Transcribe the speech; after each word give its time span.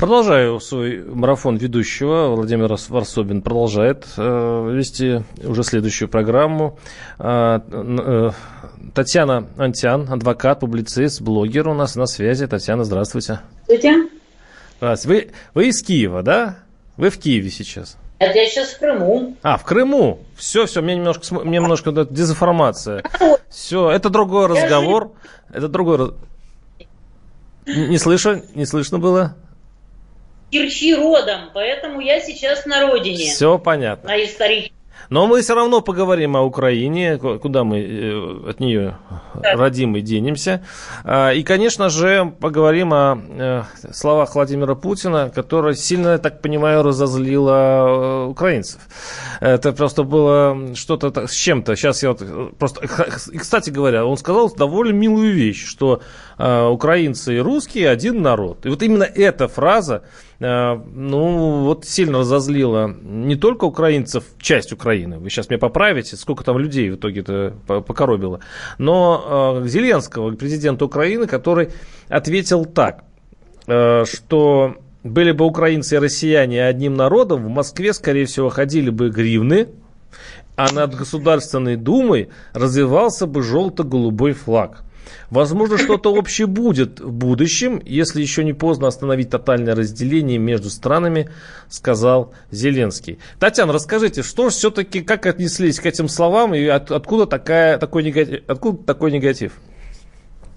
Продолжаю 0.00 0.60
свой 0.60 1.04
марафон 1.04 1.58
ведущего. 1.58 2.28
Владимир 2.28 2.74
Варсобин 2.88 3.42
продолжает 3.42 4.06
э, 4.16 4.70
вести 4.72 5.22
уже 5.46 5.62
следующую 5.62 6.08
программу. 6.08 6.78
Э, 7.18 7.60
э, 7.70 8.30
Татьяна 8.94 9.46
Антян, 9.58 10.10
адвокат, 10.10 10.60
публицист, 10.60 11.20
блогер 11.20 11.68
у 11.68 11.74
нас 11.74 11.96
на 11.96 12.06
связи. 12.06 12.46
Татьяна, 12.46 12.84
здравствуйте. 12.84 13.40
Здравствуйте. 13.64 14.08
Здравствуйте. 14.78 15.26
Вы, 15.26 15.32
вы 15.52 15.68
из 15.68 15.82
Киева, 15.82 16.22
да? 16.22 16.56
Вы 16.96 17.10
в 17.10 17.18
Киеве 17.18 17.50
сейчас? 17.50 17.98
Это 18.20 18.38
я 18.38 18.46
сейчас 18.46 18.70
в 18.70 18.78
Крыму. 18.78 19.36
А, 19.42 19.58
в 19.58 19.64
Крыму. 19.64 20.20
Все, 20.34 20.64
все, 20.64 20.80
мне 20.80 20.96
немножко, 20.96 21.34
мне 21.34 21.58
немножко 21.58 21.92
дезинформация. 21.92 23.02
Все, 23.50 23.90
это 23.90 24.08
другой 24.08 24.46
разговор. 24.46 25.12
Это 25.52 25.68
другой 25.68 26.14
Не 27.66 27.98
слышу, 27.98 28.42
не 28.54 28.64
слышно 28.64 28.98
было. 28.98 29.36
Кирчи 30.50 30.94
родом, 30.94 31.50
поэтому 31.54 32.00
я 32.00 32.20
сейчас 32.20 32.66
на 32.66 32.80
родине. 32.82 33.30
Все 33.30 33.58
понятно. 33.58 34.10
На 34.10 34.24
историческом. 34.24 34.79
Но 35.08 35.26
мы 35.26 35.40
все 35.42 35.54
равно 35.54 35.80
поговорим 35.80 36.36
о 36.36 36.42
Украине, 36.42 37.18
куда 37.18 37.64
мы 37.64 37.80
э, 37.80 38.50
от 38.50 38.60
нее 38.60 38.96
да. 39.34 39.54
родим 39.54 39.96
и 39.96 40.00
денемся. 40.00 40.64
А, 41.04 41.32
и, 41.32 41.42
конечно 41.42 41.88
же, 41.88 42.32
поговорим 42.38 42.92
о 42.92 43.18
э, 43.18 43.62
словах 43.92 44.34
Владимира 44.34 44.74
Путина, 44.74 45.30
которое 45.34 45.74
сильно, 45.74 46.10
я 46.10 46.18
так 46.18 46.42
понимаю, 46.42 46.82
разозлило 46.82 48.26
э, 48.26 48.26
украинцев. 48.26 48.80
Это 49.40 49.72
просто 49.72 50.04
было 50.04 50.74
что-то 50.74 51.26
с 51.26 51.32
чем-то. 51.32 51.74
Сейчас 51.76 52.02
я 52.02 52.10
вот 52.10 52.56
просто... 52.58 52.84
И, 53.32 53.38
кстати 53.38 53.70
говоря, 53.70 54.04
он 54.04 54.16
сказал 54.16 54.54
довольно 54.54 54.92
милую 54.92 55.32
вещь, 55.34 55.66
что 55.66 56.02
украинцы 56.38 57.36
и 57.36 57.38
русские 57.38 57.90
один 57.90 58.22
народ. 58.22 58.64
И 58.64 58.70
вот 58.70 58.82
именно 58.82 59.04
эта 59.04 59.46
фраза 59.46 60.04
ну, 60.38 61.64
вот 61.64 61.84
сильно 61.84 62.20
разозлила 62.20 62.88
не 63.02 63.36
только 63.36 63.66
украинцев, 63.66 64.24
часть 64.40 64.72
Украины, 64.90 65.18
вы 65.18 65.30
сейчас 65.30 65.48
меня 65.48 65.58
поправите, 65.58 66.16
сколько 66.16 66.42
там 66.42 66.58
людей 66.58 66.90
в 66.90 66.96
итоге-то 66.96 67.54
покоробило, 67.66 68.40
но 68.78 69.60
э, 69.62 69.68
Зеленского, 69.68 70.34
президента 70.34 70.84
Украины, 70.84 71.28
который 71.28 71.68
ответил 72.08 72.64
так, 72.64 73.04
э, 73.68 74.04
что 74.04 74.74
были 75.04 75.30
бы 75.30 75.44
украинцы 75.44 75.94
и 75.94 75.98
россияне 75.98 76.66
одним 76.66 76.94
народом, 76.94 77.44
в 77.44 77.48
Москве, 77.48 77.92
скорее 77.92 78.24
всего, 78.24 78.48
ходили 78.48 78.90
бы 78.90 79.10
гривны, 79.10 79.68
а 80.56 80.72
над 80.72 80.96
Государственной 80.96 81.76
Думой 81.76 82.30
развивался 82.52 83.26
бы 83.26 83.42
желто-голубой 83.42 84.32
флаг. 84.32 84.82
Возможно, 85.30 85.78
что-то 85.78 86.12
общее 86.12 86.46
будет 86.46 87.00
в 87.00 87.12
будущем, 87.12 87.80
если 87.84 88.20
еще 88.20 88.42
не 88.42 88.52
поздно 88.52 88.88
остановить 88.88 89.30
тотальное 89.30 89.74
разделение 89.74 90.38
между 90.38 90.70
странами, 90.70 91.30
сказал 91.68 92.32
Зеленский. 92.50 93.18
Татьяна, 93.38 93.72
расскажите, 93.72 94.22
что 94.22 94.48
все-таки, 94.48 95.02
как 95.02 95.26
отнеслись 95.26 95.78
к 95.78 95.86
этим 95.86 96.08
словам 96.08 96.54
и 96.54 96.66
от, 96.66 96.90
откуда, 96.90 97.26
такая, 97.26 97.78
такой 97.78 98.02
негатив, 98.02 98.42
откуда 98.48 98.84
такой 98.84 99.12
негатив? 99.12 99.52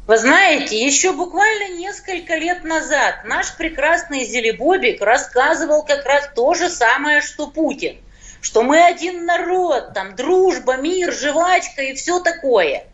Вы 0.08 0.18
знаете, 0.18 0.84
еще 0.84 1.14
буквально 1.14 1.78
несколько 1.78 2.36
лет 2.36 2.64
назад 2.64 3.24
наш 3.26 3.56
прекрасный 3.56 4.26
Зелебобик 4.26 5.02
рассказывал 5.02 5.84
как 5.84 6.06
раз 6.06 6.30
то 6.36 6.54
же 6.56 6.70
самое, 6.70 7.22
что 7.22 7.48
Путин. 7.48 7.98
Что 8.42 8.64
мы 8.64 8.84
один 8.84 9.26
народ, 9.26 9.94
там 9.94 10.16
дружба, 10.18 10.76
мир, 10.76 11.14
жвачка 11.14 11.84
и 11.84 11.94
все 11.94 12.20
такое– 12.20 12.84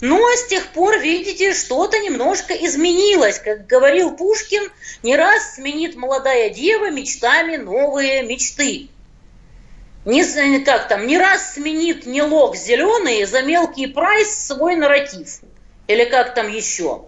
ну, 0.00 0.22
а 0.26 0.36
с 0.36 0.46
тех 0.46 0.66
пор, 0.68 0.98
видите, 0.98 1.54
что-то 1.54 1.98
немножко 1.98 2.52
изменилось. 2.52 3.38
Как 3.38 3.66
говорил 3.66 4.14
Пушкин, 4.14 4.70
не 5.02 5.16
раз 5.16 5.54
сменит 5.54 5.96
молодая 5.96 6.50
дева 6.50 6.90
мечтами 6.90 7.56
новые 7.56 8.22
мечты. 8.22 8.88
Не, 10.04 10.60
как 10.60 10.88
там, 10.88 11.06
не 11.06 11.18
раз 11.18 11.54
сменит 11.54 12.06
не 12.06 12.22
лог 12.22 12.56
зеленый 12.56 13.24
за 13.24 13.42
мелкий 13.42 13.86
прайс 13.86 14.46
свой 14.46 14.76
нарратив. 14.76 15.40
Или 15.88 16.04
как 16.04 16.34
там 16.34 16.48
еще. 16.48 17.04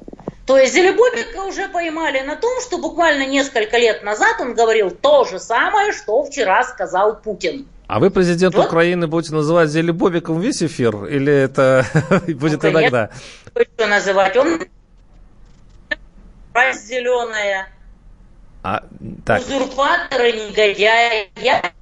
То 0.47 0.56
есть 0.56 0.72
Зелебобика 0.72 1.43
уже 1.43 1.69
поймали 1.69 2.20
на 2.20 2.34
том, 2.34 2.60
что 2.62 2.78
буквально 2.78 3.26
несколько 3.26 3.76
лет 3.76 4.03
назад 4.03 4.41
он 4.41 4.55
говорил 4.55 4.91
то 4.91 5.25
же 5.25 5.38
самое, 5.38 5.93
что 5.93 6.25
вчера 6.25 6.65
сказал 6.65 7.20
Путин. 7.20 7.69
А 7.88 8.00
вы 8.00 8.10
президент 8.10 8.54
вот. 8.54 8.66
Украины 8.66 9.06
будете 9.06 9.34
называть 9.34 9.71
Зелебобиком 9.71 10.41
весь 10.41 10.62
эфир? 10.62 11.06
Или 11.06 11.32
это 11.32 11.87
будет 12.28 12.62
ну, 12.62 12.69
иногда? 12.71 13.10
Что 13.75 13.87
называть? 13.87 14.37
Он 14.37 14.60
зеленая. 16.75 17.69
А, 18.62 18.84
так. 19.25 19.41
Узурпаторы, 19.41 20.32
негодяи. 20.32 21.31
Я 21.37 21.72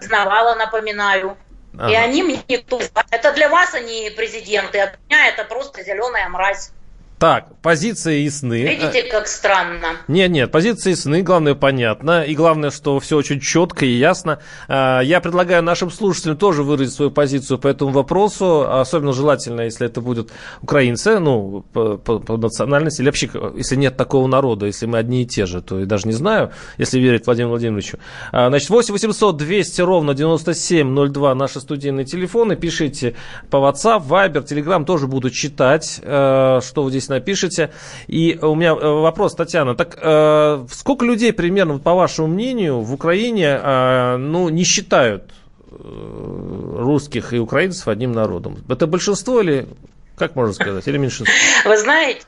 знавала, 0.00 0.54
напоминаю. 0.54 1.36
Ага. 1.76 1.90
И 1.90 1.94
они 1.94 2.22
мне? 2.22 2.42
Это 2.48 3.32
для 3.32 3.50
вас 3.50 3.74
они 3.74 4.10
президенты, 4.16 4.78
а 4.78 4.86
для 4.86 4.98
меня 5.08 5.28
это 5.28 5.44
просто 5.44 5.82
зеленая 5.82 6.28
мразь. 6.30 6.70
Так, 7.18 7.54
позиции 7.62 8.22
ясны. 8.22 8.62
Видите, 8.62 9.04
как 9.04 9.28
странно. 9.28 9.86
Нет, 10.08 10.30
нет, 10.30 10.50
позиции 10.50 10.90
ясны, 10.90 11.22
главное 11.22 11.54
понятно. 11.54 12.24
И 12.24 12.34
главное, 12.34 12.70
что 12.70 12.98
все 12.98 13.16
очень 13.16 13.40
четко 13.40 13.86
и 13.86 13.92
ясно. 13.92 14.40
А, 14.68 15.00
я 15.00 15.20
предлагаю 15.20 15.62
нашим 15.62 15.90
слушателям 15.90 16.36
тоже 16.36 16.64
выразить 16.64 16.94
свою 16.94 17.10
позицию 17.12 17.58
по 17.58 17.68
этому 17.68 17.92
вопросу. 17.92 18.68
Особенно 18.68 19.12
желательно, 19.12 19.62
если 19.62 19.86
это 19.86 20.00
будут 20.00 20.32
украинцы, 20.60 21.20
ну, 21.20 21.64
по, 21.72 21.96
по, 21.96 22.18
по 22.18 22.36
национальности, 22.36 23.00
или 23.00 23.08
вообще, 23.08 23.30
если 23.56 23.76
нет 23.76 23.96
такого 23.96 24.26
народа, 24.26 24.66
если 24.66 24.86
мы 24.86 24.98
одни 24.98 25.22
и 25.22 25.26
те 25.26 25.46
же, 25.46 25.62
то 25.62 25.78
я 25.78 25.86
даже 25.86 26.08
не 26.08 26.14
знаю, 26.14 26.50
если 26.78 26.98
верить 26.98 27.26
Владимиру 27.26 27.50
Владимировичу. 27.50 27.98
А, 28.32 28.48
значит, 28.48 28.68
8 28.70 28.92
800 28.92 29.36
200 29.36 29.80
ровно 29.82 30.14
9702 30.14 31.34
наши 31.36 31.60
студийные 31.60 32.04
телефоны. 32.04 32.56
Пишите 32.56 33.14
по 33.50 33.58
WhatsApp, 33.58 34.06
Viber, 34.06 34.44
Telegram 34.44 34.84
тоже 34.84 35.06
буду 35.06 35.30
читать, 35.30 36.00
э, 36.02 36.60
что 36.62 36.82
вы 36.82 36.90
здесь 36.90 37.03
напишите. 37.08 37.72
И 38.06 38.38
у 38.40 38.54
меня 38.54 38.70
э, 38.70 38.74
вопрос, 38.74 39.34
Татьяна, 39.34 39.74
так 39.74 39.98
э, 40.00 40.66
сколько 40.70 41.04
людей 41.04 41.32
примерно, 41.32 41.78
по 41.78 41.94
вашему 41.94 42.28
мнению, 42.28 42.80
в 42.80 42.92
Украине 42.92 43.58
э, 43.62 44.16
ну, 44.16 44.48
не 44.48 44.64
считают 44.64 45.32
э, 45.70 46.76
русских 46.78 47.32
и 47.32 47.38
украинцев 47.38 47.88
одним 47.88 48.12
народом? 48.12 48.64
Это 48.68 48.86
большинство 48.86 49.40
или, 49.40 49.68
как 50.16 50.36
можно 50.36 50.52
сказать, 50.52 50.86
или 50.88 50.98
меньшинство? 50.98 51.34
Вы 51.64 51.76
знаете, 51.78 52.22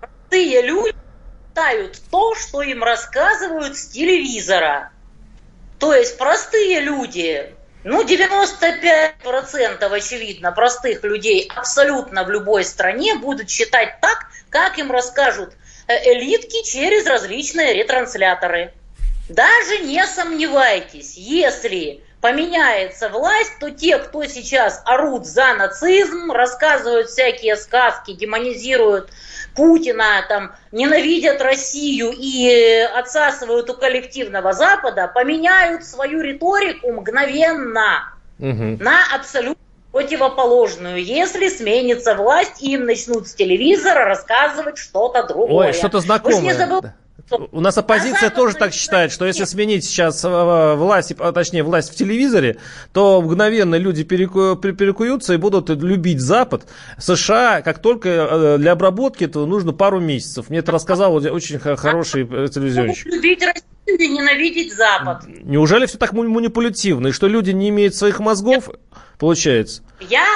простые 0.00 0.62
люди 0.62 0.94
считают 1.56 1.98
то, 2.10 2.34
что 2.34 2.62
им 2.62 2.82
рассказывают 2.82 3.76
с 3.76 3.86
телевизора. 3.86 4.90
То 5.78 5.94
есть 5.94 6.18
простые 6.18 6.80
люди, 6.80 7.55
ну, 7.86 8.02
95% 8.02 9.94
очевидно 9.94 10.50
простых 10.50 11.04
людей 11.04 11.48
абсолютно 11.54 12.24
в 12.24 12.30
любой 12.30 12.64
стране 12.64 13.14
будут 13.14 13.48
считать 13.48 14.00
так, 14.00 14.26
как 14.50 14.76
им 14.78 14.90
расскажут 14.90 15.54
э, 15.86 16.12
элитки 16.12 16.64
через 16.64 17.06
различные 17.06 17.74
ретрансляторы. 17.74 18.72
Даже 19.28 19.78
не 19.78 20.04
сомневайтесь, 20.04 21.16
если 21.16 22.02
поменяется 22.26 23.08
власть, 23.08 23.52
то 23.60 23.70
те, 23.70 23.98
кто 23.98 24.24
сейчас 24.24 24.82
орут 24.84 25.26
за 25.26 25.54
нацизм, 25.54 26.32
рассказывают 26.32 27.08
всякие 27.08 27.54
сказки, 27.54 28.14
демонизируют 28.14 29.10
Путина, 29.54 30.24
там, 30.28 30.50
ненавидят 30.72 31.40
Россию 31.40 32.12
и 32.12 32.84
отсасывают 32.96 33.70
у 33.70 33.74
коллективного 33.74 34.54
Запада, 34.54 35.06
поменяют 35.06 35.84
свою 35.84 36.20
риторику 36.20 36.90
мгновенно 36.90 38.12
угу. 38.40 38.76
на 38.80 38.98
абсолютно 39.14 39.62
противоположную. 39.92 41.04
Если 41.04 41.48
сменится 41.48 42.16
власть, 42.16 42.60
им 42.60 42.86
начнут 42.86 43.28
с 43.28 43.34
телевизора 43.34 44.04
рассказывать 44.04 44.78
что-то 44.78 45.22
другое. 45.22 45.68
Ой, 45.68 45.72
что-то 45.72 46.00
знакомое. 46.00 46.34
Вы 46.34 46.40
же 46.40 46.46
не 46.46 46.54
забыл... 46.54 46.82
у 47.30 47.60
нас 47.60 47.76
оппозиция 47.76 48.30
тоже 48.30 48.54
так 48.54 48.72
считает, 48.72 49.10
что 49.10 49.26
если 49.26 49.44
сменить 49.44 49.84
сейчас 49.84 50.24
э, 50.24 50.74
власть, 50.74 51.12
а, 51.18 51.32
точнее 51.32 51.62
власть 51.62 51.92
в 51.92 51.96
телевизоре, 51.96 52.58
то 52.92 53.20
мгновенно 53.20 53.74
люди 53.76 54.04
переку, 54.04 54.54
перекуются 54.56 55.34
и 55.34 55.36
будут 55.36 55.68
любить 55.70 56.20
Запад. 56.20 56.66
США, 56.98 57.62
как 57.62 57.80
только 57.80 58.08
э, 58.08 58.58
для 58.58 58.72
обработки 58.72 59.24
этого 59.24 59.46
нужно 59.46 59.72
пару 59.72 60.00
месяцев. 60.00 60.48
Мне 60.50 60.60
это 60.60 60.72
рассказал 60.72 61.14
очень 61.14 61.58
хороший 61.58 62.22
э, 62.22 62.48
телевизионщик. 62.48 63.06
Любить 63.06 63.42
Россию 63.42 63.98
и 63.98 64.08
ненавидеть 64.08 64.74
Запад. 64.74 65.24
Неужели 65.26 65.86
все 65.86 65.98
так 65.98 66.12
манипулятивно? 66.12 67.08
И 67.08 67.12
что 67.12 67.26
люди 67.26 67.50
не 67.50 67.70
имеют 67.70 67.94
своих 67.94 68.20
мозгов, 68.20 68.70
получается? 69.18 69.82
Я 70.00 70.26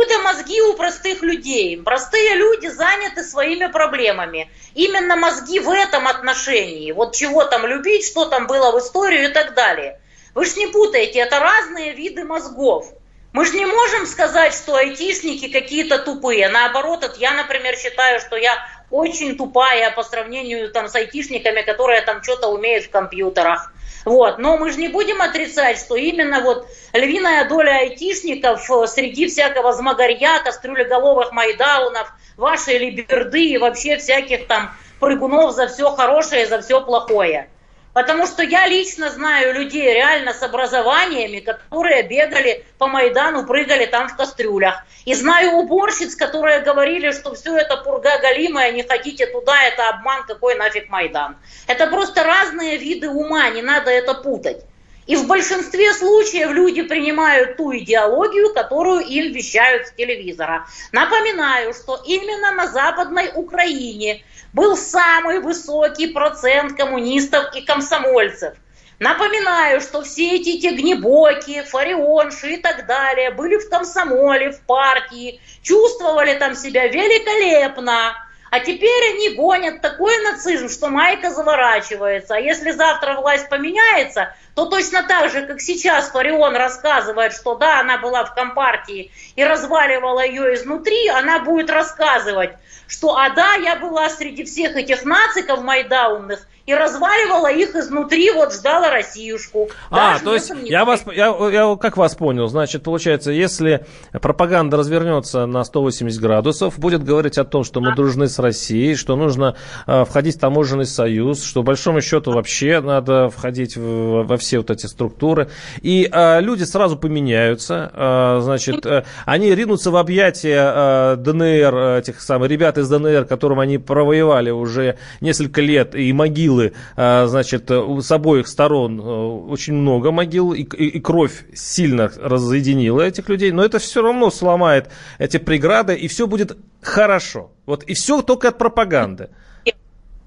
Откуда 0.00 0.18
мозги 0.20 0.62
у 0.62 0.72
простых 0.76 1.20
людей? 1.20 1.76
Простые 1.76 2.34
люди 2.34 2.68
заняты 2.68 3.22
своими 3.22 3.66
проблемами. 3.66 4.50
Именно 4.74 5.14
мозги 5.16 5.60
в 5.60 5.68
этом 5.68 6.08
отношении. 6.08 6.90
Вот 6.92 7.14
чего 7.14 7.44
там 7.44 7.66
любить, 7.66 8.06
что 8.06 8.24
там 8.24 8.46
было 8.46 8.72
в 8.72 8.78
истории 8.78 9.26
и 9.26 9.28
так 9.28 9.52
далее. 9.52 10.00
Вы 10.34 10.46
же 10.46 10.56
не 10.56 10.68
путаете, 10.68 11.18
это 11.18 11.38
разные 11.38 11.92
виды 11.92 12.24
мозгов. 12.24 12.86
Мы 13.34 13.44
же 13.44 13.52
не 13.52 13.66
можем 13.66 14.06
сказать, 14.06 14.54
что 14.54 14.74
айтишники 14.74 15.48
какие-то 15.48 15.98
тупые. 15.98 16.48
Наоборот, 16.48 17.02
вот 17.02 17.18
я, 17.18 17.32
например, 17.34 17.76
считаю, 17.76 18.20
что 18.20 18.36
я 18.36 18.56
очень 18.90 19.36
тупая 19.36 19.90
по 19.90 20.02
сравнению 20.02 20.72
там, 20.72 20.88
с 20.88 20.94
айтишниками, 20.94 21.60
которые 21.60 22.00
там 22.00 22.22
что-то 22.22 22.48
умеют 22.48 22.86
в 22.86 22.90
компьютерах. 22.90 23.70
Вот. 24.04 24.38
Но 24.38 24.56
мы 24.56 24.70
же 24.70 24.78
не 24.78 24.88
будем 24.88 25.20
отрицать, 25.20 25.78
что 25.78 25.96
именно 25.96 26.40
вот 26.40 26.66
львиная 26.92 27.48
доля 27.48 27.80
айтишников 27.80 28.70
э, 28.70 28.86
среди 28.86 29.28
всякого 29.28 29.72
змагарья, 29.72 30.40
кастрюлеголовых 30.42 31.32
майдаунов, 31.32 32.12
вашей 32.36 32.78
либерды 32.78 33.44
и 33.44 33.58
вообще 33.58 33.98
всяких 33.98 34.46
там 34.46 34.70
прыгунов 34.98 35.54
за 35.54 35.68
все 35.68 35.90
хорошее 35.90 36.44
и 36.44 36.48
за 36.48 36.60
все 36.62 36.80
плохое. 36.80 37.50
Потому 37.92 38.26
что 38.26 38.42
я 38.42 38.66
лично 38.66 39.10
знаю 39.10 39.54
людей 39.54 39.92
реально 39.92 40.32
с 40.32 40.42
образованиями, 40.42 41.40
которые 41.40 42.02
бегали 42.04 42.64
по 42.78 42.86
Майдану, 42.86 43.46
прыгали 43.46 43.86
там 43.86 44.08
в 44.08 44.16
кастрюлях. 44.16 44.84
И 45.04 45.14
знаю 45.14 45.52
уборщиц, 45.56 46.14
которые 46.14 46.60
говорили, 46.60 47.10
что 47.10 47.34
все 47.34 47.56
это 47.56 47.76
пурга 47.78 48.18
галимая, 48.18 48.72
не 48.72 48.82
хотите 48.82 49.26
туда, 49.26 49.60
это 49.64 49.88
обман, 49.88 50.24
какой 50.24 50.54
нафиг 50.54 50.88
Майдан. 50.88 51.36
Это 51.66 51.86
просто 51.88 52.22
разные 52.22 52.76
виды 52.76 53.08
ума, 53.08 53.48
не 53.50 53.62
надо 53.62 53.90
это 53.90 54.14
путать. 54.14 54.64
И 55.10 55.16
в 55.16 55.26
большинстве 55.26 55.92
случаев 55.92 56.52
люди 56.52 56.82
принимают 56.82 57.56
ту 57.56 57.76
идеологию, 57.76 58.54
которую 58.54 59.00
им 59.00 59.32
вещают 59.32 59.88
с 59.88 59.92
телевизора. 59.92 60.68
Напоминаю, 60.92 61.74
что 61.74 62.00
именно 62.06 62.52
на 62.52 62.68
Западной 62.68 63.32
Украине 63.34 64.22
был 64.52 64.76
самый 64.76 65.40
высокий 65.40 66.12
процент 66.12 66.76
коммунистов 66.76 67.52
и 67.56 67.62
комсомольцев. 67.62 68.54
Напоминаю, 69.00 69.80
что 69.80 70.02
все 70.02 70.36
эти 70.36 70.60
тегнебоки, 70.60 71.62
фарионши 71.62 72.52
и 72.52 72.56
так 72.58 72.86
далее 72.86 73.32
были 73.32 73.56
в 73.56 73.68
комсомоле, 73.68 74.52
в 74.52 74.60
партии, 74.60 75.40
чувствовали 75.60 76.34
там 76.34 76.54
себя 76.54 76.86
великолепно. 76.86 78.14
А 78.50 78.58
теперь 78.58 79.14
они 79.14 79.30
гонят 79.30 79.80
такой 79.80 80.16
нацизм, 80.24 80.68
что 80.68 80.88
майка 80.88 81.30
заворачивается. 81.30 82.34
А 82.34 82.40
если 82.40 82.72
завтра 82.72 83.14
власть 83.14 83.48
поменяется, 83.48 84.34
то 84.54 84.66
точно 84.66 85.02
так 85.02 85.30
же, 85.30 85.46
как 85.46 85.60
сейчас 85.60 86.10
Фарион 86.10 86.56
рассказывает, 86.56 87.32
что 87.32 87.54
да, 87.54 87.80
она 87.80 87.98
была 87.98 88.24
в 88.24 88.34
Компартии 88.34 89.10
и 89.36 89.44
разваливала 89.44 90.24
ее 90.24 90.54
изнутри, 90.54 91.08
она 91.08 91.40
будет 91.40 91.70
рассказывать, 91.70 92.52
что 92.86 93.16
а 93.16 93.30
да, 93.30 93.54
я 93.54 93.76
была 93.76 94.08
среди 94.10 94.44
всех 94.44 94.76
этих 94.76 95.04
нациков 95.04 95.62
майдаунных, 95.62 96.46
и 96.70 96.74
разваливала 96.74 97.50
их 97.50 97.74
изнутри, 97.74 98.30
вот 98.30 98.54
ждала 98.54 98.90
Россиюшку. 98.90 99.68
А, 99.90 100.18
то 100.20 100.34
есть 100.34 100.52
я 100.64 100.84
вас, 100.84 101.04
я, 101.12 101.34
я 101.50 101.76
как 101.76 101.96
вас 101.96 102.14
понял, 102.14 102.46
значит, 102.46 102.84
получается, 102.84 103.32
если 103.32 103.86
пропаганда 104.12 104.76
развернется 104.76 105.46
на 105.46 105.64
180 105.64 106.20
градусов, 106.20 106.78
будет 106.78 107.02
говорить 107.02 107.38
о 107.38 107.44
том, 107.44 107.64
что 107.64 107.80
мы 107.80 107.94
дружны 107.96 108.28
с 108.28 108.38
Россией, 108.38 108.94
что 108.94 109.16
нужно 109.16 109.56
э, 109.86 110.04
входить 110.04 110.36
в 110.36 110.40
таможенный 110.40 110.86
союз, 110.86 111.42
что, 111.44 111.64
большому 111.64 112.00
счету, 112.00 112.30
вообще 112.30 112.80
надо 112.80 113.30
входить 113.30 113.76
в, 113.76 114.22
во 114.22 114.36
все 114.36 114.58
вот 114.58 114.70
эти 114.70 114.86
структуры, 114.86 115.48
и 115.82 116.08
э, 116.10 116.40
люди 116.40 116.62
сразу 116.62 116.96
поменяются, 116.96 117.90
э, 117.92 118.40
значит, 118.42 118.86
э, 118.86 119.04
они 119.26 119.52
ринутся 119.54 119.90
в 119.90 119.96
объятия 119.96 120.72
э, 120.72 121.16
ДНР, 121.16 121.98
этих 121.98 122.20
самых 122.20 122.48
ребят 122.48 122.78
из 122.78 122.88
ДНР, 122.88 123.24
которым 123.24 123.58
они 123.58 123.78
провоевали 123.78 124.50
уже 124.50 124.96
несколько 125.20 125.60
лет, 125.60 125.96
и 125.96 126.12
могилы 126.12 126.59
могилы, 126.60 126.72
а, 126.96 127.26
значит, 127.26 127.70
с 127.70 128.12
обоих 128.12 128.48
сторон 128.48 129.00
э, 129.00 129.02
очень 129.50 129.74
много 129.74 130.10
могил, 130.10 130.52
и, 130.52 130.62
и, 130.62 130.88
и 130.88 131.00
кровь 131.00 131.44
сильно 131.54 132.10
разъединила 132.16 133.02
этих 133.02 133.28
людей, 133.28 133.52
но 133.52 133.64
это 133.64 133.78
все 133.78 134.02
равно 134.02 134.30
сломает 134.30 134.90
эти 135.18 135.38
преграды, 135.38 135.94
и 135.94 136.08
все 136.08 136.26
будет 136.26 136.56
хорошо. 136.82 137.50
Вот 137.66 137.84
и 137.84 137.94
все 137.94 138.22
только 138.22 138.48
от 138.48 138.58
пропаганды. 138.58 139.30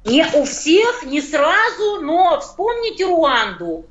Не 0.05 0.25
у 0.33 0.43
всех, 0.43 1.05
не 1.05 1.21
сразу, 1.21 2.01
но 2.01 2.39
вспомните 2.41 3.05
Руанду. 3.05 3.85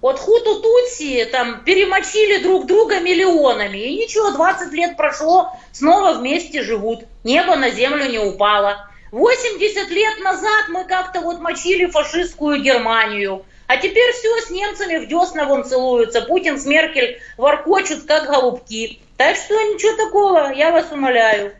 Вот 0.00 0.18
Хуту 0.18 0.62
Тутси 0.62 1.28
там 1.30 1.62
перемочили 1.64 2.42
друг 2.42 2.66
друга 2.66 3.00
миллионами. 3.00 3.76
И 3.76 3.98
ничего, 3.98 4.30
20 4.30 4.72
лет 4.72 4.96
прошло, 4.96 5.52
снова 5.72 6.14
вместе 6.14 6.62
живут. 6.62 7.00
Небо 7.24 7.56
на 7.56 7.68
землю 7.68 8.10
не 8.10 8.18
упало. 8.18 8.89
80 9.12 9.90
лет 9.90 10.20
назад 10.20 10.68
мы 10.68 10.84
как-то 10.84 11.20
вот 11.20 11.40
мочили 11.40 11.86
фашистскую 11.86 12.62
Германию. 12.62 13.44
А 13.66 13.76
теперь 13.76 14.12
все 14.12 14.40
с 14.40 14.50
немцами 14.50 14.96
в 14.96 15.08
десна 15.08 15.44
вон 15.44 15.64
целуются. 15.64 16.22
Путин 16.22 16.58
с 16.58 16.66
Меркель 16.66 17.20
воркочут, 17.36 18.04
как 18.04 18.26
голубки. 18.26 19.00
Так 19.16 19.36
что 19.36 19.54
ничего 19.54 19.96
такого, 19.96 20.52
я 20.52 20.70
вас 20.70 20.90
умоляю. 20.90 21.54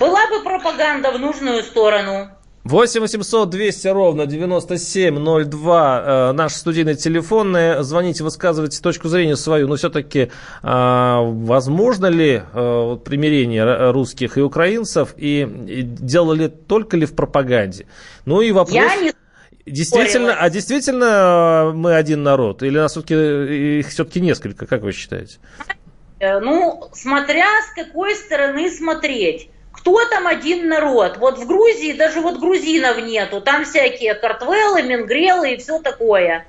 Была 0.00 0.26
бы 0.28 0.42
пропаганда 0.42 1.10
в 1.10 1.18
нужную 1.18 1.62
сторону. 1.62 2.30
8 2.64 3.00
800 3.00 3.50
200 3.50 3.88
ровно 3.88 4.26
9702 4.26 6.02
э, 6.06 6.32
наш 6.32 6.54
студийный 6.54 6.94
телефон. 6.94 7.56
Звоните, 7.80 8.24
высказывайте 8.24 8.80
точку 8.80 9.08
зрения 9.08 9.36
свою. 9.36 9.68
Но 9.68 9.76
все-таки 9.76 10.18
э, 10.20 10.28
возможно 10.62 12.06
ли 12.06 12.42
э, 12.42 12.96
примирение 13.04 13.90
русских 13.90 14.38
и 14.38 14.40
украинцев? 14.40 15.14
И, 15.18 15.42
и 15.68 15.82
дело 15.82 16.32
ли 16.32 16.48
только 16.48 16.96
ли 16.96 17.04
в 17.04 17.14
пропаганде? 17.14 17.86
Ну 18.24 18.40
и 18.40 18.50
вопрос... 18.50 18.74
Я 18.74 18.96
не 18.96 19.12
Действительно, 19.66 20.34
а 20.34 20.50
действительно 20.50 21.72
мы 21.74 21.94
один 21.94 22.22
народ? 22.22 22.62
Или 22.62 22.76
нас 22.76 22.92
все-таки, 22.92 23.78
их 23.78 23.88
все-таки 23.88 24.20
несколько, 24.20 24.66
как 24.66 24.82
вы 24.82 24.92
считаете? 24.92 25.38
Э, 26.18 26.38
ну, 26.40 26.90
смотря 26.92 27.46
с 27.62 27.74
какой 27.74 28.14
стороны 28.14 28.70
смотреть 28.70 29.48
кто 29.74 30.04
там 30.06 30.26
один 30.26 30.68
народ? 30.68 31.16
Вот 31.18 31.38
в 31.38 31.46
Грузии 31.46 31.92
даже 31.92 32.20
вот 32.20 32.38
грузинов 32.38 32.98
нету, 32.98 33.40
там 33.40 33.64
всякие 33.64 34.14
картвелы, 34.14 34.82
менгрелы 34.82 35.54
и 35.54 35.56
все 35.56 35.80
такое. 35.80 36.46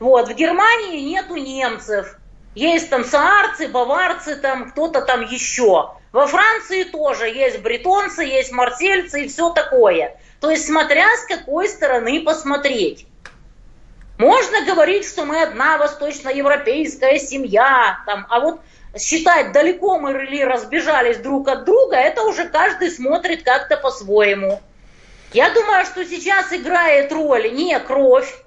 Вот, 0.00 0.28
в 0.28 0.34
Германии 0.34 1.00
нету 1.00 1.34
немцев, 1.34 2.16
есть 2.54 2.88
там 2.88 3.04
саарцы, 3.04 3.68
баварцы, 3.68 4.36
там 4.36 4.70
кто-то 4.70 5.02
там 5.02 5.22
еще. 5.22 5.90
Во 6.12 6.26
Франции 6.26 6.84
тоже 6.84 7.26
есть 7.28 7.60
бретонцы, 7.60 8.22
есть 8.22 8.52
марсельцы 8.52 9.24
и 9.24 9.28
все 9.28 9.50
такое. 9.50 10.16
То 10.40 10.50
есть 10.50 10.66
смотря 10.66 11.06
с 11.16 11.26
какой 11.26 11.68
стороны 11.68 12.22
посмотреть. 12.22 13.06
Можно 14.18 14.64
говорить, 14.64 15.06
что 15.06 15.24
мы 15.24 15.42
одна 15.42 15.78
восточноевропейская 15.78 17.18
семья, 17.18 17.98
там, 18.06 18.26
а 18.28 18.40
вот 18.40 18.60
считать, 18.96 19.52
далеко 19.52 19.98
мы 19.98 20.12
или 20.24 20.42
разбежались 20.42 21.18
друг 21.18 21.48
от 21.48 21.64
друга, 21.64 21.96
это 21.96 22.22
уже 22.22 22.48
каждый 22.48 22.90
смотрит 22.90 23.42
как-то 23.42 23.76
по-своему. 23.76 24.60
Я 25.32 25.50
думаю, 25.50 25.84
что 25.84 26.04
сейчас 26.04 26.52
играет 26.52 27.12
роль 27.12 27.52
не 27.52 27.78
кровь, 27.80 28.42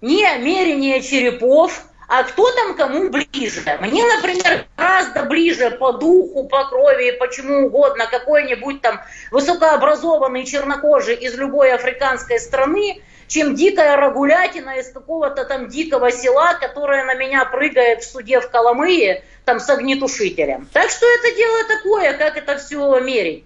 не 0.00 0.26
мерение 0.38 1.00
черепов, 1.00 1.84
а 2.08 2.24
кто 2.24 2.50
там 2.52 2.74
кому 2.74 3.08
ближе. 3.08 3.62
Мне, 3.80 4.04
например, 4.04 4.66
гораздо 4.76 5.24
ближе 5.24 5.70
по 5.70 5.92
духу, 5.92 6.44
по 6.48 6.64
крови, 6.64 7.16
почему 7.18 7.66
угодно, 7.66 8.06
какой-нибудь 8.06 8.82
там 8.82 9.00
высокообразованный 9.30 10.44
чернокожий 10.44 11.14
из 11.14 11.34
любой 11.34 11.72
африканской 11.72 12.38
страны, 12.38 13.02
чем 13.28 13.54
дикая 13.54 13.96
рагулятина 13.96 14.78
из 14.78 14.90
какого-то 14.90 15.44
там 15.44 15.68
дикого 15.68 16.10
села, 16.10 16.54
которая 16.54 17.04
на 17.04 17.14
меня 17.14 17.44
прыгает 17.44 18.02
в 18.02 18.10
суде 18.10 18.40
в 18.40 18.50
Коломые, 18.50 19.24
там 19.44 19.60
с 19.60 19.68
огнетушителем. 19.68 20.68
Так 20.72 20.90
что 20.90 21.06
это 21.06 21.36
дело 21.36 21.58
такое, 21.64 22.14
как 22.14 22.36
это 22.36 22.56
все 22.56 22.98
мерить. 23.00 23.44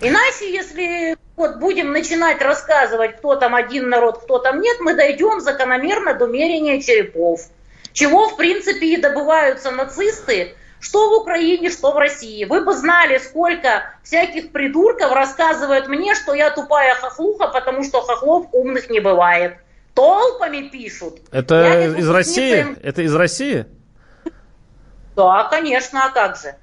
Иначе, 0.00 0.52
если 0.52 1.16
вот 1.36 1.56
будем 1.56 1.92
начинать 1.92 2.40
рассказывать, 2.40 3.16
кто 3.18 3.36
там 3.36 3.54
один 3.54 3.88
народ, 3.88 4.22
кто 4.22 4.38
там 4.38 4.60
нет, 4.60 4.78
мы 4.80 4.94
дойдем 4.94 5.40
закономерно 5.40 6.14
до 6.14 6.26
мерения 6.26 6.80
черепов. 6.80 7.40
Чего, 7.92 8.28
в 8.28 8.36
принципе, 8.36 8.86
и 8.86 8.96
добываются 8.98 9.70
нацисты 9.70 10.54
что 10.80 11.10
в 11.10 11.22
Украине, 11.22 11.70
что 11.70 11.92
в 11.92 11.98
России. 11.98 12.44
Вы 12.44 12.64
бы 12.64 12.74
знали, 12.74 13.18
сколько 13.18 13.84
всяких 14.02 14.52
придурков 14.52 15.12
рассказывают 15.12 15.88
мне, 15.88 16.14
что 16.14 16.34
я 16.34 16.50
тупая 16.50 16.94
хохлуха, 16.94 17.48
потому 17.48 17.82
что 17.82 18.00
хохлов 18.02 18.46
умных 18.52 18.90
не 18.90 19.00
бывает. 19.00 19.56
Толпами 19.94 20.68
пишут. 20.68 21.20
Это 21.32 21.88
из 21.96 22.08
России? 22.08 22.76
Это 22.82 23.02
из 23.02 23.14
России? 23.14 23.66
Да, 25.16 25.44
конечно, 25.44 26.04
а 26.04 26.10
как 26.10 26.36
же? 26.36 26.54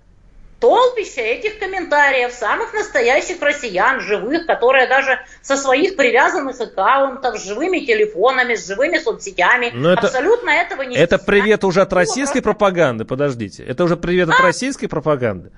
Толпище 0.63 1.20
этих 1.20 1.60
комментариев 1.60 2.32
самых 2.32 2.74
настоящих 2.74 3.41
россиян, 3.41 4.00
живых, 4.00 4.48
которые 4.48 4.88
даже 4.88 5.20
со 5.41 5.58
своих 5.58 5.98
привязанных 5.98 6.62
аккаунтов, 6.62 7.38
с 7.38 7.46
живыми 7.46 7.79
телефонами, 7.79 8.55
с 8.55 8.65
живыми 8.65 8.98
соцсетями, 8.98 9.72
Но 9.74 9.91
это, 9.91 10.08
абсолютно 10.08 10.51
этого 10.51 10.84
не 10.84 10.96
Это 10.96 11.17
привет 11.17 11.65
уже 11.65 11.82
от 11.82 11.91
российской 11.91 12.39
пропаганды, 12.41 13.03
подождите. 13.03 13.62
Это 13.65 13.84
уже 13.84 13.98
привет 13.98 14.29
от 14.29 14.39
российской 14.39 14.88
пропаганды? 14.88 15.51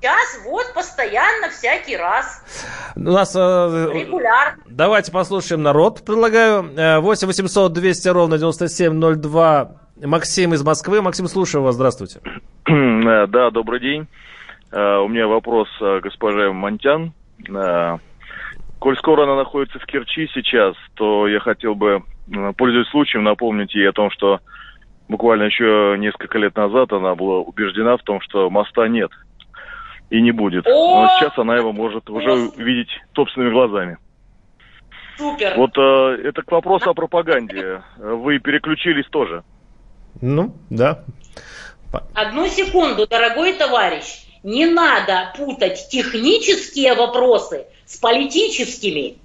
Сейчас, 0.00 0.38
вот, 0.44 0.72
постоянно, 0.72 1.50
всякий 1.50 1.98
раз. 1.98 2.42
У 2.94 3.00
нас... 3.00 3.34
Э, 3.36 3.90
Регулярно. 3.92 4.62
Давайте 4.64 5.12
послушаем 5.12 5.62
народ, 5.62 6.02
предлагаю. 6.02 7.02
8 7.02 7.26
800 7.26 7.72
200 7.74 8.08
ровно 8.08 8.38
9702 8.38 9.85
Максим 10.02 10.52
из 10.52 10.62
Москвы. 10.64 11.00
Максим, 11.00 11.26
слушаю 11.26 11.62
вас. 11.62 11.74
Здравствуйте. 11.74 12.20
Э, 12.68 13.26
да, 13.26 13.50
добрый 13.50 13.80
день. 13.80 14.06
Э, 14.70 14.98
у 14.98 15.08
меня 15.08 15.26
вопрос 15.26 15.68
э, 15.80 16.00
госпоже 16.02 16.52
Монтян. 16.52 17.12
Коль 18.78 18.96
скоро 18.98 19.22
она 19.24 19.36
находится 19.36 19.78
в 19.78 19.86
Керчи 19.86 20.28
сейчас, 20.34 20.74
то 20.94 21.26
я 21.26 21.40
хотел 21.40 21.74
бы, 21.74 22.02
пользуясь 22.58 22.88
случаем, 22.88 23.24
напомнить 23.24 23.74
ей 23.74 23.88
о 23.88 23.92
том, 23.92 24.10
что 24.10 24.40
буквально 25.08 25.44
еще 25.44 25.96
несколько 25.98 26.38
лет 26.38 26.54
назад 26.56 26.92
она 26.92 27.14
была 27.14 27.38
убеждена 27.38 27.96
в 27.96 28.02
том, 28.02 28.20
что 28.20 28.50
моста 28.50 28.86
нет 28.86 29.10
и 30.10 30.20
не 30.20 30.30
будет. 30.30 30.66
Но 30.66 31.08
сейчас 31.18 31.38
она 31.38 31.56
его 31.56 31.72
может 31.72 32.08
уже 32.10 32.30
увидеть 32.30 32.90
собственными 33.14 33.50
глазами. 33.50 33.98
Супер. 35.16 35.54
Вот 35.56 35.70
это 35.78 36.42
к 36.42 36.52
вопросу 36.52 36.90
о 36.90 36.94
пропаганде. 36.94 37.82
Вы 37.96 38.38
переключились 38.38 39.06
тоже. 39.06 39.42
Ну, 40.20 40.52
да. 40.70 41.04
Одну 42.14 42.48
секунду, 42.48 43.06
дорогой 43.06 43.54
товарищ. 43.54 44.04
Не 44.42 44.66
надо 44.66 45.32
путать 45.36 45.88
технические 45.90 46.94
вопросы 46.94 47.66
с 47.84 47.96
политическими. 47.96 49.18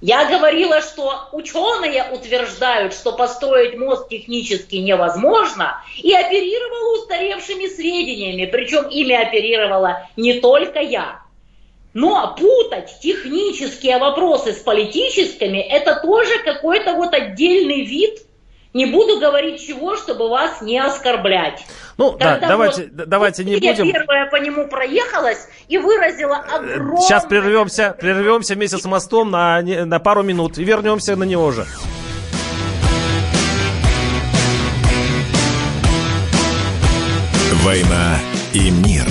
Я 0.00 0.28
говорила, 0.28 0.80
что 0.80 1.28
ученые 1.32 2.04
утверждают, 2.10 2.92
что 2.92 3.12
построить 3.12 3.78
мост 3.78 4.08
технически 4.08 4.76
невозможно, 4.76 5.80
и 5.96 6.12
оперировала 6.12 6.98
устаревшими 6.98 7.66
сведениями, 7.66 8.46
причем 8.46 8.88
ими 8.88 9.14
оперировала 9.14 10.08
не 10.16 10.40
только 10.40 10.80
я. 10.80 11.22
Но 11.94 12.34
путать 12.36 12.98
технические 13.00 13.98
вопросы 13.98 14.54
с 14.54 14.58
политическими– 14.58 15.58
это 15.70 16.00
тоже 16.00 16.38
какой-то 16.44 16.94
вот 16.94 17.14
отдельный 17.14 17.84
вид– 17.84 18.22
не 18.74 18.86
буду 18.86 19.18
говорить 19.20 19.64
чего, 19.66 19.96
чтобы 19.96 20.28
вас 20.28 20.62
не 20.62 20.78
оскорблять. 20.78 21.64
Ну, 21.98 22.12
Когда 22.12 22.38
да, 22.38 22.48
давайте, 22.48 22.90
вот, 22.92 23.08
давайте 23.08 23.44
не 23.44 23.56
будем... 23.56 23.86
Я 23.86 23.92
первая 23.92 24.30
по 24.30 24.36
нему 24.36 24.66
проехалась 24.66 25.46
и 25.68 25.78
выразила 25.78 26.36
огромное... 26.36 26.96
Сейчас 26.98 27.24
прервемся, 27.26 27.94
прервемся 27.98 28.54
вместе 28.54 28.78
с 28.78 28.84
мостом 28.84 29.30
на, 29.30 29.60
на 29.60 29.98
пару 29.98 30.22
минут 30.22 30.58
и 30.58 30.64
вернемся 30.64 31.16
на 31.16 31.24
него 31.24 31.50
же. 31.50 31.66
«Война 37.62 38.18
и 38.54 38.70
мир». 38.70 39.04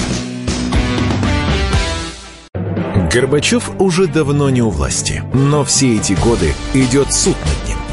Горбачев 3.13 3.69
уже 3.79 4.07
давно 4.07 4.49
не 4.49 4.61
у 4.61 4.69
власти, 4.69 5.23
но 5.33 5.63
все 5.63 5.97
эти 5.97 6.13
годы 6.13 6.53
идет 6.73 7.13
суд 7.13 7.35
над 7.45 7.69
ним. 7.69 7.70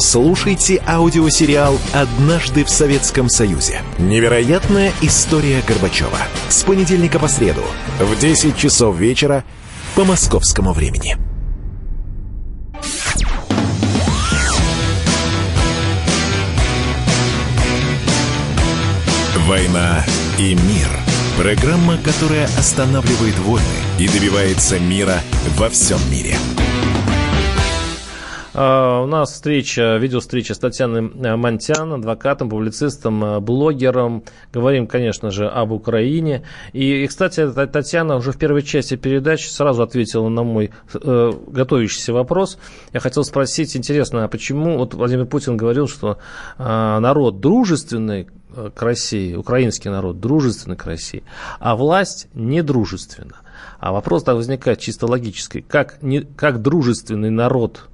Слушайте 0.00 0.80
аудиосериал 0.86 1.76
«Однажды 1.92 2.64
в 2.64 2.70
Советском 2.70 3.28
Союзе». 3.28 3.82
Невероятная 3.98 4.92
история 5.02 5.60
Горбачева. 5.66 6.18
С 6.48 6.62
понедельника 6.62 7.18
по 7.18 7.26
среду 7.26 7.64
в 7.98 8.16
10 8.16 8.56
часов 8.56 8.96
вечера 8.96 9.42
по 9.96 10.04
московскому 10.04 10.72
времени. 10.72 11.16
«Война 19.48 20.04
и 20.38 20.54
мир»– 20.54 20.88
программа, 21.36 21.98
которая 21.98 22.44
останавливает 22.56 23.36
войны 23.40 23.64
и 23.98 24.06
добивается 24.06 24.78
мира 24.78 25.20
во 25.56 25.68
всем 25.68 25.98
мире. 26.08 26.36
А, 28.60 29.02
у 29.02 29.06
нас 29.06 29.34
встреча, 29.34 29.98
видеовстреча 29.98 30.52
с 30.52 30.58
Татьяной 30.58 31.12
э, 31.14 31.36
Монтян, 31.36 31.92
адвокатом, 31.92 32.50
публицистом, 32.50 33.24
э, 33.24 33.38
блогером. 33.38 34.24
Говорим, 34.52 34.88
конечно 34.88 35.30
же, 35.30 35.46
об 35.46 35.70
Украине. 35.70 36.42
И, 36.72 37.04
и, 37.04 37.06
кстати, 37.06 37.48
Татьяна 37.52 38.16
уже 38.16 38.32
в 38.32 38.36
первой 38.36 38.62
части 38.62 38.96
передачи 38.96 39.46
сразу 39.46 39.84
ответила 39.84 40.28
на 40.28 40.42
мой 40.42 40.72
э, 40.92 41.32
готовящийся 41.46 42.12
вопрос. 42.12 42.58
Я 42.92 42.98
хотел 42.98 43.22
спросить, 43.22 43.76
интересно, 43.76 44.24
а 44.24 44.28
почему 44.28 44.76
вот 44.76 44.92
Владимир 44.92 45.26
Путин 45.26 45.56
говорил, 45.56 45.86
что 45.86 46.18
э, 46.58 46.64
народ 46.64 47.38
дружественный 47.38 48.26
к 48.74 48.82
России, 48.82 49.36
украинский 49.36 49.88
народ 49.88 50.18
дружественный 50.18 50.76
к 50.76 50.84
России, 50.84 51.22
а 51.60 51.76
власть 51.76 52.26
недружественна. 52.34 53.36
А 53.78 53.92
вопрос 53.92 54.24
так 54.24 54.34
возникает 54.34 54.80
чисто 54.80 55.06
логический. 55.06 55.60
Как, 55.60 56.02
не, 56.02 56.22
как 56.22 56.60
дружественный 56.60 57.30
народ 57.30 57.88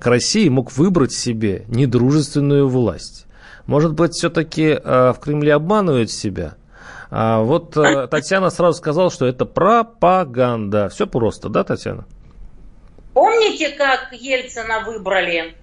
к 0.00 0.06
России 0.06 0.48
мог 0.48 0.72
выбрать 0.72 1.12
себе 1.12 1.64
недружественную 1.68 2.68
власть. 2.68 3.26
Может 3.66 3.94
быть, 3.94 4.12
все-таки 4.12 4.78
э, 4.82 5.12
в 5.12 5.18
Кремле 5.20 5.54
обманывают 5.54 6.10
себя? 6.10 6.54
А 7.10 7.40
вот 7.40 7.76
э, 7.76 8.06
Татьяна 8.10 8.50
сразу 8.50 8.78
сказала, 8.78 9.10
что 9.10 9.26
это 9.26 9.44
пропаганда. 9.44 10.88
Все 10.88 11.06
просто, 11.06 11.48
да, 11.48 11.64
Татьяна? 11.64 12.06
Помните, 13.12 13.70
как 13.70 14.12
Ельцина 14.12 14.80
выбрали 14.80 15.56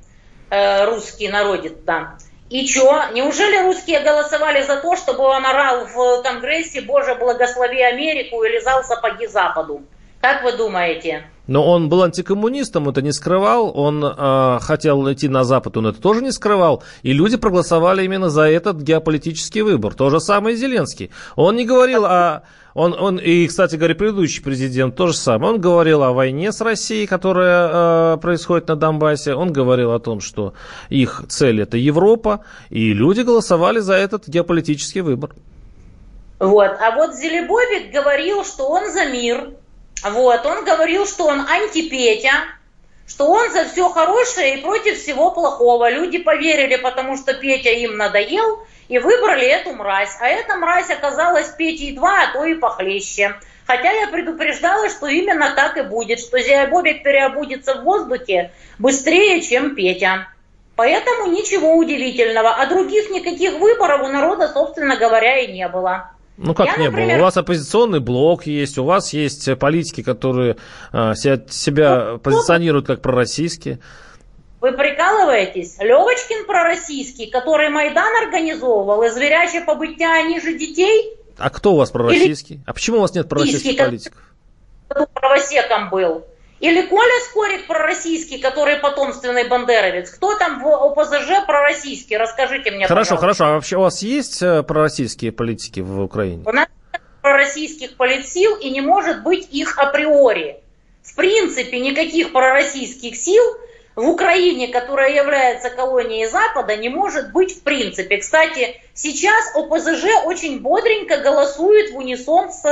э, 0.50 0.86
русский 0.86 1.30
народец 1.30 1.74
там? 1.86 2.18
И 2.50 2.68
что? 2.68 3.06
Неужели 3.14 3.64
русские 3.64 4.02
голосовали 4.02 4.62
за 4.64 4.78
то, 4.82 4.96
чтобы 4.96 5.24
он 5.24 5.46
орал 5.46 5.86
в 5.86 6.24
Конгрессе 6.24 6.82
«Боже, 6.82 7.16
благослови 7.16 7.82
Америку» 7.82 8.44
и 8.44 8.50
лизал 8.50 8.84
сапоги 8.84 9.28
Западу? 9.28 9.84
Как 10.24 10.42
вы 10.42 10.54
думаете? 10.54 11.26
Но 11.48 11.70
он 11.70 11.90
был 11.90 12.02
антикоммунистом, 12.02 12.88
это 12.88 13.02
не 13.02 13.12
скрывал. 13.12 13.78
Он 13.78 14.02
э, 14.06 14.60
хотел 14.62 15.12
идти 15.12 15.28
на 15.28 15.44
Запад, 15.44 15.76
он 15.76 15.88
это 15.88 16.02
тоже 16.02 16.22
не 16.22 16.32
скрывал. 16.32 16.82
И 17.02 17.12
люди 17.12 17.36
проголосовали 17.36 18.06
именно 18.06 18.30
за 18.30 18.44
этот 18.44 18.78
геополитический 18.78 19.64
выбор. 19.64 19.94
То 19.94 20.10
же 20.10 20.22
самое 20.22 20.56
и 20.56 20.58
Зеленский. 20.58 21.12
Он 21.36 21.58
не 21.58 21.66
говорил 21.66 22.06
о... 22.06 22.44
Он, 22.74 22.96
он, 22.98 23.18
и, 23.18 23.46
кстати 23.48 23.76
говоря, 23.76 23.96
предыдущий 23.96 24.42
президент 24.42 24.96
то 24.96 25.08
же 25.08 25.14
самое. 25.14 25.56
Он 25.56 25.60
говорил 25.60 26.04
о 26.04 26.14
войне 26.14 26.54
с 26.54 26.62
Россией, 26.62 27.06
которая 27.06 28.14
э, 28.14 28.18
происходит 28.20 28.70
на 28.70 28.78
Донбассе. 28.78 29.34
Он 29.36 29.52
говорил 29.52 29.92
о 29.92 30.00
том, 30.00 30.22
что 30.22 30.54
их 30.88 31.26
цель 31.28 31.62
это 31.62 31.76
Европа. 31.76 32.46
И 32.70 32.94
люди 32.94 33.20
голосовали 33.20 33.80
за 33.80 33.96
этот 33.96 34.30
геополитический 34.30 35.02
выбор. 35.02 35.32
Вот. 36.40 36.72
А 36.80 36.96
вот 36.96 37.14
Зелебобик 37.14 37.92
говорил, 37.92 38.46
что 38.46 38.70
он 38.70 38.90
за 38.90 39.06
мир, 39.12 39.50
вот, 40.10 40.46
он 40.46 40.66
говорил, 40.66 41.06
что 41.06 41.26
он 41.28 41.48
антипетя, 41.48 42.34
что 43.08 43.28
он 43.28 43.52
за 43.52 43.66
все 43.66 43.90
хорошее 43.90 44.58
и 44.58 44.62
против 44.62 44.98
всего 45.00 45.32
плохого. 45.32 45.90
Люди 45.90 46.18
поверили, 46.18 46.78
потому 46.78 47.18
что 47.18 47.34
Петя 47.34 47.70
им 47.70 47.98
надоел, 47.98 48.66
и 48.88 49.00
выбрали 49.00 49.46
эту 49.46 49.74
мразь. 49.74 50.16
А 50.20 50.28
эта 50.28 50.56
мразь 50.56 50.90
оказалась 50.90 51.50
Петей 51.50 51.96
два, 51.96 52.24
а 52.24 52.34
то 52.34 52.46
и 52.46 52.56
похлеще. 52.56 53.36
Хотя 53.66 53.92
я 53.92 54.08
предупреждала, 54.08 54.90
что 54.90 55.08
именно 55.08 55.54
так 55.56 55.78
и 55.78 55.82
будет, 55.82 56.20
что 56.20 56.40
Зиабобик 56.40 57.02
переобудется 57.04 57.76
в 57.76 57.84
воздухе 57.84 58.52
быстрее, 58.78 59.42
чем 59.42 59.76
Петя. 59.76 60.28
Поэтому 60.76 61.28
ничего 61.32 61.76
удивительного. 61.76 62.56
А 62.56 62.66
других 62.66 63.10
никаких 63.10 63.54
выборов 63.54 64.02
у 64.04 64.08
народа, 64.08 64.50
собственно 64.50 64.98
говоря, 64.98 65.40
и 65.40 65.52
не 65.52 65.68
было. 65.70 66.12
Ну 66.38 66.54
как 66.56 66.68
Я, 66.68 66.78
не 66.78 66.86
например... 66.90 67.18
было? 67.18 67.22
У 67.22 67.26
вас 67.26 67.38
оппозиционный 67.38 68.00
блок 68.00 68.48
есть, 68.48 68.78
у 68.78 68.84
вас 68.84 69.14
есть 69.14 69.58
политики, 69.60 70.02
которые 70.02 70.58
э, 70.92 71.14
себя, 71.16 71.40
себя 71.48 72.18
позиционируют 72.24 72.88
как 72.88 73.02
пророссийские. 73.02 73.80
Вы 74.60 74.72
прикалываетесь? 74.72 75.78
Левочкин 75.80 76.48
пророссийский, 76.48 77.30
который 77.30 77.70
Майдан 77.70 78.16
организовывал, 78.26 79.04
и 79.04 79.66
побытия 79.66 80.24
ниже 80.24 80.58
детей? 80.58 81.18
А 81.38 81.50
кто 81.50 81.74
у 81.74 81.78
вас 81.78 81.92
пророссийский? 81.92 82.56
Или... 82.56 82.64
А 82.66 82.74
почему 82.74 82.98
у 82.98 83.02
вас 83.02 83.14
нет 83.14 83.28
пророссийских 83.28 83.78
политиков? 83.78 84.22
Правосеком 84.88 85.90
был. 85.90 86.26
Или 86.60 86.82
Коля 86.84 87.20
Скорик 87.30 87.68
пророссийский, 87.68 88.40
который 88.40 88.78
потомственный 88.78 89.48
бандеровец. 89.48 90.10
Кто 90.12 90.38
там 90.38 90.62
в 90.62 90.68
ОПЗЖ 90.68 91.46
пророссийский? 91.46 92.18
Расскажите 92.18 92.72
мне, 92.72 92.88
Хорошо, 92.88 93.16
пожалуйста. 93.16 93.22
хорошо. 93.22 93.46
А 93.46 93.56
вообще 93.56 93.78
у 93.78 93.82
вас 93.82 94.02
есть 94.02 94.42
э, 94.42 94.64
пророссийские 94.64 95.32
политики 95.32 95.82
в 95.82 96.02
Украине? 96.02 96.44
У 96.46 96.52
нас 96.52 96.68
нет 96.94 97.02
пророссийских 97.22 97.98
политсил 97.98 98.56
и 98.56 98.70
не 98.70 98.82
может 98.82 99.24
быть 99.24 99.48
их 99.52 99.78
априори. 99.78 100.58
В 101.04 101.16
принципе, 101.16 101.80
никаких 101.80 102.32
пророссийских 102.32 103.16
сил– 103.16 103.44
в 103.96 104.08
Украине, 104.08 104.70
которая 104.70 105.14
является 105.14 105.70
колонией 105.70 106.28
Запада, 106.28 106.76
не 106.76 106.90
может 106.90 107.32
быть 107.32 107.56
в 107.56 107.64
принципе. 107.64 108.18
Кстати, 108.18 108.82
сейчас 108.94 109.56
ОПЗЖ 109.56 110.26
очень 110.26 110.62
бодренько 110.62 111.22
голосует 111.22 111.92
в 111.92 111.98
унисон 111.98 112.52
с, 112.52 112.64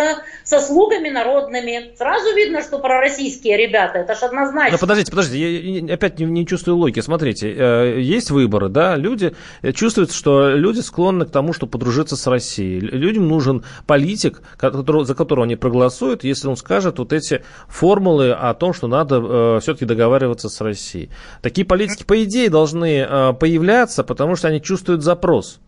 со 0.44 0.60
слугами 0.60 1.10
народными. 1.10 1.96
Сразу 1.98 2.36
видно, 2.36 2.62
что 2.62 2.80
пророссийские 2.80 3.58
ребята, 3.58 4.00
это 4.00 4.16
ж 4.16 4.24
однозначно. 4.24 4.74
Но 4.74 4.78
подождите, 4.78 5.12
подождите, 5.12 5.80
я 5.80 5.94
опять 5.94 6.20
не, 6.20 6.26
не 6.26 6.46
чувствую 6.46 6.78
логики. 6.78 7.00
Смотрите, 7.00 7.52
э, 7.52 8.00
есть 8.02 8.32
выборы, 8.32 8.70
да, 8.70 8.96
люди 8.96 9.34
э, 9.62 9.72
чувствуют, 9.72 10.12
что 10.12 10.50
люди 10.50 10.80
склонны 10.80 11.26
к 11.26 11.32
тому, 11.32 11.54
чтобы 11.54 11.72
подружиться 11.72 12.16
с 12.16 12.28
Россией. 12.28 12.80
Людям 12.80 13.28
нужен 13.28 13.64
политик, 13.88 14.42
который, 14.58 15.06
за 15.06 15.16
которого 15.16 15.46
они 15.46 15.56
проголосуют, 15.56 16.24
если 16.24 16.48
он 16.48 16.58
скажет 16.58 17.00
вот 17.00 17.14
эти 17.14 17.44
формулы 17.68 18.32
о 18.32 18.54
том, 18.54 18.74
что 18.74 18.88
надо 18.88 19.22
э, 19.22 19.60
все-таки 19.62 19.86
договариваться 19.86 20.50
с 20.50 20.62
Россией. 20.62 21.10
Такие 21.42 21.66
политики, 21.66 22.04
по 22.04 22.24
идее, 22.24 22.50
должны 22.50 23.34
появляться, 23.40 24.04
потому 24.04 24.36
что 24.36 24.48
они 24.48 24.62
чувствуют 24.62 25.04
запрос. 25.04 25.60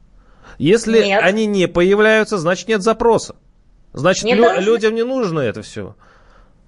Если 0.58 1.04
нет. 1.04 1.22
они 1.24 1.46
не 1.46 1.68
появляются, 1.68 2.38
значит 2.38 2.68
нет 2.68 2.82
запроса. 2.82 3.36
Значит, 3.94 4.24
не 4.24 4.34
лю- 4.34 4.44
должны... 4.44 4.62
людям 4.62 4.96
не 4.96 5.04
нужно 5.04 5.40
это 5.40 5.62
все. 5.62 5.96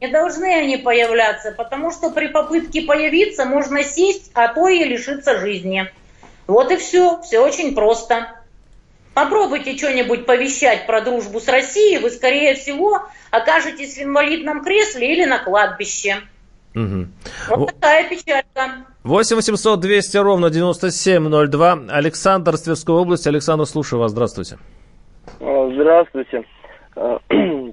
Не 0.02 0.08
должны 0.10 0.46
они 0.46 0.78
появляться, 0.78 1.52
потому 1.52 1.92
что 1.92 2.12
при 2.12 2.28
попытке 2.28 2.82
появиться 2.82 3.46
можно 3.46 3.84
сесть, 3.84 4.32
а 4.34 4.54
то 4.54 4.68
и 4.68 4.84
лишиться 4.84 5.40
жизни. 5.40 5.90
Вот 6.48 6.72
и 6.72 6.78
все. 6.78 7.22
Все 7.22 7.40
очень 7.40 7.74
просто. 7.74 8.28
Попробуйте 9.14 9.78
что-нибудь 9.78 10.26
повещать 10.26 10.86
про 10.86 11.00
дружбу 11.00 11.40
с 11.40 11.48
Россией, 11.48 12.00
вы, 12.00 12.10
скорее 12.12 12.54
всего, 12.56 13.08
окажетесь 13.32 13.96
в 13.96 14.04
инвалидном 14.04 14.62
кресле 14.62 15.14
или 15.14 15.24
на 15.24 15.40
кладбище. 15.40 16.18
Угу. 16.76 17.08
Вот 17.50 17.68
такая 17.68 18.10
печалька. 18.10 18.86
8 19.06 19.36
800 19.36 19.80
200 19.80 20.18
ровно 20.18 20.50
9702. 20.50 21.78
Александр 21.90 22.58
с 22.58 22.64
Тверской 22.64 22.96
области. 22.96 23.28
Александр, 23.28 23.68
слушаю 23.68 24.00
вас. 24.00 24.12
Здравствуйте. 24.12 24.58
А, 25.40 25.70
здравствуйте. 25.72 26.44
А, 26.96 27.20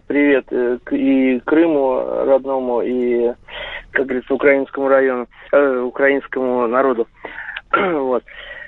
привет 0.06 0.44
э, 0.50 0.76
и 0.90 1.40
Крыму 1.40 2.24
родному, 2.26 2.82
и, 2.82 3.32
как 3.92 4.04
говорится, 4.08 4.34
украинскому 4.34 4.88
району, 4.88 5.26
э, 5.52 5.78
украинскому 5.78 6.66
народу. 6.66 7.08
вот. 7.72 8.24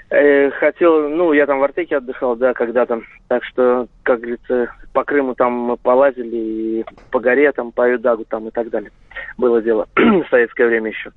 Э, 0.08 0.50
хотел, 0.52 1.10
ну, 1.10 1.34
я 1.34 1.44
там 1.44 1.58
в 1.58 1.64
Артеке 1.64 1.98
отдыхал, 1.98 2.34
да, 2.34 2.54
когда-то. 2.54 3.02
Так 3.28 3.44
что, 3.44 3.88
как 4.04 4.20
говорится, 4.20 4.72
по 4.94 5.04
Крыму 5.04 5.34
там 5.34 5.52
мы 5.52 5.76
полазили, 5.76 6.36
и 6.36 6.84
по 7.10 7.18
горе 7.18 7.50
там, 7.52 7.72
по 7.72 7.90
Юдагу 7.90 8.24
там 8.24 8.48
и 8.48 8.50
так 8.50 8.70
далее. 8.70 8.92
Было 9.36 9.60
дело 9.60 9.88
в 9.96 10.24
советское 10.30 10.68
время 10.68 10.90
еще. 10.90 11.10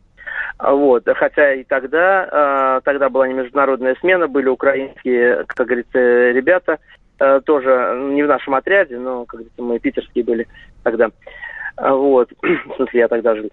А 0.57 0.73
вот. 0.73 1.03
Хотя 1.15 1.53
и 1.53 1.63
тогда, 1.63 2.27
а, 2.31 2.81
тогда 2.81 3.09
была 3.09 3.27
не 3.27 3.35
международная 3.35 3.95
смена, 3.99 4.27
были 4.27 4.47
украинские, 4.47 5.45
как 5.45 5.67
говорится, 5.67 5.99
ребята, 6.31 6.79
а, 7.19 7.39
тоже 7.41 7.95
не 8.13 8.23
в 8.23 8.27
нашем 8.27 8.55
отряде, 8.55 8.97
но, 8.97 9.25
как 9.25 9.41
говорится, 9.41 9.61
мы 9.61 9.79
питерские 9.79 10.25
были 10.25 10.47
тогда. 10.83 11.09
Вот. 11.77 12.31
В 12.41 12.75
смысле, 12.77 12.99
я 12.99 13.07
тогда 13.07 13.35
жил 13.35 13.49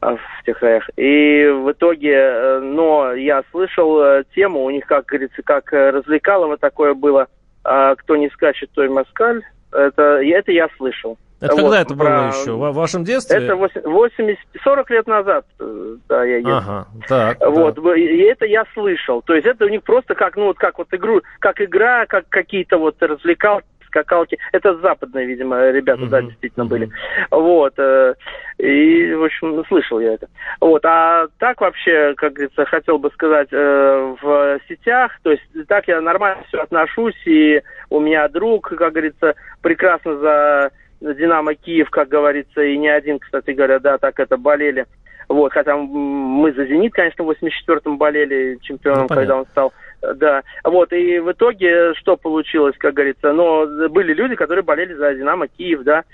там 0.00 0.16
в 0.16 0.44
тех 0.46 0.58
краях. 0.58 0.88
И 0.96 1.44
в 1.46 1.72
итоге, 1.72 2.14
э, 2.14 2.60
но 2.60 3.14
я 3.14 3.42
слышал 3.50 4.00
э, 4.00 4.24
тему, 4.32 4.62
у 4.62 4.70
них, 4.70 4.86
как 4.86 5.06
говорится, 5.06 5.42
как 5.42 5.72
развлекалово 5.72 6.56
такое 6.56 6.94
было, 6.94 7.26
кто 7.64 8.16
не 8.16 8.30
скачет, 8.30 8.70
то 8.72 8.84
и 8.84 8.88
москаль. 8.88 9.42
Это, 9.72 10.02
это 10.22 10.52
я 10.52 10.68
слышал. 10.76 11.18
Это 11.40 11.54
вот, 11.54 11.62
когда 11.62 11.80
это 11.80 11.94
про... 11.94 12.04
было 12.04 12.28
еще? 12.28 12.52
В 12.52 12.72
вашем 12.72 13.04
детстве? 13.04 13.44
Это 13.44 13.54
80, 13.54 14.38
40 14.64 14.90
лет 14.90 15.06
назад, 15.06 15.46
э, 15.60 15.96
да, 16.08 16.24
я 16.24 16.36
ездил. 16.36 16.56
Ага, 16.56 16.86
так. 17.06 17.38
Вот, 17.48 17.76
да. 17.76 17.96
и 17.96 18.18
это 18.22 18.44
я 18.44 18.64
слышал. 18.74 19.22
То 19.22 19.34
есть 19.34 19.46
это 19.46 19.64
у 19.64 19.68
них 19.68 19.84
просто 19.84 20.14
как, 20.14 20.36
ну, 20.36 20.46
вот 20.46 20.58
как 20.58 20.78
вот 20.78 20.88
игру, 20.92 21.20
как 21.38 21.60
игра, 21.60 22.06
как 22.06 22.28
какие-то 22.28 22.78
вот 22.78 23.00
развлекалки, 23.00 23.66
скакалки. 23.88 24.38
Это 24.52 24.76
западные, 24.76 25.26
видимо, 25.26 25.70
ребята, 25.70 26.02
uh-huh. 26.02 26.08
да, 26.08 26.22
действительно 26.22 26.64
uh-huh. 26.64 26.68
были. 26.68 26.90
Вот. 27.30 27.74
Э, 27.78 28.14
и, 28.58 29.12
в 29.12 29.24
общем, 29.24 29.64
слышал 29.66 30.00
я 30.00 30.14
это. 30.14 30.28
Вот. 30.60 30.84
А 30.84 31.26
так 31.38 31.60
вообще, 31.60 32.14
как 32.16 32.34
говорится, 32.34 32.64
хотел 32.64 32.98
бы 32.98 33.10
сказать, 33.10 33.48
э, 33.50 34.14
в 34.22 34.60
сетях, 34.68 35.12
то 35.22 35.32
есть 35.32 35.42
так 35.66 35.88
я 35.88 36.00
нормально 36.00 36.44
все 36.48 36.58
отношусь, 36.58 37.20
и 37.26 37.62
у 37.90 38.00
меня 38.00 38.28
друг, 38.28 38.68
как 38.68 38.92
говорится, 38.92 39.34
прекрасно 39.62 40.16
за 40.18 40.70
Динамо 41.00 41.54
Киев, 41.54 41.90
как 41.90 42.08
говорится, 42.08 42.62
и 42.62 42.76
не 42.76 42.88
один, 42.88 43.18
кстати 43.18 43.50
говоря, 43.50 43.78
да, 43.78 43.98
так 43.98 44.18
это 44.20 44.36
болели. 44.36 44.86
Вот, 45.28 45.52
хотя 45.52 45.76
мы 45.76 46.52
за 46.52 46.64
«Зенит», 46.64 46.94
конечно, 46.94 47.22
в 47.22 47.30
84-м 47.30 47.98
болели 47.98 48.58
чемпионом, 48.62 49.06
ну, 49.10 49.14
когда 49.14 49.36
он 49.36 49.46
стал. 49.46 49.74
Да, 50.00 50.42
вот, 50.62 50.92
и 50.92 51.18
в 51.18 51.32
итоге 51.32 51.92
что 51.94 52.16
получилось, 52.16 52.76
как 52.78 52.94
говорится, 52.94 53.32
но 53.32 53.66
были 53.88 54.14
люди, 54.14 54.36
которые 54.36 54.62
болели 54.62 54.94
за 54.94 55.14
«Динамо 55.14 55.48
Киев», 55.48 55.82
да, 55.82 56.04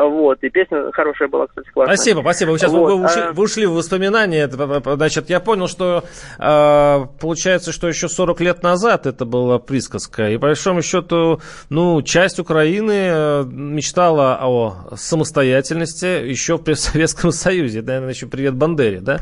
вот, 0.00 0.38
и 0.42 0.48
песня 0.48 0.90
хорошая 0.92 1.28
была, 1.28 1.46
кстати, 1.46 1.68
классная. 1.70 1.96
Спасибо, 1.96 2.20
спасибо. 2.20 2.50
Вы 2.50 2.58
сейчас 2.58 2.72
вот, 2.72 2.86
вы, 2.86 3.04
ушли, 3.04 3.22
а... 3.22 3.32
вы 3.32 3.44
ушли 3.44 3.66
в 3.66 3.72
воспоминания. 3.72 4.48
Значит, 4.48 5.28
я 5.28 5.40
понял, 5.40 5.68
что 5.68 6.04
э, 6.38 7.06
получается, 7.20 7.72
что 7.72 7.88
еще 7.88 8.08
40 8.08 8.40
лет 8.40 8.62
назад 8.62 9.06
это 9.06 9.24
была 9.24 9.58
присказка. 9.58 10.30
И 10.30 10.36
по 10.36 10.46
большому 10.46 10.82
счету, 10.82 11.40
ну, 11.68 12.00
часть 12.02 12.38
Украины 12.38 12.92
э, 12.92 13.44
мечтала 13.44 14.38
о 14.42 14.96
самостоятельности 14.96 16.06
еще 16.06 16.58
при 16.58 16.74
Советском 16.74 17.32
Союзе. 17.32 17.82
Наверное, 17.82 18.10
еще 18.10 18.26
привет 18.26 18.54
Бандере, 18.54 19.00
да? 19.00 19.20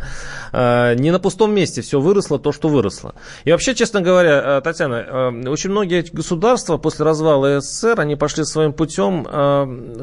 Э, 0.53 0.95
не 0.95 1.11
на 1.11 1.19
пустом 1.19 1.53
месте 1.53 1.83
все 1.83 2.01
выросло 2.01 2.39
то, 2.39 2.53
что 2.53 2.69
выросло. 2.69 3.15
И 3.45 3.51
вообще, 3.51 3.75
честно 3.75 4.03
говоря, 4.03 4.59
э, 4.59 4.61
Татьяна, 4.63 5.33
очень 5.49 5.71
многие 5.71 6.05
государства 6.13 6.77
после 6.77 7.05
развала 7.05 7.61
СССР, 7.61 8.01
они 8.01 8.15
пошли 8.15 8.45
своим 8.45 8.73
путем, 8.73 9.25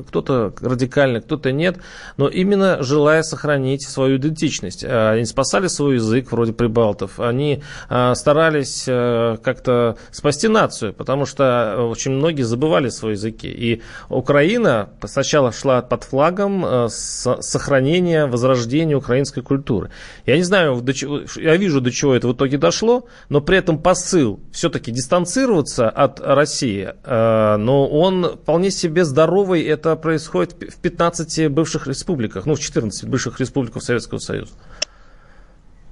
кто-то 0.07 0.53
радикально, 0.61 1.21
кто-то 1.21 1.51
нет, 1.51 1.77
но 2.17 2.27
именно 2.27 2.81
желая 2.81 3.23
сохранить 3.23 3.87
свою 3.87 4.17
идентичность. 4.17 4.83
А, 4.83 5.11
они 5.11 5.25
спасали 5.25 5.67
свой 5.67 5.95
язык, 5.95 6.31
вроде 6.31 6.53
прибалтов, 6.53 7.19
они 7.19 7.61
а, 7.89 8.15
старались 8.15 8.85
э, 8.87 9.37
как-то 9.43 9.97
спасти 10.11 10.47
нацию, 10.47 10.93
потому 10.93 11.25
что 11.25 11.87
очень 11.89 12.11
многие 12.11 12.43
забывали 12.43 12.89
свои 12.89 13.13
языки. 13.13 13.47
И 13.47 13.81
Украина 14.09 14.89
сначала 15.05 15.51
шла 15.51 15.81
под 15.81 16.03
флагом 16.03 16.65
э, 16.65 16.87
сохранения, 16.89 18.25
возрождения 18.25 18.95
украинской 18.95 19.41
культуры. 19.41 19.91
Я 20.25 20.37
не 20.37 20.43
знаю, 20.43 20.83
я 21.35 21.57
вижу, 21.57 21.81
до 21.81 21.91
чего 21.91 22.15
это 22.15 22.27
в 22.27 22.33
итоге 22.33 22.57
дошло, 22.57 23.05
но 23.29 23.41
при 23.41 23.57
этом 23.57 23.79
посыл 23.79 24.39
все-таки 24.51 24.91
дистанцироваться 24.91 25.89
от 25.89 26.19
России, 26.19 26.93
э, 27.03 27.57
но 27.57 27.87
он 27.87 28.37
вполне 28.41 28.71
себе 28.71 29.03
здоровый, 29.05 29.63
это 29.63 29.95
происходит 29.95 30.36
происходит 30.45 30.73
в 30.73 30.81
15 30.81 31.51
бывших 31.51 31.87
республиках, 31.87 32.45
ну, 32.45 32.55
в 32.55 32.59
14 32.59 33.05
бывших 33.05 33.39
республиках 33.39 33.81
Советского 33.83 34.19
Союза. 34.19 34.53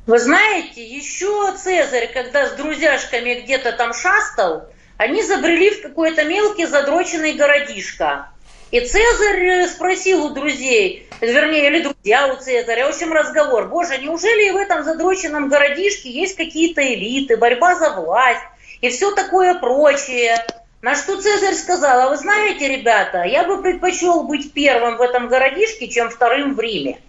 Вы 0.07 0.19
знаете, 0.19 0.85
еще 0.85 1.51
Цезарь, 1.57 2.11
когда 2.13 2.47
с 2.47 2.53
друзьяшками 2.53 3.41
где-то 3.41 3.71
там 3.71 3.93
шастал, 3.93 4.69
они 4.97 5.23
забрели 5.23 5.71
в 5.71 5.81
какой-то 5.81 6.23
мелкий 6.23 6.67
задроченный 6.67 7.33
городишко. 7.33 8.29
И 8.71 8.81
Цезарь 8.81 9.67
спросил 9.67 10.25
у 10.25 10.29
друзей, 10.29 11.09
вернее, 11.21 11.67
или 11.67 11.81
друзья 11.81 12.27
у 12.27 12.35
Цезаря, 12.35 12.85
в 12.85 12.89
общем, 12.89 13.13
разговор, 13.13 13.67
боже, 13.67 13.97
неужели 13.97 14.51
в 14.51 14.57
этом 14.57 14.83
задроченном 14.83 15.49
городишке 15.49 16.11
есть 16.11 16.35
какие-то 16.35 16.81
элиты, 16.81 17.37
борьба 17.37 17.75
за 17.75 17.91
власть 17.91 18.41
и 18.81 18.89
все 18.89 19.11
такое 19.11 19.55
прочее? 19.55 20.45
На 20.85 20.93
что 20.93 21.19
Цезарь 21.19 21.55
сказал, 21.55 21.99
а 21.99 22.09
вы 22.11 22.17
знаете, 22.17 22.67
ребята, 22.67 23.23
я 23.23 23.43
бы 23.43 23.59
предпочел 23.59 24.21
быть 24.21 24.53
первым 24.53 24.97
в 24.97 25.01
этом 25.01 25.29
городишке, 25.29 25.87
чем 25.87 26.11
вторым 26.11 26.53
в 26.53 26.59
Риме. 26.59 26.99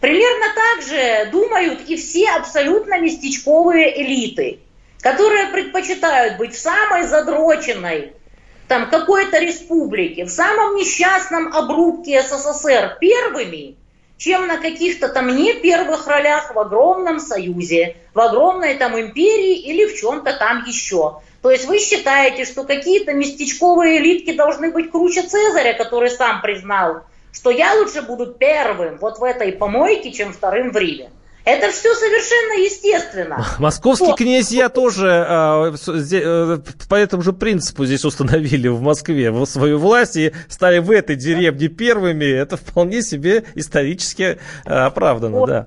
Примерно 0.00 0.46
так 0.54 0.86
же 0.86 1.30
думают 1.30 1.82
и 1.86 1.96
все 1.96 2.30
абсолютно 2.30 2.98
местечковые 2.98 4.00
элиты, 4.02 4.60
которые 5.02 5.48
предпочитают 5.48 6.38
быть 6.38 6.54
в 6.54 6.58
самой 6.58 7.06
задроченной 7.06 8.14
там 8.68 8.88
какой-то 8.88 9.38
республике, 9.38 10.24
в 10.24 10.30
самом 10.30 10.76
несчастном 10.76 11.54
обрубке 11.54 12.22
СССР 12.22 12.96
первыми, 13.02 13.76
чем 14.16 14.46
на 14.46 14.56
каких-то 14.56 15.10
там 15.10 15.36
не 15.36 15.52
первых 15.52 16.06
ролях 16.06 16.54
в 16.54 16.58
огромном 16.58 17.20
союзе, 17.20 17.96
в 18.14 18.20
огромной 18.20 18.76
там 18.76 18.98
империи 18.98 19.58
или 19.58 19.84
в 19.84 19.94
чем-то 19.94 20.32
там 20.32 20.64
еще. 20.64 21.20
То 21.44 21.50
есть 21.50 21.66
вы 21.66 21.78
считаете, 21.78 22.46
что 22.46 22.64
какие-то 22.64 23.12
местечковые 23.12 24.00
элитки 24.00 24.34
должны 24.34 24.70
быть 24.70 24.90
круче 24.90 25.24
Цезаря, 25.24 25.74
который 25.74 26.08
сам 26.08 26.40
признал, 26.40 27.02
что 27.34 27.50
я 27.50 27.74
лучше 27.74 28.00
буду 28.00 28.28
первым 28.28 28.96
вот 28.96 29.18
в 29.18 29.22
этой 29.22 29.52
помойке, 29.52 30.10
чем 30.10 30.32
вторым 30.32 30.72
в 30.72 30.76
Риме. 30.78 31.10
Это 31.44 31.70
все 31.70 31.94
совершенно 31.94 32.64
естественно. 32.64 33.46
Московский 33.58 34.06
Что? 34.06 34.14
князь 34.14 34.52
я 34.52 34.70
тоже 34.70 35.10
а, 35.28 35.70
э, 35.70 36.58
по 36.88 36.94
этому 36.94 37.22
же 37.22 37.34
принципу 37.34 37.84
здесь 37.84 38.06
установили 38.06 38.68
в 38.68 38.80
Москве 38.80 39.30
в 39.30 39.44
свою 39.44 39.76
власть 39.78 40.16
и 40.16 40.32
стали 40.48 40.78
в 40.78 40.90
этой 40.90 41.16
деревне 41.16 41.68
первыми. 41.68 42.24
Это 42.24 42.56
вполне 42.56 43.02
себе 43.02 43.44
исторически 43.54 44.38
а, 44.64 44.86
оправдано, 44.86 45.40
вот. 45.40 45.46
да. 45.46 45.66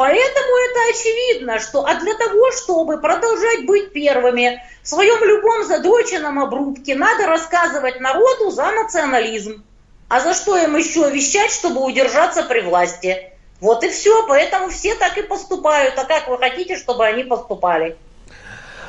Поэтому 0.00 0.56
это 0.56 0.98
очевидно, 0.98 1.58
что 1.58 1.84
а 1.84 1.94
для 1.96 2.14
того, 2.14 2.50
чтобы 2.52 3.02
продолжать 3.02 3.66
быть 3.66 3.92
первыми 3.92 4.64
в 4.82 4.88
своем 4.88 5.22
любом 5.22 5.62
задоченном 5.62 6.38
обрубке, 6.38 6.94
надо 6.94 7.26
рассказывать 7.26 8.00
народу 8.00 8.50
за 8.50 8.70
национализм. 8.70 9.62
А 10.08 10.20
за 10.20 10.32
что 10.32 10.56
им 10.56 10.74
еще 10.74 11.10
вещать, 11.10 11.52
чтобы 11.52 11.84
удержаться 11.84 12.44
при 12.44 12.60
власти? 12.60 13.30
Вот 13.60 13.84
и 13.84 13.90
все, 13.90 14.26
поэтому 14.26 14.70
все 14.70 14.94
так 14.94 15.18
и 15.18 15.22
поступают. 15.22 15.98
А 15.98 16.06
как 16.06 16.28
вы 16.28 16.38
хотите, 16.38 16.78
чтобы 16.78 17.04
они 17.04 17.24
поступали? 17.24 17.98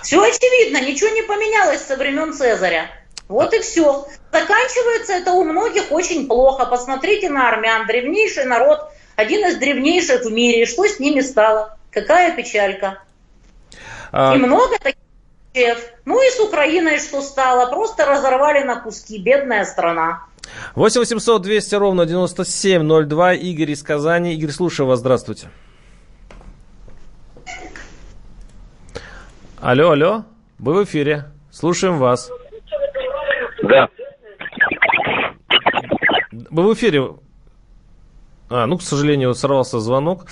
Все 0.04 0.24
очевидно, 0.24 0.80
ничего 0.80 1.10
не 1.10 1.24
поменялось 1.24 1.82
со 1.82 1.98
времен 1.98 2.32
Цезаря. 2.32 2.90
Вот 3.28 3.54
и 3.54 3.60
все. 3.60 4.08
Заканчивается 4.32 5.12
это 5.12 5.34
у 5.34 5.44
многих 5.44 5.92
очень 5.92 6.30
плохо. 6.30 6.66
Посмотрите 6.68 7.30
на 7.30 7.50
армян, 7.50 7.86
древнейший 7.86 8.46
народ– 8.46 8.80
один 9.22 9.48
из 9.48 9.58
древнейших 9.58 10.24
в 10.24 10.32
мире. 10.32 10.66
Что 10.66 10.88
с 10.88 11.00
ними 11.00 11.22
стало? 11.22 11.78
Какая 11.92 12.36
печалька. 12.36 13.02
А... 14.12 14.36
И 14.36 14.40
много 14.40 14.78
таких 14.80 15.02
ну 16.06 16.26
и 16.26 16.30
с 16.30 16.40
Украиной 16.40 16.98
что 17.00 17.22
стало? 17.22 17.70
Просто 17.70 18.06
разорвали 18.06 18.64
на 18.64 18.80
куски. 18.80 19.18
Бедная 19.18 19.66
страна. 19.66 20.26
8 20.76 21.02
800 21.02 21.42
200 21.42 21.76
ровно 21.76 22.06
9702. 22.06 23.34
Игорь 23.34 23.72
из 23.72 23.84
Казани. 23.84 24.34
Игорь, 24.34 24.52
слушаю 24.52 24.88
вас. 24.88 25.00
Здравствуйте. 25.00 25.50
Алло, 29.60 29.92
алло. 29.92 30.24
Вы 30.58 30.74
в 30.74 30.84
эфире. 30.86 31.26
Слушаем 31.52 31.98
вас. 31.98 32.32
Да. 33.64 33.90
Вы 36.32 36.64
в 36.64 36.74
эфире. 36.74 37.10
А, 38.52 38.66
ну, 38.66 38.78
к 38.78 38.82
сожалению, 38.82 39.34
сорвался 39.34 39.80
звонок. 39.80 40.26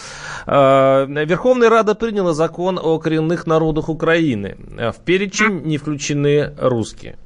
А, 0.46 1.06
Верховная 1.06 1.70
Рада 1.70 1.96
приняла 1.96 2.34
закон 2.34 2.78
о 2.78 3.00
коренных 3.00 3.48
народах 3.48 3.88
Украины. 3.88 4.58
В 4.60 4.96
перечень 5.06 5.62
не 5.64 5.78
включены 5.78 6.54
русские. 6.58 7.18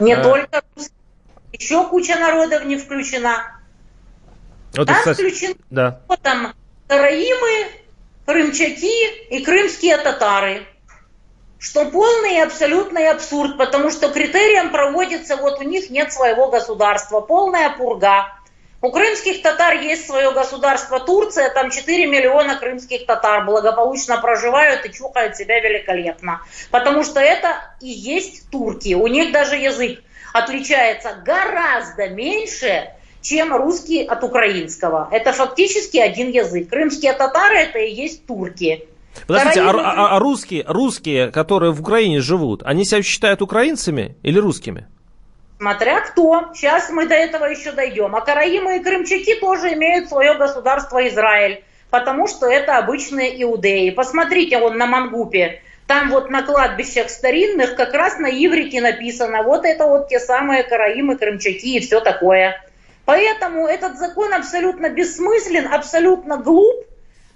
Не 0.00 0.14
а... 0.14 0.22
только 0.22 0.62
русские. 0.74 0.98
Еще 1.52 1.84
куча 1.88 2.16
народов 2.16 2.64
не 2.64 2.76
включена. 2.76 3.58
Вот 4.76 4.86
Там 4.86 4.96
кстати, 4.96 5.16
включены 5.16 5.54
да. 5.70 6.00
там 6.22 6.52
караимы, 6.88 7.68
крымчаки 8.26 9.28
и 9.30 9.44
крымские 9.44 9.96
татары. 9.98 10.66
Что 11.58 11.86
полный 11.86 12.36
и 12.36 12.40
абсолютный 12.40 13.08
абсурд, 13.10 13.56
потому 13.56 13.90
что 13.90 14.10
критерием 14.10 14.70
проводится, 14.70 15.36
вот 15.36 15.58
у 15.58 15.64
них 15.64 15.90
нет 15.90 16.12
своего 16.12 16.50
государства, 16.50 17.20
полная 17.20 17.70
пурга. 17.70 18.37
У 18.80 18.92
крымских 18.92 19.42
татар 19.42 19.80
есть 19.80 20.06
свое 20.06 20.30
государство 20.32 21.00
Турция, 21.00 21.50
там 21.50 21.70
4 21.70 22.06
миллиона 22.06 22.56
крымских 22.56 23.06
татар 23.06 23.44
благополучно 23.44 24.20
проживают 24.20 24.86
и 24.86 24.92
чухают 24.92 25.36
себя 25.36 25.58
великолепно. 25.58 26.42
Потому 26.70 27.02
что 27.02 27.18
это 27.18 27.56
и 27.80 27.88
есть 27.88 28.48
турки. 28.50 28.94
У 28.94 29.08
них 29.08 29.32
даже 29.32 29.56
язык 29.56 30.00
отличается 30.32 31.20
гораздо 31.24 32.08
меньше, 32.10 32.92
чем 33.20 33.52
русский 33.56 34.04
от 34.04 34.22
украинского. 34.22 35.08
Это 35.10 35.32
фактически 35.32 35.96
один 35.96 36.30
язык. 36.30 36.68
Крымские 36.68 37.14
татары 37.14 37.56
это 37.56 37.80
и 37.80 37.92
есть 37.92 38.26
турки. 38.26 38.86
Подождите, 39.26 39.62
а, 39.62 39.70
а, 39.70 40.16
а 40.16 40.18
русские, 40.20 40.64
русские, 40.68 41.32
которые 41.32 41.72
в 41.72 41.80
Украине 41.80 42.20
живут, 42.20 42.62
они 42.64 42.84
себя 42.84 43.02
считают 43.02 43.42
украинцами 43.42 44.16
или 44.22 44.38
русскими? 44.38 44.86
Смотря 45.58 46.00
кто. 46.00 46.50
Сейчас 46.54 46.88
мы 46.88 47.06
до 47.06 47.14
этого 47.14 47.44
еще 47.46 47.72
дойдем. 47.72 48.14
А 48.14 48.20
караимы 48.20 48.76
и 48.76 48.82
крымчаки 48.82 49.34
тоже 49.34 49.74
имеют 49.74 50.08
свое 50.08 50.34
государство 50.34 51.06
Израиль, 51.08 51.64
потому 51.90 52.28
что 52.28 52.46
это 52.46 52.78
обычные 52.78 53.42
иудеи. 53.42 53.90
Посмотрите, 53.90 54.58
он 54.58 54.78
на 54.78 54.86
Мангупе. 54.86 55.62
Там 55.88 56.10
вот 56.10 56.30
на 56.30 56.42
кладбищах 56.42 57.10
старинных 57.10 57.74
как 57.74 57.92
раз 57.94 58.18
на 58.18 58.28
иврике 58.28 58.80
написано, 58.80 59.42
вот 59.42 59.64
это 59.64 59.86
вот 59.86 60.08
те 60.08 60.20
самые 60.20 60.62
караимы, 60.62 61.16
крымчаки 61.16 61.76
и 61.76 61.80
все 61.80 62.00
такое. 62.00 62.62
Поэтому 63.04 63.66
этот 63.66 63.98
закон 63.98 64.34
абсолютно 64.34 64.90
бессмыслен, 64.90 65.72
абсолютно 65.72 66.36
глуп, 66.36 66.84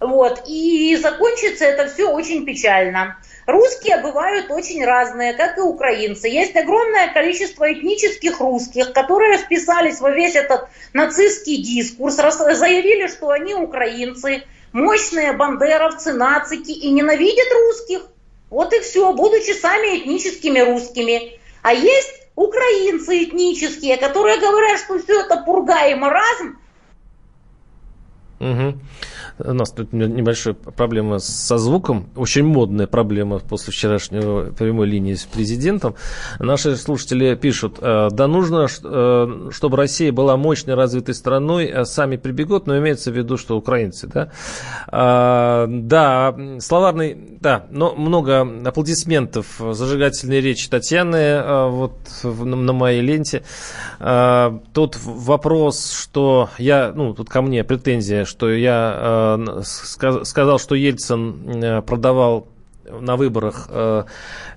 вот, 0.02 0.42
и 0.46 0.96
закончится 0.96 1.64
это 1.64 1.88
все 1.88 2.10
очень 2.10 2.44
печально. 2.44 3.16
Русские 3.46 3.98
бывают 3.98 4.50
очень 4.50 4.84
разные, 4.84 5.32
как 5.32 5.58
и 5.58 5.60
украинцы. 5.60 6.28
Есть 6.28 6.56
огромное 6.56 7.12
количество 7.12 7.72
этнических 7.72 8.38
русских, 8.40 8.92
которые 8.92 9.38
вписались 9.38 10.00
во 10.00 10.10
весь 10.10 10.36
этот 10.36 10.68
нацистский 10.92 11.62
дискурс, 11.62 12.16
заявили, 12.16 13.08
что 13.08 13.30
они 13.30 13.54
украинцы, 13.54 14.44
мощные 14.72 15.32
бандеровцы, 15.32 16.12
нацики 16.12 16.70
и 16.70 16.90
ненавидят 16.90 17.52
русских. 17.52 18.02
Вот 18.50 18.72
и 18.72 18.80
все, 18.80 19.12
будучи 19.12 19.52
сами 19.52 19.98
этническими 19.98 20.60
русскими. 20.60 21.40
А 21.62 21.72
есть 21.72 22.22
украинцы 22.36 23.24
этнические, 23.24 23.96
которые 23.96 24.38
говорят, 24.38 24.78
что 24.78 24.98
все 24.98 25.20
это 25.20 25.38
пурга 25.38 25.86
и 25.88 25.94
маразм. 25.94 26.58
Угу. 28.40 28.78
У 29.44 29.52
нас 29.52 29.70
тут 29.70 29.92
небольшая 29.92 30.54
проблема 30.54 31.18
со 31.18 31.58
звуком, 31.58 32.06
очень 32.16 32.44
модная 32.44 32.86
проблема 32.86 33.38
после 33.38 33.72
вчерашнего 33.72 34.52
прямой 34.52 34.86
линии 34.86 35.14
с 35.14 35.24
президентом. 35.24 35.94
Наши 36.38 36.76
слушатели 36.76 37.34
пишут, 37.34 37.78
«Э, 37.80 38.08
да 38.10 38.26
нужно, 38.28 38.68
э, 38.82 39.48
чтобы 39.50 39.76
Россия 39.76 40.12
была 40.12 40.36
мощной, 40.36 40.74
развитой 40.74 41.14
страной, 41.14 41.66
а 41.66 41.84
сами 41.84 42.16
прибегут, 42.16 42.66
но 42.66 42.78
имеется 42.78 43.10
в 43.10 43.16
виду, 43.16 43.36
что 43.36 43.56
украинцы, 43.56 44.06
да? 44.06 44.30
А, 44.88 45.66
да, 45.68 46.34
словарный, 46.60 47.16
да, 47.40 47.66
но 47.70 47.94
много 47.94 48.46
аплодисментов 48.64 49.60
зажигательной 49.60 50.40
речи 50.40 50.68
Татьяны 50.68 51.16
э, 51.16 51.68
вот 51.68 51.92
на 52.22 52.72
моей 52.72 53.00
ленте. 53.00 53.42
Тут 53.98 54.98
вопрос, 55.02 55.92
что 55.92 56.50
я, 56.58 56.92
ну, 56.94 57.14
тут 57.14 57.28
ко 57.28 57.42
мне 57.42 57.64
претензия, 57.64 58.24
что 58.24 58.50
я 58.50 59.31
сказал, 59.62 60.58
что 60.58 60.74
Ельцин 60.74 61.62
э, 61.62 61.82
продавал 61.82 62.48
на 63.00 63.16
выборах 63.16 63.66
э, 63.68 64.04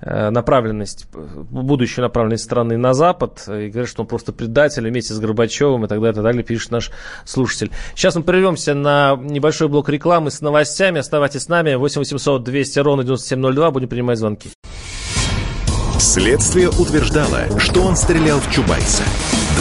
э, 0.02 0.30
направленность, 0.30 1.08
будущую 1.14 2.04
направленность 2.04 2.44
страны 2.44 2.78
на 2.78 2.94
Запад, 2.94 3.44
и 3.48 3.70
говорит, 3.70 3.90
что 3.90 4.02
он 4.02 4.08
просто 4.08 4.34
предатель 4.34 4.88
вместе 4.88 5.14
с 5.14 5.20
Горбачевым 5.20 5.86
и 5.86 5.88
так 5.88 6.00
далее, 6.00 6.12
и 6.12 6.16
так 6.16 6.24
далее, 6.24 6.44
пишет 6.44 6.72
наш 6.72 6.92
слушатель. 7.26 7.72
Сейчас 7.96 8.16
мы 8.16 8.24
прервемся 8.24 8.74
на 8.74 9.16
небольшой 9.16 9.68
блок 9.68 9.90
рекламы 9.90 10.32
с 10.32 10.42
новостями. 10.42 11.00
Оставайтесь 11.00 11.44
с 11.44 11.50
нами. 11.50 11.76
8 11.76 12.00
800 12.00 12.44
200 12.44 12.80
ровно 12.80 13.04
9702. 13.04 13.72
Будем 13.72 13.88
принимать 13.88 14.18
звонки. 14.18 14.50
Следствие 16.00 16.70
утверждало, 16.70 17.60
что 17.60 17.82
он 17.82 17.96
стрелял 17.96 18.40
в 18.40 18.52
Чубайса. 18.52 19.04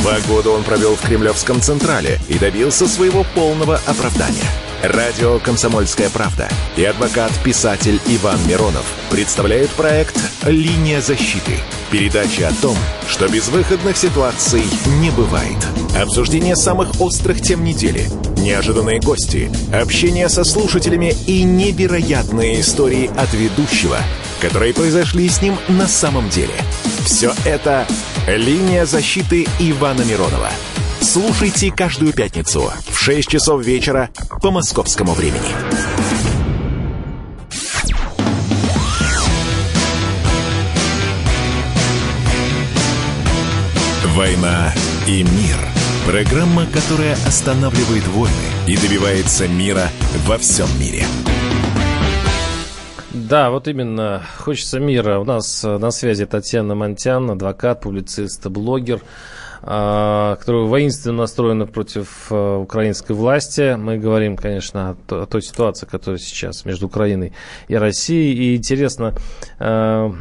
Два 0.00 0.18
года 0.28 0.50
он 0.50 0.64
провел 0.64 0.96
в 0.96 1.00
Кремлевском 1.00 1.60
Централе 1.60 2.18
и 2.28 2.38
добился 2.38 2.86
своего 2.86 3.24
полного 3.34 3.80
оправдания– 3.86 4.50
Радио 4.84 5.38
«Комсомольская 5.38 6.10
правда» 6.10 6.46
и 6.76 6.84
адвокат-писатель 6.84 7.98
Иван 8.06 8.38
Миронов 8.46 8.84
представляют 9.10 9.70
проект 9.70 10.14
«Линия 10.44 11.00
защиты». 11.00 11.52
Передача 11.90 12.48
о 12.48 12.52
том, 12.60 12.76
что 13.08 13.26
безвыходных 13.28 13.96
ситуаций 13.96 14.62
не 15.00 15.10
бывает. 15.10 15.56
Обсуждение 15.98 16.54
самых 16.54 17.00
острых 17.00 17.40
тем 17.40 17.64
недели, 17.64 18.10
неожиданные 18.36 19.00
гости, 19.00 19.50
общение 19.72 20.28
со 20.28 20.44
слушателями 20.44 21.14
и 21.26 21.44
невероятные 21.44 22.60
истории 22.60 23.10
от 23.16 23.32
ведущего, 23.32 23.96
которые 24.42 24.74
произошли 24.74 25.30
с 25.30 25.40
ним 25.40 25.56
на 25.68 25.88
самом 25.88 26.28
деле. 26.28 26.52
Все 27.06 27.32
это 27.46 27.86
«Линия 28.26 28.86
защиты» 28.86 29.46
Ивана 29.58 30.02
Миронова– 30.02 30.50
Слушайте 31.04 31.70
каждую 31.70 32.14
пятницу 32.14 32.72
в 32.88 32.98
6 32.98 33.28
часов 33.28 33.62
вечера 33.62 34.08
по 34.40 34.50
московскому 34.50 35.12
времени. 35.12 35.40
«Война 44.14 44.72
и 45.06 45.22
мир»– 45.22 45.58
Программа, 46.06 46.66
которая 46.66 47.14
останавливает 47.26 48.06
войны 48.08 48.34
и 48.66 48.76
добивается 48.76 49.48
мира 49.48 49.88
во 50.26 50.36
всем 50.36 50.68
мире. 50.78 51.04
Да, 53.34 53.50
вот 53.50 53.66
именно. 53.66 54.22
Хочется 54.38 54.78
мира. 54.78 55.18
У 55.18 55.24
нас 55.24 55.64
э, 55.64 55.78
на 55.78 55.90
связи 55.90 56.24
Татьяна 56.24 56.76
Монтян, 56.76 57.32
адвокат, 57.32 57.80
публицист, 57.80 58.46
блогер. 58.46 59.00
А, 59.66 60.36
которые 60.36 60.66
воинственно 60.66 61.22
настроены 61.22 61.66
против 61.66 62.26
э, 62.30 62.56
украинской 62.56 63.12
власти. 63.12 63.76
Мы 63.76 63.96
говорим, 63.96 64.36
конечно, 64.36 64.94
о 65.08 65.24
той 65.24 65.40
ситуации, 65.40 65.86
которая 65.86 66.18
сейчас 66.18 66.66
между 66.66 66.86
Украиной 66.86 67.32
и 67.68 67.74
Россией. 67.74 68.34
И 68.34 68.56
интересно, 68.56 69.14
э, 69.58 70.12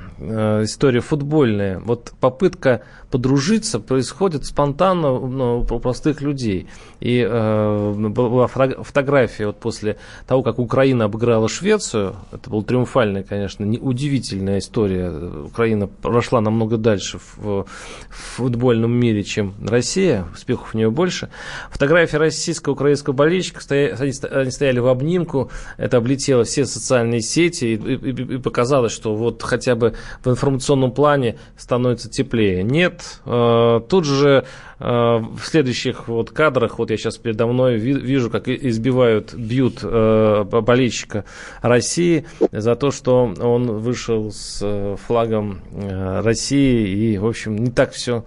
история 0.64 1.02
футбольная. 1.02 1.80
Вот 1.80 2.14
попытка 2.22 2.84
подружиться 3.12 3.82
происходит 3.82 4.46
спонтанно 4.46 5.20
ну, 5.20 5.60
у 5.60 5.80
простых 5.80 6.22
людей. 6.22 6.68
И 7.02 7.24
была 7.24 8.48
фотография 8.48 9.48
вот 9.48 9.60
после 9.60 9.98
того, 10.26 10.42
как 10.42 10.58
Украина 10.58 11.06
обыграла 11.06 11.50
Швецию. 11.50 12.16
Это 12.32 12.50
была 12.50 12.64
триумфальная, 12.64 13.24
конечно, 13.24 13.68
удивительная 13.68 14.60
история. 14.60 15.12
Украина 15.46 15.88
прошла 15.88 16.42
намного 16.42 16.78
дальше 16.78 17.20
в 17.38 17.66
футбольном 18.10 18.94
мире, 18.94 19.24
чем 19.34 19.54
Россия. 19.66 20.26
Успехов 20.34 20.74
у 20.74 20.78
нее 20.78 20.92
больше. 20.92 21.30
Фотография 21.72 22.18
российско-украинского 22.18 23.14
болельщика. 23.14 23.60
Они 23.70 24.52
стояли 24.52 24.80
в 24.80 24.88
обнимку. 24.88 25.52
Это 25.78 25.98
облетело 25.98 26.44
все 26.44 26.66
социальные 26.66 27.22
сети. 27.22 27.66
И, 27.66 27.76
и, 27.76 28.36
и 28.36 28.38
показалось, 28.38 28.92
что 28.92 29.16
вот 29.16 29.42
хотя 29.44 29.76
бы 29.76 29.96
в 30.24 30.30
информационном 30.30 30.92
плане 30.92 31.38
становится 31.58 32.10
теплее. 32.10 32.64
Нет, 32.64 33.02
Э, 33.26 33.82
тут 33.88 34.06
же 34.06 34.46
э, 34.80 34.86
в 34.86 35.40
следующих 35.44 36.08
вот 36.08 36.32
кадрах, 36.32 36.80
вот 36.80 36.92
я 36.92 36.98
сейчас 36.98 37.18
передо 37.18 37.48
мной 37.48 37.78
вижу, 37.78 38.30
как 38.30 38.48
избивают, 38.48 39.34
бьют 39.34 39.80
э, 39.82 40.44
болельщика 40.44 41.26
России 41.62 42.26
за 42.52 42.76
то, 42.76 42.92
что 42.92 43.34
он 43.40 43.80
вышел 43.80 44.32
с 44.32 44.98
флагом 45.06 45.62
России 45.72 46.88
и, 46.88 47.18
в 47.18 47.26
общем, 47.26 47.56
не 47.56 47.72
так 47.72 47.92
все 47.92 48.26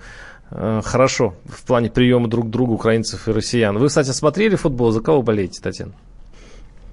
хорошо 0.51 1.35
в 1.45 1.65
плане 1.67 1.91
приема 1.91 2.29
друг 2.29 2.51
друга 2.51 2.73
украинцев 2.73 3.29
и 3.29 3.33
россиян. 3.33 3.77
Вы, 3.79 3.89
кстати, 3.89 4.11
смотрели 4.11 4.57
футбол? 4.57 4.91
За 4.91 5.01
кого 5.01 5.23
болеете, 5.23 5.61
Татьяна? 5.61 5.93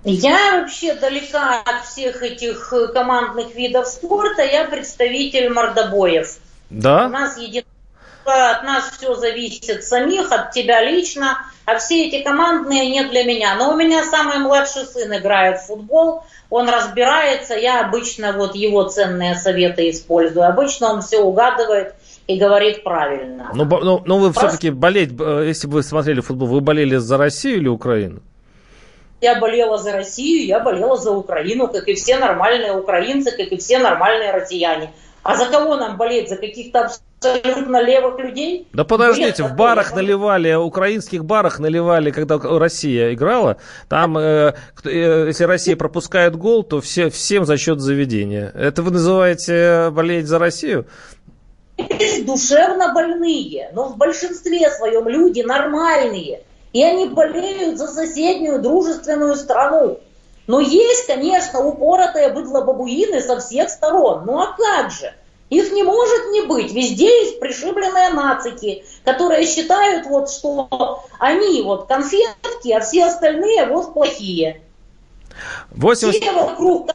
Я 0.05 0.59
вообще 0.59 0.95
далека 0.95 1.61
от 1.61 1.85
всех 1.85 2.21
этих 2.21 2.73
командных 2.93 3.55
видов 3.55 3.87
спорта. 3.87 4.43
Я 4.43 4.65
представитель 4.65 5.49
мордобоев. 5.49 6.37
Да? 6.69 7.05
У 7.05 7.09
нас 7.09 7.37
един 7.37 7.63
от 8.25 8.63
нас 8.63 8.91
все 8.97 9.15
зависит 9.15 9.83
самих, 9.83 10.31
от 10.31 10.51
тебя 10.51 10.83
лично, 10.83 11.39
а 11.65 11.77
все 11.77 12.07
эти 12.07 12.23
командные 12.23 12.89
не 12.89 13.03
для 13.03 13.23
меня. 13.23 13.55
Но 13.55 13.73
у 13.73 13.77
меня 13.77 14.03
самый 14.03 14.37
младший 14.39 14.85
сын 14.85 15.15
играет 15.15 15.59
в 15.59 15.67
футбол, 15.67 16.23
он 16.49 16.69
разбирается, 16.69 17.55
я 17.55 17.85
обычно 17.85 18.33
вот 18.33 18.55
его 18.55 18.83
ценные 18.83 19.35
советы 19.35 19.89
использую. 19.89 20.47
Обычно 20.47 20.93
он 20.93 21.01
все 21.01 21.19
угадывает 21.19 21.95
и 22.27 22.39
говорит 22.39 22.83
правильно. 22.83 23.51
Но, 23.53 23.65
ну, 23.65 23.79
но, 23.79 23.83
но 23.83 24.01
ну, 24.05 24.17
вы 24.19 24.31
Просто... 24.31 24.49
все-таки 24.49 24.69
болеть, 24.69 25.11
э, 25.19 25.45
если 25.47 25.67
бы 25.67 25.73
вы 25.75 25.83
смотрели 25.83 26.21
футбол, 26.21 26.47
вы 26.47 26.61
болели 26.61 26.95
за 26.97 27.17
Россию 27.17 27.57
или 27.57 27.67
Украину? 27.67 28.21
Я 29.21 29.39
болела 29.39 29.77
за 29.77 29.93
Россию, 29.93 30.45
я 30.45 30.59
болела 30.59 30.97
за 30.97 31.11
Украину, 31.11 31.67
как 31.67 31.87
и 31.87 31.93
все 31.93 32.17
нормальные 32.17 32.73
украинцы, 32.73 33.31
как 33.31 33.51
и 33.51 33.57
все 33.57 33.79
нормальные 33.79 34.31
россияне. 34.31 34.91
А 35.23 35.37
за 35.37 35.45
кого 35.45 35.77
нам 35.77 35.95
болеть? 35.95 36.27
За 36.27 36.35
каких-то 36.35 36.89
абсолютно 37.23 37.81
левых 37.81 38.19
людей? 38.19 38.67
Да 38.73 38.83
подождите, 38.83 39.43
в 39.43 39.55
барах 39.55 39.95
наливали, 39.95 40.53
украинских 40.53 41.23
барах 41.23 41.59
наливали, 41.59 42.11
когда 42.11 42.37
Россия 42.37 43.13
играла. 43.13 43.55
Там, 43.87 44.17
э, 44.17 44.53
э, 44.83 45.25
если 45.27 45.45
Россия 45.45 45.77
пропускает 45.77 46.35
гол, 46.35 46.63
то 46.63 46.81
все, 46.81 47.09
всем 47.09 47.45
за 47.45 47.57
счет 47.57 47.79
заведения. 47.79 48.51
Это 48.53 48.83
вы 48.83 48.91
называете 48.91 49.89
болеть 49.91 50.27
за 50.27 50.39
Россию? 50.39 50.85
Душевно 52.25 52.93
больные, 52.93 53.71
но 53.73 53.85
в 53.85 53.97
большинстве 53.97 54.69
своем 54.69 55.07
люди 55.07 55.41
нормальные. 55.41 56.43
И 56.71 56.83
они 56.83 57.07
болеют 57.07 57.77
за 57.77 57.87
соседнюю 57.87 58.61
дружественную 58.61 59.35
страну. 59.35 59.99
Но 60.47 60.59
есть, 60.59 61.07
конечно, 61.07 61.65
упоротые 61.65 62.29
быдло-бабуины 62.29 63.21
со 63.21 63.39
всех 63.39 63.69
сторон. 63.69 64.23
Ну 64.25 64.39
а 64.39 64.55
как 64.57 64.91
же? 64.91 65.13
Их 65.49 65.71
не 65.71 65.83
может 65.83 66.31
не 66.31 66.41
быть. 66.41 66.73
Везде 66.73 67.05
есть 67.25 67.39
пришибленные 67.39 68.09
нацики, 68.09 68.83
которые 69.05 69.45
считают, 69.45 70.07
вот, 70.07 70.29
что 70.29 71.03
они 71.19 71.61
вот 71.61 71.87
конфетки, 71.87 72.71
а 72.71 72.79
все 72.79 73.05
остальные 73.05 73.67
вот 73.67 73.93
плохие. 73.93 74.61
80... 75.71 76.21
Все 76.21 76.31
вокруг 76.31 76.91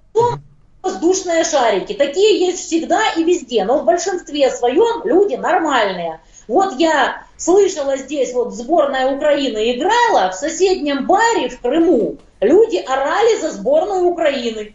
воздушные 0.83 1.45
шарики. 1.45 1.93
Такие 1.93 2.47
есть 2.47 2.67
всегда 2.67 3.01
и 3.17 3.25
везде, 3.25 3.65
но 3.65 3.79
в 3.79 3.85
большинстве 3.85 4.51
своем 4.51 5.05
люди 5.05 5.35
нормальные. 5.35 6.21
Вот 6.47 6.79
я 6.79 7.25
слышала 7.37 7.97
здесь, 7.97 8.33
вот 8.33 8.55
сборная 8.55 9.15
Украины 9.15 9.77
играла 9.77 10.31
в 10.31 10.35
соседнем 10.35 11.07
баре 11.07 11.51
в 11.51 11.61
Крыму 11.61 12.19
люди 12.41 12.77
орали 12.77 13.41
за 13.41 13.51
сборную 13.51 14.05
Украины. 14.07 14.75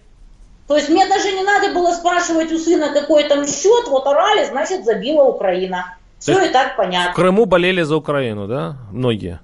То 0.68 0.76
есть 0.76 0.90
мне 0.90 1.08
даже 1.08 1.32
не 1.32 1.44
надо 1.44 1.74
было 1.74 1.92
спрашивать 1.92 2.52
у 2.52 2.58
сына, 2.58 2.94
какой 2.94 3.24
там 3.26 3.46
счет, 3.46 3.88
вот 3.88 4.08
орали, 4.08 4.46
значит, 4.46 4.86
забила 4.86 5.24
Украина. 5.24 5.98
Все 6.20 6.42
и 6.42 6.50
так 6.50 6.78
понятно. 6.78 7.12
В 7.12 7.16
Крыму 7.16 7.46
болели 7.46 7.82
за 7.82 7.98
Украину, 7.98 8.48
да? 8.48 8.78
Многие. 8.92 9.42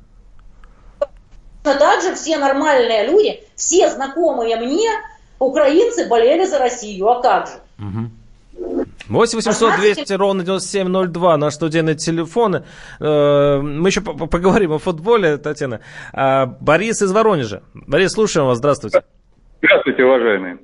А 1.66 1.76
также 1.76 2.16
все 2.16 2.38
нормальные 2.38 3.08
люди, 3.08 3.44
все 3.56 3.90
знакомые 3.90 4.56
мне, 4.56 4.90
украинцы 5.40 6.08
болели 6.08 6.46
за 6.46 6.60
Россию. 6.60 7.08
А 7.08 7.22
как 7.22 7.48
же? 7.48 7.54
Угу. 7.80 8.10
8 9.10 9.38
800 9.38 9.76
200 9.80 10.14
ровно 10.14 10.44
9702, 10.44 11.38
наш 11.38 11.54
студийный 11.54 11.96
телефон. 11.96 12.64
Э, 13.00 13.60
мы 13.62 13.90
еще 13.90 14.02
поговорим 14.02 14.74
о 14.74 14.78
футболе, 14.78 15.38
Татьяна. 15.38 15.82
А, 16.14 16.46
Борис 16.46 17.02
из 17.02 17.12
Воронежа. 17.12 17.64
Борис, 17.74 18.12
слушаем 18.12 18.48
вас. 18.48 18.58
Здравствуйте. 18.58 19.02
Здравствуйте, 19.62 20.04
уважаемые. 20.04 20.58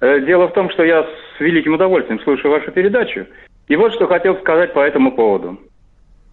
Э, 0.00 0.20
дело 0.20 0.48
в 0.48 0.52
том, 0.52 0.70
что 0.70 0.84
я 0.84 1.02
с 1.02 1.40
великим 1.40 1.74
удовольствием 1.74 2.20
слушаю 2.20 2.52
вашу 2.52 2.70
передачу. 2.70 3.26
И 3.68 3.76
вот 3.76 3.94
что 3.94 4.06
хотел 4.06 4.36
сказать 4.38 4.72
по 4.72 4.80
этому 4.80 5.12
поводу. 5.16 5.58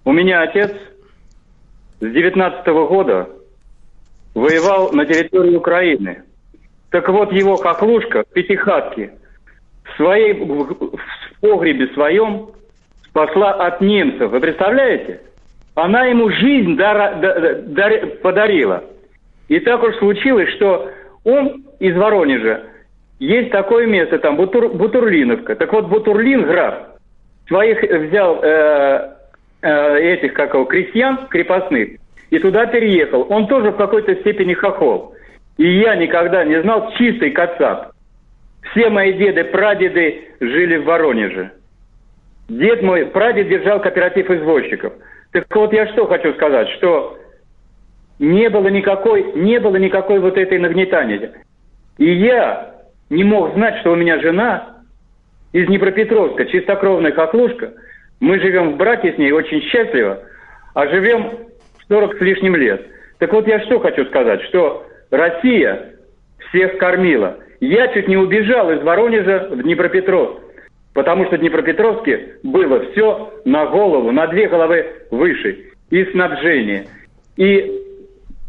У 0.06 0.12
меня 0.12 0.42
отец 0.42 0.72
с 2.00 2.06
19 2.06 2.68
-го 2.68 2.88
года 2.88 3.30
воевал 4.36 4.92
на 4.92 5.06
территории 5.06 5.56
Украины. 5.56 6.24
Так 6.94 7.10
вот, 7.10 7.34
его 7.34 7.56
хохлушка 7.56 8.24
в 8.24 8.34
пятихатке 8.34 9.14
в, 9.84 9.98
своей, 9.98 10.34
в 10.34 11.42
погребе 11.42 11.88
своем 11.88 12.50
спасла 13.06 13.54
от 13.54 13.82
немцев. 13.82 14.30
Вы 14.30 14.40
представляете? 14.40 15.22
Она 15.74 16.06
ему 16.06 16.30
жизнь 16.30 16.76
дар, 16.76 17.20
дар, 17.20 17.62
дар, 17.64 18.06
подарила. 18.22 18.84
И 19.48 19.60
так 19.62 19.82
уж 19.82 19.96
случилось, 19.96 20.50
что 20.50 20.92
он 21.24 21.64
из 21.80 21.98
Воронежа, 21.98 22.62
есть 23.18 23.50
такое 23.50 23.88
место 23.88 24.20
там, 24.20 24.36
Бутур, 24.36 24.70
Бутурлиновка. 24.70 25.56
Так 25.56 25.74
вот, 25.74 25.88
Бутурлин, 25.88 26.44
граф, 26.44 26.76
своих 27.48 27.82
взял 27.82 28.40
э, 28.44 29.16
э, 29.64 29.98
этих, 29.98 30.36
как 30.36 30.54
его, 30.54 30.66
крестьян 30.66 31.26
крепостных, 31.28 31.98
и 32.30 32.38
туда 32.38 32.68
переехал. 32.68 33.26
Он 33.30 33.48
тоже 33.48 33.72
в 33.72 33.78
какой-то 33.78 34.14
степени 34.18 34.54
хохол. 34.54 35.13
И 35.58 35.80
я 35.80 35.96
никогда 35.96 36.44
не 36.44 36.62
знал 36.62 36.92
чистый 36.98 37.32
кацап. 37.32 37.92
Все 38.72 38.90
мои 38.90 39.14
деды, 39.14 39.44
прадеды 39.44 40.30
жили 40.40 40.78
в 40.78 40.86
Воронеже. 40.86 41.52
Дед 42.50 42.82
мой, 42.82 43.06
прадед 43.06 43.50
держал 43.50 43.80
кооператив 43.82 44.30
извозчиков. 44.30 44.94
Так 45.32 45.46
вот 45.56 45.74
я 45.74 45.88
что 45.88 46.08
хочу 46.08 46.34
сказать, 46.34 46.70
что 46.78 47.18
не 48.20 48.50
было 48.50 48.68
никакой, 48.68 49.34
не 49.34 49.60
было 49.60 49.78
никакой 49.78 50.20
вот 50.20 50.38
этой 50.38 50.60
нагнетания. 50.60 51.32
И 51.98 52.12
я 52.12 52.76
не 53.10 53.24
мог 53.24 53.54
знать, 53.54 53.80
что 53.80 53.92
у 53.92 53.96
меня 53.96 54.20
жена 54.20 54.78
из 55.52 55.68
Днепропетровска, 55.68 56.46
чистокровная 56.46 57.12
хохлушка. 57.12 57.74
Мы 58.20 58.40
живем 58.40 58.74
в 58.74 58.78
браке 58.78 59.14
с 59.14 59.18
ней 59.18 59.32
очень 59.32 59.62
счастливо, 59.64 60.20
а 60.74 60.88
живем 60.88 61.32
40 61.88 62.18
с 62.18 62.22
лишним 62.22 62.56
лет. 62.56 62.86
Так 63.20 63.32
вот 63.34 63.48
я 63.48 63.60
что 63.62 63.80
хочу 63.80 64.06
сказать, 64.06 64.42
что 64.44 64.86
Россия 65.14 65.94
всех 66.50 66.80
кормила. 66.80 67.38
Я 67.60 67.88
чуть 67.94 68.08
не 68.08 68.18
убежал 68.18 68.72
из 68.72 68.82
Воронежа 68.82 69.48
в 69.52 69.62
Днепропетровск, 69.62 70.42
потому 70.94 71.28
что 71.28 71.38
в 71.38 71.40
Днепропетровске 71.40 72.38
было 72.42 72.84
все 72.92 73.32
на 73.46 73.68
голову, 73.68 74.12
на 74.12 74.26
две 74.28 74.48
головы 74.48 74.86
выше. 75.12 75.66
И 75.92 76.04
снабжение, 76.06 76.88
и 77.38 77.80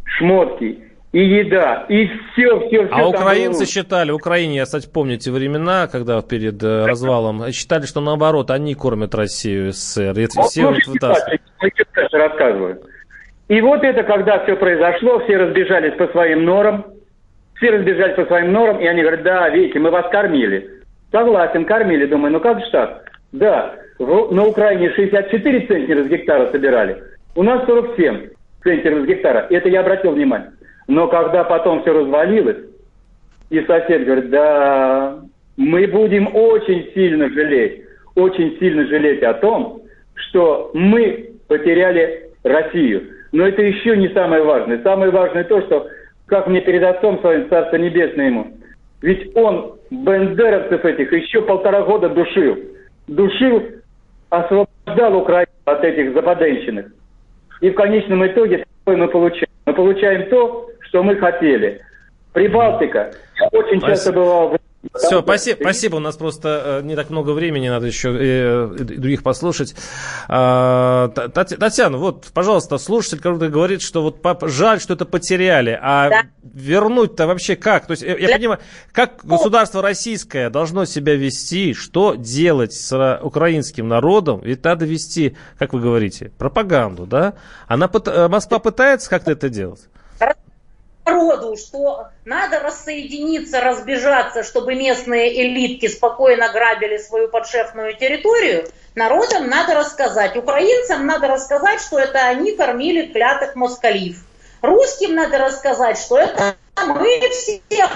шмотки, 0.07 0.79
и 1.13 1.19
еда, 1.19 1.85
и 1.91 2.07
все, 2.07 2.59
все, 2.67 2.87
все. 2.87 2.89
А 2.91 3.09
украинцы 3.09 3.59
было. 3.59 3.67
считали, 3.67 4.11
Украине, 4.11 4.57
я, 4.57 4.65
кстати, 4.65 4.89
помните 4.91 5.31
времена, 5.31 5.87
когда 5.87 6.23
перед 6.23 6.63
э, 6.63 6.87
развалом, 6.87 7.53
считали, 7.53 7.85
что 7.85 8.01
наоборот, 8.01 8.51
они 8.51 8.75
кормят 8.75 9.15
Россию, 9.15 9.73
СССР. 9.73 10.15
Все 10.49 10.63
ну, 10.63 10.77
вот, 10.89 11.03
вот, 11.03 12.13
рассказываю. 12.13 12.81
И 13.49 13.61
вот 13.61 13.85
это, 13.85 14.03
когда 14.05 14.39
все 14.41 14.57
произошло, 14.57 15.21
все 15.21 15.37
разбежались 15.37 15.95
по 15.95 16.07
своим 16.09 16.45
норам, 16.45 16.87
все 17.57 17.71
разбежались 17.71 18.17
по 18.17 18.25
своим 18.25 18.53
норам, 18.53 18.81
и 18.81 18.87
они 18.87 19.03
говорят, 19.03 19.23
да, 19.23 19.49
видите, 19.51 19.79
мы 19.79 19.91
вас 19.91 20.09
кормили. 20.11 20.71
Согласен, 21.13 21.65
кормили. 21.65 22.07
Думаю, 22.07 22.33
ну 22.33 22.41
как 22.41 22.61
же 22.61 22.71
так? 22.71 23.11
Да, 23.33 23.75
в, 23.99 24.33
на 24.33 24.47
Украине 24.47 24.91
64 24.91 25.67
центнера 25.67 26.05
с 26.05 26.09
гектара 26.09 26.51
собирали, 26.51 27.03
у 27.37 27.43
нас 27.43 27.65
47 27.67 28.29
центнеров 28.63 29.05
с 29.05 29.07
гектара. 29.07 29.47
Это 29.51 29.69
я 29.69 29.81
обратил 29.81 30.13
внимание. 30.13 30.53
Но 30.89 31.09
когда 31.09 31.45
потом 31.45 31.83
все 31.83 31.93
развалилось, 31.93 32.59
и 33.51 33.61
сосед 33.63 34.05
говорит, 34.05 34.31
да, 34.31 35.19
мы 35.57 35.87
будем 35.87 36.35
очень 36.35 36.91
сильно 36.95 37.29
жалеть, 37.29 37.83
очень 38.15 38.59
сильно 38.59 38.87
жалеть 38.87 39.23
о 39.23 39.35
том, 39.35 39.83
что 40.15 40.71
мы 40.75 41.31
потеряли 41.49 42.31
Россию. 42.43 43.14
Но 43.35 43.49
это 43.49 43.63
еще 43.63 43.97
не 43.97 44.09
самое 44.11 44.45
важное. 44.45 44.81
Самое 44.85 45.11
важное 45.11 45.43
то, 45.43 45.61
что, 45.63 45.89
как 46.27 46.47
мне 46.47 46.61
перед 46.61 46.85
отцом 46.85 47.19
своим, 47.19 47.49
Царство 47.49 47.75
Небесное 47.75 48.27
ему, 48.27 48.47
ведь 49.03 49.37
он 49.37 49.75
бендеровцев 49.91 50.85
этих 50.85 51.13
еще 51.13 51.43
полтора 51.43 51.83
года 51.83 52.09
душил. 52.09 52.57
Душил, 53.09 53.61
освобождал 54.31 55.17
Украину 55.17 55.51
от 55.65 55.83
этих 55.83 56.15
западенщинных. 56.15 56.93
И 57.61 57.71
в 57.71 57.75
конечном 57.75 58.25
итоге 58.25 58.65
мы 58.87 59.09
получаем? 59.09 59.49
Мы 59.67 59.75
получаем 59.75 60.31
то, 60.31 60.69
что 60.83 61.03
мы 61.03 61.17
хотели. 61.17 61.81
Прибалтика. 62.35 63.15
Я 63.41 63.49
очень 63.49 63.81
Спасибо. 63.81 63.87
часто 63.89 64.13
бывал 64.13 64.49
в 64.51 64.59
все, 64.93 65.23
спасибо, 65.23 65.59
спасибо. 65.61 65.97
У 65.97 66.01
нас 66.01 66.17
просто 66.17 66.81
э, 66.83 66.83
не 66.83 66.97
так 66.97 67.11
много 67.11 67.31
времени, 67.31 67.69
надо 67.69 67.87
еще 67.87 68.17
э, 68.19 68.67
других 68.79 69.23
послушать. 69.23 69.75
А, 70.29 71.09
Татьяна, 71.09 71.99
вот, 71.99 72.29
пожалуйста, 72.33 72.79
слушатель 72.79 73.19
который 73.19 73.49
говорит, 73.49 73.83
что 73.83 74.03
вот 74.03 74.23
папа, 74.23 74.49
жаль, 74.49 74.81
что 74.81 74.95
это 74.95 75.05
потеряли, 75.05 75.79
а 75.81 76.11
да. 76.11 76.23
вернуть-то 76.43 77.27
вообще 77.27 77.57
как? 77.57 77.87
То 77.87 77.93
есть 77.93 78.03
я, 78.03 78.17
я 78.17 78.37
понимаю, 78.37 78.61
как 78.93 79.25
государство 79.25 79.83
российское 79.83 80.51
должно 80.51 80.85
себя 80.85 81.15
вести, 81.15 81.75
что 81.75 82.15
делать 82.15 82.73
с 82.73 83.21
украинским 83.23 83.89
народом? 83.89 84.41
Ведь 84.43 84.65
надо 84.65 84.85
вести, 84.85 85.37
как 85.59 85.73
вы 85.73 85.81
говорите, 85.81 86.33
пропаганду, 86.39 87.07
да? 87.07 87.35
Она, 87.67 87.91
э, 87.93 88.29
Москва 88.29 88.59
пытается 88.59 89.09
как-то 89.11 89.33
это 89.33 89.49
делать? 89.49 89.89
Народу, 91.05 91.57
что 91.57 92.09
надо 92.25 92.61
рассоединиться, 92.61 93.61
разбежаться, 93.61 94.43
чтобы 94.43 94.75
местные 94.75 95.43
элитки 95.43 95.87
спокойно 95.89 96.51
грабили 96.53 96.99
свою 96.99 97.29
подшефную 97.29 97.97
территорию, 97.97 98.69
народам 98.95 99.49
надо 99.49 99.75
рассказать. 99.75 100.37
Украинцам 100.37 101.07
надо 101.07 101.29
рассказать, 101.29 101.81
что 101.81 101.99
это 101.99 102.27
они 102.27 102.53
кормили 102.53 103.13
клятых 103.13 103.55
москалив. 103.55 104.25
Русским 104.63 105.15
надо 105.15 105.39
рассказать, 105.39 105.99
что 105.99 106.19
это 106.19 106.57
мы 106.87 107.21
всех 107.31 107.91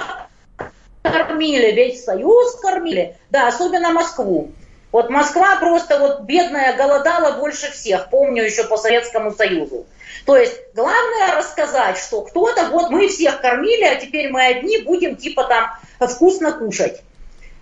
кормили, 1.02 1.72
весь 1.72 2.04
Союз 2.04 2.56
кормили, 2.56 3.16
да, 3.30 3.48
особенно 3.48 3.90
Москву. 3.90 4.52
Вот 4.92 5.10
Москва 5.10 5.56
просто 5.56 5.98
вот 5.98 6.22
бедная 6.22 6.76
голодала 6.76 7.38
больше 7.38 7.70
всех, 7.70 8.08
помню 8.10 8.44
еще 8.44 8.64
по 8.64 8.76
Советскому 8.76 9.32
Союзу. 9.32 9.86
То 10.28 10.36
есть 10.36 10.60
главное 10.74 11.36
рассказать, 11.38 11.96
что 11.96 12.20
кто-то, 12.20 12.68
вот 12.68 12.90
мы 12.90 13.08
всех 13.08 13.40
кормили, 13.40 13.84
а 13.84 13.94
теперь 13.94 14.28
мы 14.28 14.44
одни 14.44 14.76
будем 14.76 15.16
типа 15.16 15.44
там 15.44 15.70
вкусно 16.06 16.52
кушать. 16.52 17.00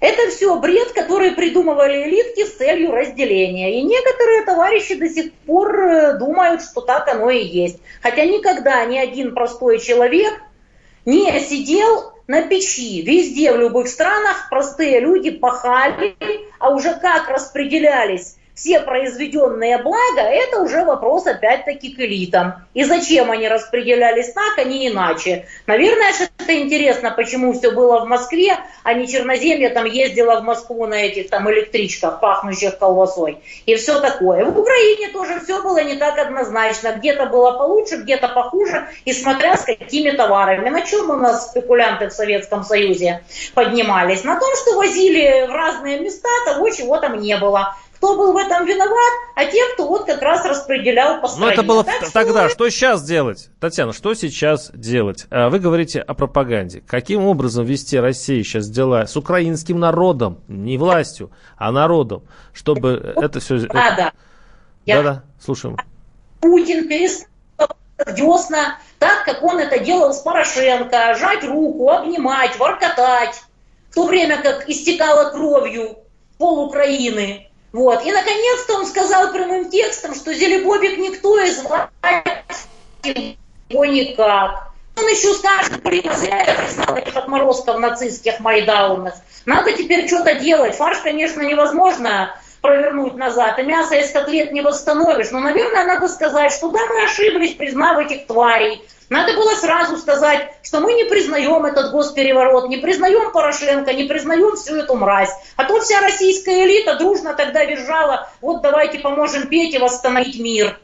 Это 0.00 0.28
все 0.32 0.58
бред, 0.58 0.90
который 0.90 1.30
придумывали 1.30 2.08
элитки 2.08 2.44
с 2.44 2.56
целью 2.56 2.90
разделения. 2.90 3.78
И 3.78 3.84
некоторые 3.84 4.42
товарищи 4.42 4.96
до 4.96 5.08
сих 5.08 5.32
пор 5.32 5.78
э, 5.78 6.18
думают, 6.18 6.60
что 6.60 6.80
так 6.80 7.06
оно 7.06 7.30
и 7.30 7.44
есть. 7.44 7.78
Хотя 8.02 8.24
никогда 8.24 8.84
ни 8.84 8.98
один 8.98 9.32
простой 9.32 9.78
человек 9.78 10.34
не 11.04 11.38
сидел 11.38 12.14
на 12.26 12.42
печи. 12.42 13.00
Везде, 13.02 13.52
в 13.52 13.58
любых 13.58 13.86
странах, 13.86 14.48
простые 14.50 14.98
люди 14.98 15.30
пахали, 15.30 16.16
а 16.58 16.70
уже 16.70 16.94
как 16.94 17.28
распределялись 17.28 18.34
все 18.56 18.80
произведенные 18.80 19.76
блага, 19.78 20.22
это 20.22 20.62
уже 20.62 20.82
вопрос 20.82 21.26
опять-таки 21.26 21.94
к 21.94 22.00
элитам. 22.00 22.54
И 22.72 22.84
зачем 22.84 23.30
они 23.30 23.48
распределялись 23.48 24.32
так, 24.32 24.58
а 24.58 24.64
не 24.64 24.88
иначе. 24.88 25.46
Наверное, 25.66 26.12
это 26.38 26.58
интересно, 26.58 27.10
почему 27.10 27.52
все 27.52 27.70
было 27.70 28.00
в 28.00 28.08
Москве, 28.08 28.56
а 28.82 28.94
не 28.94 29.06
Черноземье 29.06 29.68
там 29.68 29.84
ездила 29.84 30.40
в 30.40 30.44
Москву 30.44 30.86
на 30.86 30.94
этих 30.94 31.28
там 31.28 31.50
электричках, 31.50 32.18
пахнущих 32.20 32.78
колбасой. 32.78 33.38
И 33.66 33.74
все 33.74 34.00
такое. 34.00 34.46
В 34.46 34.58
Украине 34.58 35.08
тоже 35.08 35.38
все 35.40 35.62
было 35.62 35.82
не 35.82 35.96
так 35.96 36.18
однозначно. 36.18 36.92
Где-то 36.96 37.26
было 37.26 37.58
получше, 37.58 37.96
где-то 37.96 38.28
похуже, 38.28 38.88
и 39.04 39.12
смотря 39.12 39.58
с 39.58 39.64
какими 39.64 40.12
товарами. 40.12 40.70
На 40.70 40.80
чем 40.80 41.10
у 41.10 41.16
нас 41.16 41.50
спекулянты 41.50 42.08
в 42.08 42.12
Советском 42.12 42.64
Союзе 42.64 43.22
поднимались? 43.54 44.24
На 44.24 44.40
том, 44.40 44.48
что 44.62 44.76
возили 44.76 45.46
в 45.46 45.50
разные 45.50 46.00
места 46.00 46.28
того, 46.46 46.70
чего 46.70 46.96
там 46.96 47.20
не 47.20 47.36
было 47.36 47.76
кто 47.96 48.16
был 48.16 48.32
в 48.32 48.36
этом 48.36 48.66
виноват, 48.66 49.12
а 49.34 49.44
те, 49.46 49.60
кто 49.74 49.88
вот 49.88 50.04
как 50.04 50.20
раз 50.20 50.44
распределял 50.44 51.20
по 51.20 51.28
стране. 51.28 51.46
Ну, 51.46 51.52
это 51.52 51.62
было 51.62 51.84
так 51.84 52.10
тогда. 52.12 52.48
Что... 52.48 52.68
сейчас 52.68 53.02
делать? 53.02 53.48
Татьяна, 53.58 53.92
что 53.92 54.14
сейчас 54.14 54.70
делать? 54.72 55.26
А, 55.30 55.48
вы 55.48 55.58
говорите 55.58 56.00
о 56.00 56.14
пропаганде. 56.14 56.82
Каким 56.86 57.24
образом 57.24 57.64
вести 57.64 57.98
Россию 57.98 58.44
сейчас 58.44 58.68
дела 58.68 59.06
с 59.06 59.16
украинским 59.16 59.80
народом, 59.80 60.40
не 60.48 60.76
властью, 60.76 61.30
а 61.56 61.72
народом, 61.72 62.22
чтобы 62.52 63.14
это 63.16 63.40
все... 63.40 63.58
Да, 63.60 63.94
да. 63.96 64.12
Да-да, 64.86 65.22
слушаем. 65.42 65.76
Путин 66.40 66.88
перестал 66.88 67.68
десна, 68.14 68.78
так 68.98 69.24
как 69.24 69.42
он 69.42 69.58
это 69.58 69.78
делал 69.78 70.12
с 70.12 70.20
Порошенко, 70.20 71.14
жать 71.18 71.44
руку, 71.44 71.90
обнимать, 71.90 72.58
воркотать, 72.58 73.42
в 73.90 73.94
то 73.94 74.06
время 74.06 74.40
как 74.42 74.68
истекала 74.68 75.30
кровью 75.30 75.96
пол 76.38 76.66
Украины. 76.66 77.45
Вот. 77.76 78.06
И, 78.06 78.10
наконец-то, 78.10 78.76
он 78.76 78.86
сказал 78.86 79.32
прямым 79.32 79.68
текстом, 79.68 80.14
что 80.14 80.32
Зелебобик 80.32 80.96
никто 80.96 81.38
и 81.38 81.50
звать 81.50 81.90
его 83.68 83.84
никак. 83.84 84.70
Он 84.96 85.06
еще 85.06 85.34
скажет, 85.34 85.82
блин, 85.82 86.10
зря 86.14 86.42
я 86.42 86.54
признал 86.54 86.96
этих 86.96 87.14
отморозков 87.14 87.78
нацистских 87.78 88.40
майдаунах. 88.40 89.12
Надо 89.44 89.72
теперь 89.72 90.06
что-то 90.06 90.36
делать. 90.36 90.74
Фарш, 90.74 91.00
конечно, 91.00 91.42
невозможно 91.42 92.34
провернуть 92.62 93.14
назад, 93.14 93.58
и 93.58 93.62
мясо 93.62 93.94
из 93.94 94.10
котлет 94.10 94.52
не 94.52 94.62
восстановишь. 94.62 95.30
Но, 95.30 95.40
наверное, 95.40 95.84
надо 95.84 96.08
сказать, 96.08 96.52
что 96.52 96.70
да, 96.70 96.78
мы 96.88 97.02
ошиблись, 97.02 97.56
признав 97.56 97.98
этих 97.98 98.26
тварей. 98.26 98.82
Надо 99.08 99.34
было 99.34 99.54
сразу 99.54 99.96
сказать, 99.98 100.50
что 100.62 100.80
мы 100.80 100.94
не 100.94 101.04
признаем 101.04 101.64
этот 101.64 101.92
госпереворот, 101.92 102.68
не 102.68 102.78
признаем 102.78 103.30
Порошенко, 103.32 103.92
не 103.92 104.04
признаем 104.04 104.56
всю 104.56 104.76
эту 104.76 104.96
мразь. 104.96 105.30
А 105.56 105.64
то 105.64 105.80
вся 105.80 106.00
российская 106.00 106.64
элита 106.64 106.96
дружно 106.96 107.34
тогда 107.34 107.64
визжала, 107.64 108.28
вот 108.40 108.62
давайте 108.62 108.98
поможем 108.98 109.46
Пете 109.46 109.78
восстановить 109.78 110.40
мир. 110.40 110.78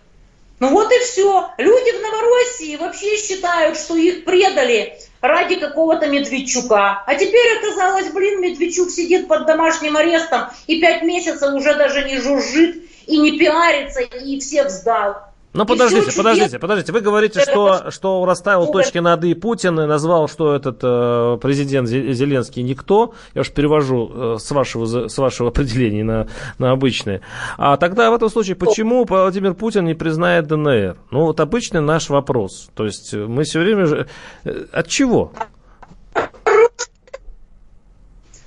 Ну 0.61 0.69
вот 0.69 0.93
и 0.93 0.99
все. 1.01 1.51
Люди 1.59 1.91
в 1.91 2.01
Новороссии 2.01 2.77
вообще 2.77 3.17
считают, 3.17 3.77
что 3.77 3.97
их 3.97 4.25
предали 4.25 4.97
ради 5.21 5.57
какого-то 5.57 6.07
Медведчука. 6.07 7.03
А 7.05 7.15
теперь 7.17 7.59
оказалось, 7.59 8.13
блин, 8.13 8.41
Медведчук 8.41 8.91
сидит 8.91 9.27
под 9.27 9.47
домашним 9.47 9.97
арестом 9.97 10.43
и 10.69 10.81
пять 10.81 11.03
месяцев 11.03 11.53
уже 11.53 11.75
даже 11.75 12.05
не 12.05 12.19
жужжит 12.19 12.77
и 13.09 13.19
не 13.19 13.37
пиарится, 13.37 14.03
и 14.03 14.39
всех 14.39 14.71
сдал. 14.71 15.32
Ну, 15.55 15.67
подождите, 15.67 16.17
подождите, 16.17 16.59
подождите. 16.59 16.93
Вы 16.93 17.01
говорите, 17.01 17.41
что, 17.41 17.91
что 17.91 18.25
расставил 18.25 18.73
точки 18.73 18.99
над 18.99 19.23
«и» 19.25 19.35
Путин 19.35 19.79
и 19.81 19.87
назвал, 19.87 20.29
что 20.29 20.55
этот 20.55 20.81
э, 20.83 21.39
президент 21.43 21.89
Зеленский 21.89 22.63
никто. 22.63 23.15
Я 23.35 23.43
уж 23.43 23.51
перевожу 23.51 24.11
э, 24.15 24.37
с, 24.39 24.51
вашего, 24.51 25.09
с 25.09 25.19
вашего 25.19 25.51
определения 25.51 26.05
на, 26.05 26.29
на 26.59 26.71
обычное. 26.71 27.21
А 27.59 27.77
тогда 27.77 28.11
в 28.11 28.15
этом 28.15 28.31
случае, 28.31 28.57
почему 28.57 29.05
Владимир 29.05 29.55
Путин 29.55 29.85
не 29.85 29.95
признает 29.95 30.47
ДНР? 30.47 30.97
Ну, 31.11 31.21
вот 31.27 31.41
обычный 31.41 31.83
наш 31.83 32.09
вопрос. 32.09 32.71
То 32.75 32.85
есть 32.85 33.13
мы 33.13 33.45
все 33.45 33.61
время... 33.61 34.07
Э, 34.45 34.65
от 34.73 34.89
чего? 34.89 35.33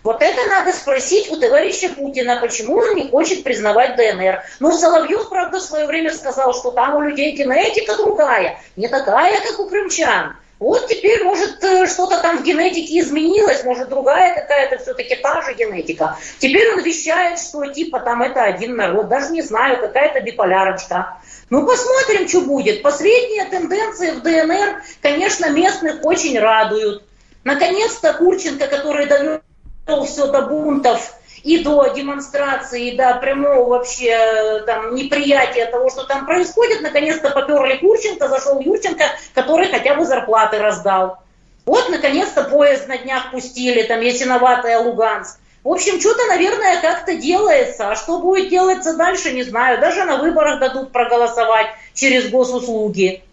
Вот 0.06 0.22
это 0.22 0.48
надо 0.48 0.72
спросить 0.72 1.32
у 1.32 1.38
товарища 1.38 1.90
Путина, 1.90 2.38
почему 2.40 2.78
он 2.78 2.94
не 2.94 3.10
хочет 3.10 3.44
признавать 3.44 3.96
ДНР. 3.96 4.44
Ну, 4.60 4.72
Соловьев, 4.72 5.30
правда, 5.30 5.58
в 5.58 5.64
свое 5.64 5.88
время 5.88 6.14
сказал, 6.14 6.54
что 6.54 6.70
там 6.70 6.96
у 6.96 7.02
людей 7.02 7.32
генетика 7.32 7.98
другая, 7.98 8.60
не 8.76 8.88
такая, 8.88 9.42
как 9.42 9.60
у 9.60 9.68
крымчан. 9.68 10.36
Вот 10.60 10.86
теперь, 10.88 11.24
может, 11.24 11.64
э, 11.64 11.88
что-то 11.88 12.22
там 12.22 12.38
в 12.38 12.44
генетике 12.44 13.00
изменилось, 13.00 13.64
может, 13.64 13.90
другая 13.90 14.36
какая-то 14.36 14.78
все-таки 14.78 15.16
та 15.16 15.42
же 15.42 15.56
генетика. 15.56 16.20
Теперь 16.38 16.72
он 16.74 16.84
вещает, 16.84 17.40
что 17.40 17.66
типа 17.66 18.00
там 18.00 18.22
это 18.22 18.44
один 18.44 18.76
народ, 18.76 19.08
даже 19.08 19.32
не 19.32 19.42
знаю, 19.42 19.82
какая-то 19.82 20.22
биполярочка. 20.22 21.18
Ну, 21.50 21.66
посмотрим, 21.66 22.30
что 22.30 22.42
будет. 22.42 22.84
Последние 22.84 23.46
тенденции 23.46 24.12
в 24.12 24.22
ДНР, 24.22 24.84
конечно, 25.02 25.50
местных 25.50 26.06
очень 26.06 26.38
радуют. 26.38 27.04
Наконец-то 27.44 28.14
Курченко, 28.14 28.68
который 28.68 29.08
довел 29.08 29.42
все 30.06 30.28
до 30.28 30.42
бунтов 30.44 31.14
и 31.44 31.60
до 31.60 31.88
демонстрации, 31.90 32.90
и 32.90 32.98
до 32.98 33.16
прямого 33.16 33.70
вообще 33.70 34.10
э, 34.10 34.60
там, 34.66 34.96
неприятия 34.96 35.68
того, 35.68 35.92
что 35.92 36.06
там 36.06 36.26
происходит, 36.26 36.82
наконец-то 36.82 37.30
поперли 37.30 37.78
Курченко, 37.78 38.28
зашел 38.28 38.60
Юрченко, 38.60 39.04
который 39.36 39.68
хотя 39.68 39.94
бы 39.94 40.06
зарплаты 40.06 40.58
раздал. 40.58 41.20
Вот, 41.66 41.90
наконец-то, 41.90 42.44
поезд 42.46 42.88
на 42.88 42.98
днях 42.98 43.32
пустили, 43.32 43.84
там, 43.84 44.02
Ясиноватая, 44.02 44.80
Луганск. 44.80 45.40
В 45.64 45.70
общем, 45.70 46.00
что-то, 46.00 46.26
наверное, 46.28 46.80
как-то 46.82 47.16
делается. 47.16 47.90
А 47.92 47.96
что 47.96 48.20
будет 48.20 48.50
делаться 48.50 48.96
дальше, 48.96 49.32
не 49.32 49.44
знаю. 49.44 49.80
Даже 49.80 50.04
на 50.06 50.18
выборах 50.18 50.60
дадут 50.60 50.92
проголосовать 50.92 51.68
через 51.96 52.30
госуслуги. 52.30 53.24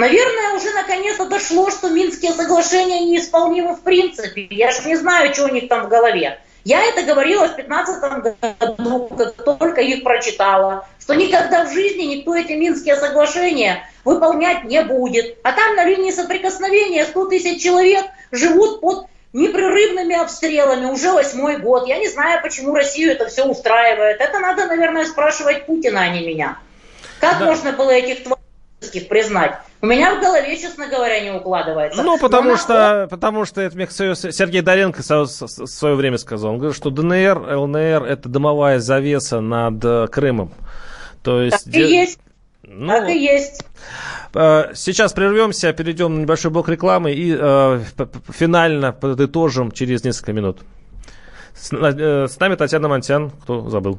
Наверное, 0.00 0.54
уже 0.54 0.70
наконец-то 0.70 1.26
дошло, 1.26 1.70
что 1.70 1.90
Минские 1.90 2.32
соглашения 2.32 3.00
неисполнимы 3.00 3.74
в 3.74 3.82
принципе. 3.82 4.46
Я 4.48 4.72
же 4.72 4.88
не 4.88 4.96
знаю, 4.96 5.34
что 5.34 5.44
у 5.44 5.48
них 5.48 5.68
там 5.68 5.84
в 5.84 5.88
голове. 5.90 6.40
Я 6.64 6.82
это 6.82 7.02
говорила 7.02 7.46
в 7.48 7.56
15 7.56 8.22
году, 8.22 9.10
как 9.14 9.58
только 9.58 9.82
их 9.82 10.02
прочитала, 10.02 10.88
что 10.98 11.12
никогда 11.12 11.66
в 11.66 11.72
жизни 11.74 12.04
никто 12.04 12.34
эти 12.34 12.52
Минские 12.52 12.96
соглашения 12.96 13.86
выполнять 14.02 14.64
не 14.64 14.82
будет. 14.82 15.36
А 15.42 15.52
там 15.52 15.76
на 15.76 15.84
линии 15.84 16.12
соприкосновения 16.12 17.04
100 17.04 17.26
тысяч 17.26 17.62
человек 17.62 18.06
живут 18.32 18.80
под 18.80 19.06
непрерывными 19.34 20.16
обстрелами 20.16 20.86
уже 20.86 21.12
восьмой 21.12 21.58
год. 21.58 21.86
Я 21.86 21.98
не 21.98 22.08
знаю, 22.08 22.40
почему 22.42 22.74
Россию 22.74 23.12
это 23.12 23.26
все 23.26 23.44
устраивает. 23.44 24.18
Это 24.22 24.38
надо, 24.38 24.64
наверное, 24.64 25.04
спрашивать 25.04 25.66
Путина, 25.66 26.00
а 26.00 26.08
не 26.08 26.26
меня. 26.26 26.56
Как 27.20 27.38
да. 27.38 27.44
можно 27.44 27.72
было 27.72 27.90
этих 27.90 28.22
тварей 28.22 28.39
признать? 29.08 29.58
У 29.82 29.86
меня 29.86 30.14
в 30.16 30.20
голове, 30.20 30.58
честно 30.58 30.88
говоря, 30.88 31.20
не 31.20 31.30
укладывается. 31.30 32.02
Ну, 32.02 32.18
потому 32.18 32.50
Но 32.50 32.56
что, 32.56 33.06
потому 33.10 33.44
что 33.44 33.60
это 33.60 33.76
мне 33.76 33.86
Сергей 33.86 34.60
Доренко 34.62 35.02
в 35.02 35.26
свое 35.26 35.94
время 35.94 36.18
сказал. 36.18 36.52
Он 36.52 36.58
говорит, 36.58 36.76
что 36.76 36.90
ДНР, 36.90 37.56
ЛНР– 37.56 38.04
это 38.08 38.28
дымовая 38.28 38.78
завеса 38.78 39.40
над 39.40 39.84
э, 39.84 40.06
Крымом. 40.08 40.52
То 41.22 41.40
есть... 41.40 41.64
Так 41.64 41.74
и 41.74 41.80
есть. 41.80 42.18
Ну, 42.62 42.88
так 42.88 43.08
и 43.08 43.18
есть. 43.18 43.64
Э, 44.34 44.72
сейчас 44.74 45.12
прервемся, 45.12 45.72
перейдем 45.72 46.16
на 46.16 46.20
небольшой 46.20 46.50
блок 46.50 46.68
рекламы 46.68 47.12
и 47.12 47.36
э, 47.38 47.82
финально 48.28 48.92
подытожим 48.92 49.72
через 49.72 50.04
несколько 50.04 50.32
минут. 50.32 50.58
С, 51.54 51.72
э, 51.72 52.26
с 52.28 52.38
нами 52.38 52.54
Татьяна 52.54 52.88
Монтян, 52.88 53.30
кто 53.30 53.68
забыл. 53.68 53.98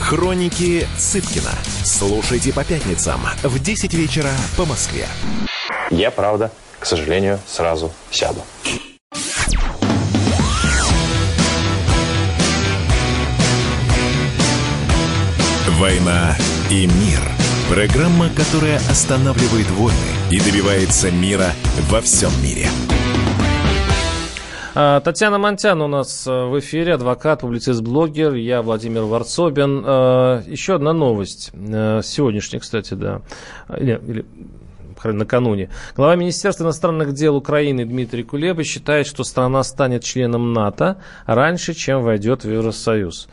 Хроники 0.00 0.86
Цыпкина. 0.98 1.52
Слушайте 1.84 2.52
по 2.52 2.64
пятницам 2.64 3.20
в 3.42 3.58
10 3.58 3.94
вечера 3.94 4.30
по 4.56 4.64
Москве. 4.64 5.06
Я, 5.90 6.10
правда, 6.10 6.50
к 6.78 6.86
сожалению, 6.86 7.40
сразу 7.46 7.92
сяду. 8.10 8.42
«Война 15.78 16.36
и 16.70 16.86
мир» 16.86 17.36
Программа, 17.68 18.28
которая 18.28 18.76
останавливает 18.88 19.68
войны 19.72 19.96
и 20.30 20.38
добивается 20.38 21.10
мира 21.10 21.50
во 21.90 22.00
всем 22.00 22.30
мире. 22.40 22.68
А, 24.78 25.00
Татьяна 25.00 25.38
Монтян 25.38 25.80
у 25.80 25.88
нас 25.88 26.26
э, 26.26 26.30
в 26.30 26.58
эфире, 26.58 26.92
адвокат, 26.96 27.40
публицист, 27.40 27.80
блогер. 27.80 28.34
Я 28.34 28.60
Владимир 28.60 29.04
Варцобин. 29.04 29.82
А, 29.86 30.42
еще 30.46 30.74
одна 30.74 30.92
новость. 30.92 31.50
Э, 31.54 32.02
сегодняшняя, 32.04 32.60
кстати, 32.60 32.92
да. 32.92 33.22
Или, 33.74 33.98
или 34.06 34.26
накануне. 35.04 35.70
Глава 35.96 36.16
Министерства 36.16 36.64
иностранных 36.64 37.12
дел 37.12 37.36
Украины 37.36 37.84
Дмитрий 37.84 38.22
Кулеба 38.22 38.64
считает, 38.64 39.06
что 39.06 39.24
страна 39.24 39.62
станет 39.62 40.04
членом 40.04 40.52
НАТО 40.52 40.98
раньше, 41.26 41.74
чем 41.74 42.02
войдет 42.02 42.44
в 42.44 42.50
Евросоюз. 42.50 43.28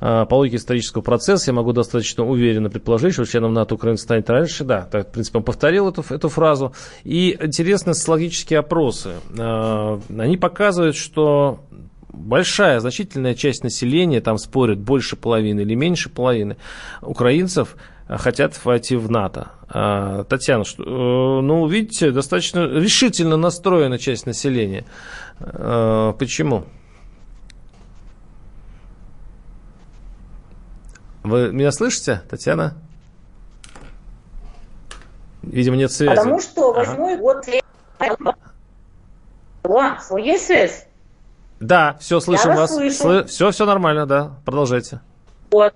А, 0.00 0.24
по 0.26 0.36
логике 0.36 0.56
исторического 0.56 1.02
процесса 1.02 1.50
я 1.50 1.54
могу 1.54 1.72
достаточно 1.72 2.24
уверенно 2.24 2.70
предположить, 2.70 3.14
что 3.14 3.24
членом 3.24 3.54
НАТО 3.54 3.74
Украина 3.74 3.98
станет 3.98 4.28
раньше. 4.30 4.64
Да, 4.64 4.82
так, 4.82 5.08
в 5.08 5.12
принципе, 5.12 5.38
он 5.38 5.44
повторил 5.44 5.88
эту, 5.88 6.04
эту 6.08 6.28
фразу. 6.28 6.72
И 7.04 7.36
интересные 7.40 7.94
социологические 7.94 8.60
опросы. 8.60 9.14
А, 9.38 10.00
они 10.16 10.36
показывают, 10.36 10.96
что 10.96 11.60
большая, 12.16 12.80
значительная 12.80 13.34
часть 13.34 13.62
населения, 13.62 14.20
там 14.20 14.38
спорят 14.38 14.78
больше 14.78 15.16
половины 15.16 15.60
или 15.60 15.74
меньше 15.74 16.08
половины 16.08 16.56
украинцев, 17.02 17.76
хотят 18.08 18.64
войти 18.64 18.96
в 18.96 19.10
НАТО. 19.10 19.48
А, 19.68 20.24
Татьяна, 20.24 20.62
э, 20.62 20.82
ну, 20.82 21.66
видите, 21.66 22.10
достаточно 22.10 22.60
решительно 22.60 23.36
настроена 23.36 23.98
часть 23.98 24.26
населения. 24.26 24.84
Почему? 25.38 26.64
Вы 31.22 31.52
меня 31.52 31.72
слышите, 31.72 32.22
Татьяна? 32.30 32.76
Видимо, 35.42 35.76
нет 35.76 35.90
связи. 35.90 36.14
Потому 36.14 36.40
что 36.40 36.72
восьмой 36.72 37.14
ага. 37.14 37.22
год... 37.22 38.36
О, 39.64 40.18
есть 40.18 40.46
связь? 40.46 40.86
Да, 41.58 41.96
все, 42.00 42.20
слышим 42.20 42.50
Я 42.50 42.56
вас. 42.56 42.70
вас. 42.70 42.96
Слышу. 42.96 43.26
Все, 43.26 43.50
все 43.50 43.66
нормально, 43.66 44.06
да. 44.06 44.38
Продолжайте. 44.44 45.00
Вот. 45.50 45.74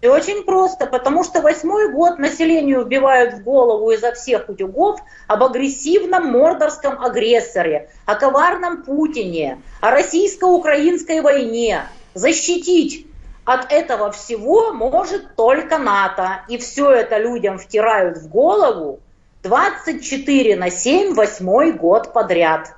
И 0.00 0.08
очень 0.08 0.44
просто, 0.44 0.86
потому 0.86 1.24
что 1.24 1.42
восьмой 1.42 1.92
год 1.92 2.18
населению 2.18 2.82
убивают 2.82 3.34
в 3.34 3.42
голову 3.42 3.90
изо 3.90 4.12
всех 4.12 4.48
утюгов 4.48 5.00
об 5.26 5.42
агрессивном 5.42 6.32
мордорском 6.32 7.02
агрессоре, 7.02 7.90
о 8.06 8.14
коварном 8.14 8.82
Путине, 8.82 9.60
о 9.82 9.90
российско-украинской 9.90 11.20
войне. 11.20 11.82
Защитить 12.14 13.06
от 13.44 13.70
этого 13.70 14.10
всего 14.10 14.72
может 14.72 15.36
только 15.36 15.76
НАТО. 15.76 16.44
И 16.48 16.56
все 16.56 16.90
это 16.90 17.18
людям 17.18 17.58
втирают 17.58 18.18
в 18.18 18.28
голову 18.28 19.00
24 19.42 20.56
на 20.56 20.70
7, 20.70 21.14
восьмой 21.14 21.72
год 21.72 22.12
подряд. 22.12 22.74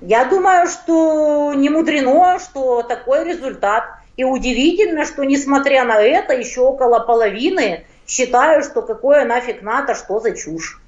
Я 0.00 0.24
думаю, 0.24 0.66
что 0.66 1.52
не 1.54 1.68
мудрено, 1.68 2.38
что 2.38 2.82
такой 2.82 3.24
результат. 3.24 3.84
И 4.20 4.24
удивительно, 4.24 5.06
что 5.06 5.24
несмотря 5.24 5.86
на 5.86 5.98
это, 5.98 6.34
еще 6.34 6.60
около 6.60 6.98
половины 6.98 7.86
считают, 8.06 8.66
что 8.66 8.82
какое 8.82 9.24
нафиг 9.24 9.62
НАТО, 9.62 9.94
что 9.94 10.20
за 10.20 10.36
чушь. 10.36 10.78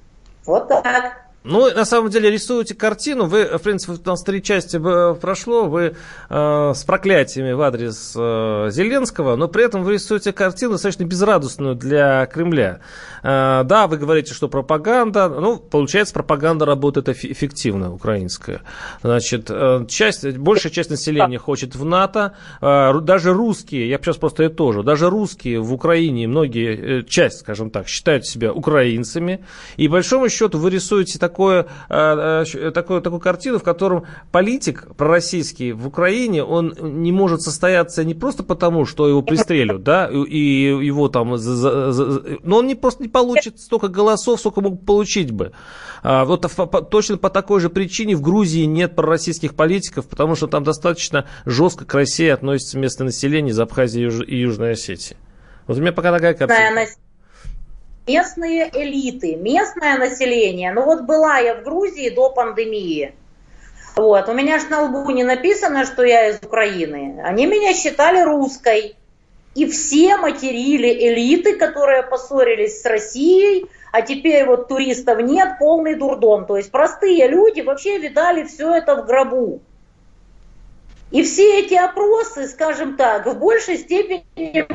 Вот 0.45 0.67
так. 0.67 1.23
Ну, 1.43 1.69
на 1.73 1.83
самом 1.83 2.09
деле, 2.09 2.31
рисуете 2.31 2.73
картину. 2.73 3.25
Вы, 3.25 3.57
в 3.57 3.61
принципе, 3.61 3.93
у 3.93 4.09
нас 4.09 4.23
три 4.23 4.41
части 4.41 4.79
прошло. 5.19 5.65
Вы 5.65 5.95
э, 6.29 6.71
с 6.73 6.83
проклятиями 6.85 7.51
в 7.51 7.61
адрес 7.61 8.13
э, 8.15 8.69
Зеленского, 8.71 9.35
но 9.35 9.49
при 9.49 9.65
этом 9.65 9.83
вы 9.83 9.93
рисуете 9.93 10.31
картину 10.31 10.73
достаточно 10.73 11.03
безрадостную 11.03 11.75
для 11.75 12.25
Кремля. 12.27 12.79
Э, 13.23 13.63
да, 13.65 13.87
вы 13.87 13.97
говорите, 13.97 14.33
что 14.33 14.47
пропаганда. 14.47 15.27
Ну, 15.27 15.57
получается, 15.57 16.13
пропаганда 16.13 16.65
работает 16.65 17.09
эффективно, 17.09 17.93
украинская. 17.93 18.61
Значит, 19.01 19.47
э, 19.49 19.85
часть, 19.89 20.25
большая 20.37 20.71
часть 20.71 20.91
населения 20.91 21.39
хочет 21.39 21.75
в 21.75 21.83
НАТО. 21.83 22.37
Э, 22.61 22.93
даже 23.01 23.33
русские, 23.33 23.89
я 23.89 23.97
сейчас 23.97 24.15
просто 24.15 24.43
это 24.43 24.55
тоже, 24.55 24.81
даже 24.83 25.09
русские 25.09 25.59
в 25.59 25.73
Украине, 25.73 26.25
многие, 26.25 26.99
э, 26.99 27.03
часть, 27.03 27.39
скажем 27.39 27.69
так, 27.69 27.89
считают 27.89 28.25
себя 28.25 28.53
украинцами. 28.53 29.43
И, 29.75 29.89
большому 29.89 30.29
счету, 30.29 30.57
вы 30.57 30.69
рисуете 30.69 31.19
так 31.19 31.32
такое, 31.33 31.65
э, 31.89 32.43
э, 32.53 32.71
такое, 32.71 33.01
такую 33.01 33.19
картину, 33.19 33.57
в 33.57 33.63
котором 33.63 34.05
политик 34.31 34.95
пророссийский 34.95 35.71
в 35.71 35.87
Украине, 35.87 36.43
он 36.43 36.75
не 36.79 37.11
может 37.11 37.41
состояться 37.41 38.03
не 38.03 38.13
просто 38.13 38.43
потому, 38.43 38.85
что 38.85 39.07
его 39.07 39.23
пристрелят, 39.23 39.81
да, 39.81 40.07
и 40.07 40.37
его 40.37 41.09
там, 41.09 41.35
но 42.43 42.57
он 42.57 42.67
не 42.67 42.75
просто 42.75 43.01
не 43.01 43.09
получит 43.09 43.59
столько 43.59 43.87
голосов, 43.87 44.39
сколько 44.39 44.61
мог 44.61 44.85
получить 44.85 45.31
бы. 45.31 45.53
А, 46.03 46.25
вот 46.25 46.45
точно 46.91 47.17
по 47.17 47.29
такой 47.31 47.59
же 47.59 47.69
причине 47.69 48.15
в 48.15 48.21
Грузии 48.21 48.65
нет 48.65 48.95
пророссийских 48.95 49.55
политиков, 49.55 50.07
потому 50.07 50.35
что 50.35 50.47
там 50.47 50.63
достаточно 50.63 51.25
жестко 51.45 51.85
к 51.85 51.93
России 51.95 52.27
относится 52.27 52.77
местное 52.77 53.05
население 53.05 53.51
из 53.51 53.59
Абхазии 53.59 54.03
и 54.03 54.37
Южной 54.37 54.73
Осетии. 54.73 55.17
Вот 55.65 55.77
у 55.77 55.81
меня 55.81 55.93
пока 55.93 56.11
такая 56.11 56.35
картина 56.35 56.85
местные 58.07 58.69
элиты, 58.73 59.35
местное 59.35 59.97
население. 59.97 60.73
Ну 60.73 60.83
вот 60.83 61.01
была 61.01 61.37
я 61.37 61.55
в 61.55 61.63
Грузии 61.63 62.09
до 62.09 62.29
пандемии. 62.29 63.13
Вот, 63.95 64.27
у 64.27 64.33
меня 64.33 64.59
же 64.59 64.67
на 64.69 64.83
лбу 64.83 65.09
не 65.11 65.23
написано, 65.23 65.85
что 65.85 66.03
я 66.03 66.29
из 66.29 66.39
Украины. 66.41 67.21
Они 67.23 67.45
меня 67.45 67.73
считали 67.73 68.21
русской. 68.21 68.95
И 69.53 69.67
все 69.67 70.17
материли 70.17 70.87
элиты, 71.09 71.57
которые 71.57 72.01
поссорились 72.01 72.81
с 72.81 72.85
Россией, 72.85 73.67
а 73.91 74.01
теперь 74.01 74.45
вот 74.45 74.67
туристов 74.67 75.19
нет, 75.21 75.59
полный 75.59 75.93
дурдом. 75.93 76.47
То 76.47 76.57
есть 76.57 76.71
простые 76.71 77.27
люди 77.27 77.61
вообще 77.61 77.99
видали 77.99 78.45
все 78.45 78.73
это 78.73 78.95
в 78.95 79.05
гробу. 79.05 79.61
И 81.11 81.21
все 81.21 81.59
эти 81.59 81.75
опросы, 81.75 82.47
скажем 82.47 82.97
так, 82.97 83.27
в 83.27 83.37
большей 83.37 83.77
степени 83.77 84.65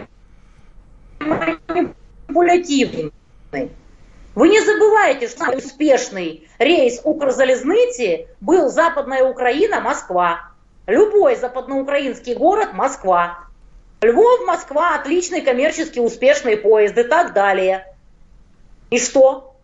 манипулятивны. 1.18 3.10
Вы 3.50 4.48
не 4.48 4.60
забывайте, 4.60 5.26
что 5.26 5.50
успешный 5.50 6.48
рейс 6.58 7.00
Укрзалезницы 7.02 8.28
был 8.40 8.68
Западная 8.68 9.24
Украина, 9.24 9.80
Москва. 9.80 10.52
Любой 10.86 11.36
западноукраинский 11.36 12.34
город– 12.34 12.68
Москва. 12.72 13.40
Львов, 14.00 14.46
Москва– 14.46 14.94
отличный 15.00 15.40
коммерчески 15.40 15.98
успешный 15.98 16.56
поезд 16.56 16.96
и 16.96 17.02
так 17.02 17.32
далее. 17.32 17.84
И 18.90 18.98
что? 18.98 19.56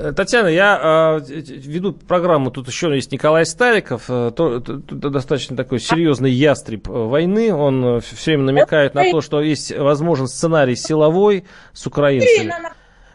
Э, 0.00 0.12
Татьяна, 0.12 0.46
я 0.46 1.18
э, 1.20 1.20
веду 1.24 1.92
программу, 1.92 2.52
тут 2.52 2.68
еще 2.68 2.94
есть 2.94 3.10
Николай 3.10 3.44
Стариков, 3.44 4.04
э, 4.08 4.30
то, 4.34 4.60
то, 4.60 4.78
то, 4.78 5.10
достаточно 5.10 5.56
такой 5.56 5.80
серьезный 5.80 6.30
ястреб 6.30 6.88
э, 6.88 6.92
войны, 6.92 7.52
он 7.52 8.00
все 8.00 8.32
время 8.32 8.44
намекает 8.44 8.94
на 8.94 9.10
то, 9.10 9.20
что 9.20 9.40
есть 9.40 9.76
возможен 9.76 10.28
сценарий 10.28 10.76
силовой 10.76 11.44
с 11.72 11.84
украинцами. 11.86 12.52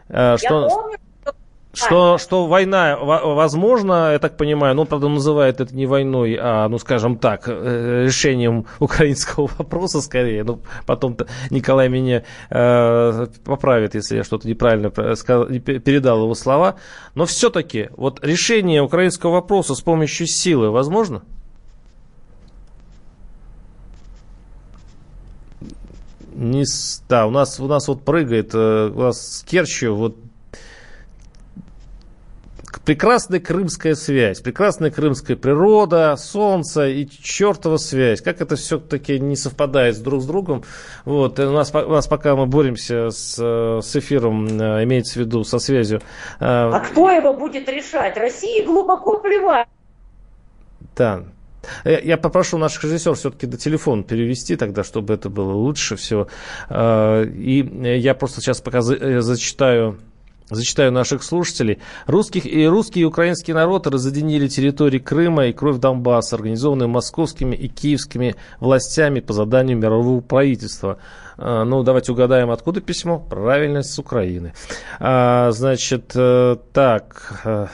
Э, 0.09 0.35
что... 0.37 0.63
Я 0.63 0.69
помню, 0.69 0.97
что, 1.73 2.19
что 2.19 2.45
война 2.45 2.95
возможна, 2.97 4.11
я 4.13 4.19
так 4.19 4.37
понимаю, 4.37 4.75
ну, 4.75 4.85
правда, 4.85 5.07
называет 5.09 5.59
это 5.59 5.75
не 5.75 5.87
войной, 5.87 6.37
а, 6.39 6.67
ну, 6.69 6.77
скажем 6.77 7.17
так, 7.17 7.45
э, 7.47 8.03
решением 8.05 8.67
украинского 8.79 9.49
вопроса 9.57 10.01
скорее. 10.01 10.43
Ну, 10.43 10.61
потом 10.85 11.17
Николай 11.49 11.89
меня 11.89 12.23
э, 12.51 13.27
поправит, 13.43 13.95
если 13.95 14.17
я 14.17 14.23
что-то 14.23 14.47
неправильно 14.47 14.91
сказал, 15.15 15.45
передал 15.45 16.23
его 16.23 16.35
слова. 16.35 16.75
Но 17.15 17.25
все-таки 17.25 17.89
вот 17.97 18.23
решение 18.23 18.83
украинского 18.83 19.31
вопроса 19.31 19.73
с 19.73 19.81
помощью 19.81 20.27
силы 20.27 20.69
возможно? 20.69 21.23
Не, 26.35 26.65
да, 27.09 27.25
у 27.25 27.31
нас, 27.31 27.59
у 27.59 27.67
нас 27.67 27.87
вот 27.87 28.03
прыгает, 28.03 28.51
э, 28.53 28.91
у 28.93 29.01
нас 29.01 29.37
с 29.37 29.43
Керчью 29.43 29.95
вот 29.95 30.17
прекрасная 32.81 33.39
крымская 33.39 33.95
связь, 33.95 34.41
прекрасная 34.41 34.91
крымская 34.91 35.37
природа, 35.37 36.15
солнце 36.17 36.89
и 36.89 37.07
чертова 37.07 37.77
связь. 37.77 38.21
Как 38.21 38.41
это 38.41 38.55
все-таки 38.55 39.19
не 39.19 39.35
совпадает 39.35 40.01
друг 40.01 40.21
с 40.21 40.25
другом. 40.25 40.63
Вот, 41.05 41.39
у 41.39 41.51
нас, 41.51 41.73
у 41.73 41.91
нас 41.91 42.07
пока 42.07 42.35
мы 42.35 42.45
боремся 42.45 43.09
с, 43.09 43.35
с 43.81 43.95
эфиром, 43.95 44.47
э, 44.47 44.83
имеется 44.83 45.13
в 45.13 45.17
виду 45.17 45.43
со 45.43 45.59
связью. 45.59 45.99
Э, 46.39 46.71
а 46.73 46.79
кто 46.79 47.09
его 47.09 47.33
будет 47.33 47.67
решать? 47.69 48.17
России 48.17 48.63
глубоко 48.65 49.19
плевать. 49.19 49.67
Да, 50.95 51.23
я 51.85 52.17
попрошу 52.17 52.57
наших 52.57 52.83
режиссеров 52.83 53.17
все-таки 53.17 53.47
до 53.47 53.57
телефона 53.57 54.03
перевести 54.03 54.55
тогда, 54.55 54.83
чтобы 54.83 55.13
это 55.13 55.29
было 55.29 55.53
лучше 55.53 55.95
всего. 55.95 56.27
Э, 56.69 57.25
и 57.25 57.99
я 57.99 58.13
просто 58.13 58.41
сейчас 58.41 58.61
пока 58.61 58.81
зачитаю 58.81 59.99
Зачитаю 60.53 60.91
наших 60.91 61.23
слушателей. 61.23 61.79
Русских 62.05 62.45
и 62.45 62.65
русские 62.67 63.03
и 63.03 63.05
украинские 63.05 63.55
народы 63.55 63.89
разъединили 63.89 64.47
территории 64.47 64.99
Крыма 64.99 65.47
и 65.47 65.53
кровь 65.53 65.77
Донбасса, 65.77 66.35
организованные 66.35 66.87
московскими 66.87 67.55
и 67.55 67.67
киевскими 67.67 68.35
властями 68.59 69.19
по 69.19 69.33
заданию 69.33 69.77
мирового 69.77 70.21
правительства. 70.21 70.97
А, 71.37 71.63
ну, 71.63 71.83
давайте 71.83 72.11
угадаем, 72.11 72.51
откуда 72.51 72.81
письмо. 72.81 73.19
Правильно, 73.19 73.83
с 73.83 73.97
Украины. 73.97 74.53
А, 74.99 75.51
значит, 75.51 76.11
э, 76.15 76.57
так, 76.71 77.41
э, 77.43 77.67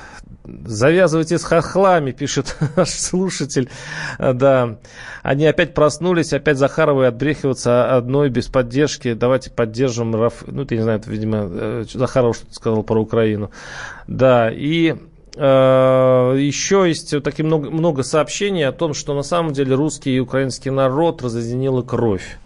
Завязывайте 0.45 1.37
с 1.37 1.43
хохлами, 1.43 2.11
пишет 2.11 2.55
наш 2.75 2.89
слушатель. 2.89 3.69
Да, 4.17 4.77
они 5.21 5.45
опять 5.45 5.73
проснулись, 5.73 6.33
опять 6.33 6.57
Захаровы 6.57 7.07
отбрехиваться 7.07 7.95
одной 7.95 8.29
без 8.29 8.47
поддержки. 8.47 9.13
Давайте 9.13 9.51
поддержим 9.51 10.15
Раф... 10.15 10.43
Ну, 10.47 10.65
ты 10.65 10.77
не 10.77 10.81
знаю, 10.81 10.99
это, 10.99 11.09
видимо, 11.09 11.47
э, 11.49 11.85
Захаров 11.93 12.37
что-то 12.37 12.53
сказал 12.53 12.83
про 12.83 13.01
Украину. 13.01 13.51
Да, 14.07 14.49
и 14.49 14.95
э, 15.35 16.35
еще 16.39 16.85
есть 16.87 17.13
вот 17.13 17.23
такие 17.23 17.45
много, 17.45 17.69
много 17.69 18.03
сообщений 18.03 18.65
о 18.65 18.71
том, 18.71 18.93
что 18.93 19.13
на 19.13 19.23
самом 19.23 19.53
деле 19.53 19.75
русский 19.75 20.15
и 20.15 20.19
украинский 20.19 20.71
народ 20.71 21.21
разъединила 21.21 21.81
кровь 21.81 22.37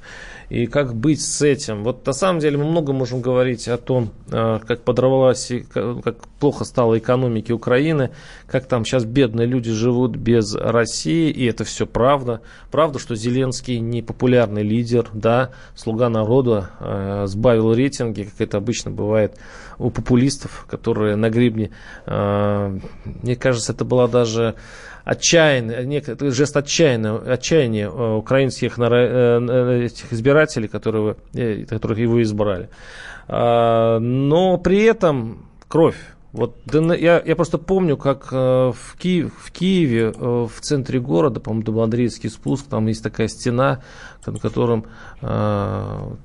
и 0.50 0.66
как 0.68 0.96
быть 0.96 1.22
с 1.22 1.42
этим. 1.42 1.84
Вот 1.84 2.06
на 2.06 2.14
самом 2.14 2.40
деле 2.40 2.58
мы 2.58 2.66
много 2.66 2.94
можем 2.94 3.22
говорить 3.22 3.68
о 3.68 3.78
том, 3.78 4.12
э, 4.32 4.60
как 4.66 4.84
подорвалась, 4.84 5.52
как 5.74 6.28
плохо 6.40 6.66
стало 6.66 6.98
экономике 6.98 7.54
Украины, 7.54 8.12
как 8.48 8.66
там 8.66 8.86
сейчас 8.86 9.06
бедные 9.06 9.48
люди 9.48 9.72
живут 9.72 10.16
без 10.16 10.56
России, 10.56 11.30
и 11.30 11.46
это 11.46 11.64
все 11.64 11.86
правда. 11.86 12.42
Правда, 12.72 13.00
что 13.00 13.16
Зеленский 13.16 13.80
не 13.80 14.02
популярный 14.02 14.64
лидер, 14.64 15.08
да, 15.14 15.52
слуга 15.76 16.10
народа, 16.10 16.72
э, 16.80 17.24
сбавил 17.28 17.74
рейтинги, 17.74 18.24
как 18.24 18.40
это 18.40 18.58
обычно 18.58 18.92
бывает 18.92 19.38
у 19.80 19.90
популистов, 19.90 20.66
которые 20.70 21.16
на 21.16 21.30
гребне, 21.30 21.72
э, 22.06 22.80
мне 23.06 23.36
кажется, 23.36 23.74
это 23.74 23.86
была 23.86 24.08
даже 24.08 24.56
отчаянный, 25.04 25.86
некий 25.86 26.16
жест 26.32 26.56
отчаяния, 26.56 27.16
отчаяния 27.16 27.88
э, 27.88 28.16
украинских 28.16 28.80
э, 28.80 28.84
э, 28.84 29.86
этих 29.86 30.14
избирателей, 30.14 30.68
которые, 30.68 31.16
которых 31.66 31.98
его 31.98 32.22
избрали. 32.22 32.70
А, 33.28 34.00
но 34.00 34.58
при 34.58 34.84
этом 34.84 35.46
кровь. 35.68 35.98
Вот 36.32 36.58
я, 36.74 37.22
я 37.24 37.36
просто 37.36 37.60
помню, 37.60 37.96
как 37.96 38.32
в, 38.32 38.76
Киев, 38.98 39.34
в 39.38 39.52
Киеве, 39.52 40.12
в 40.12 40.52
центре 40.62 41.00
города, 41.00 41.40
по-моему, 41.40 41.64
Домоандрейский 41.64 42.32
спуск, 42.32 42.70
там 42.70 42.88
есть 42.88 43.04
такая 43.04 43.28
стена, 43.28 43.84
на 44.26 44.40
котором 44.40 44.86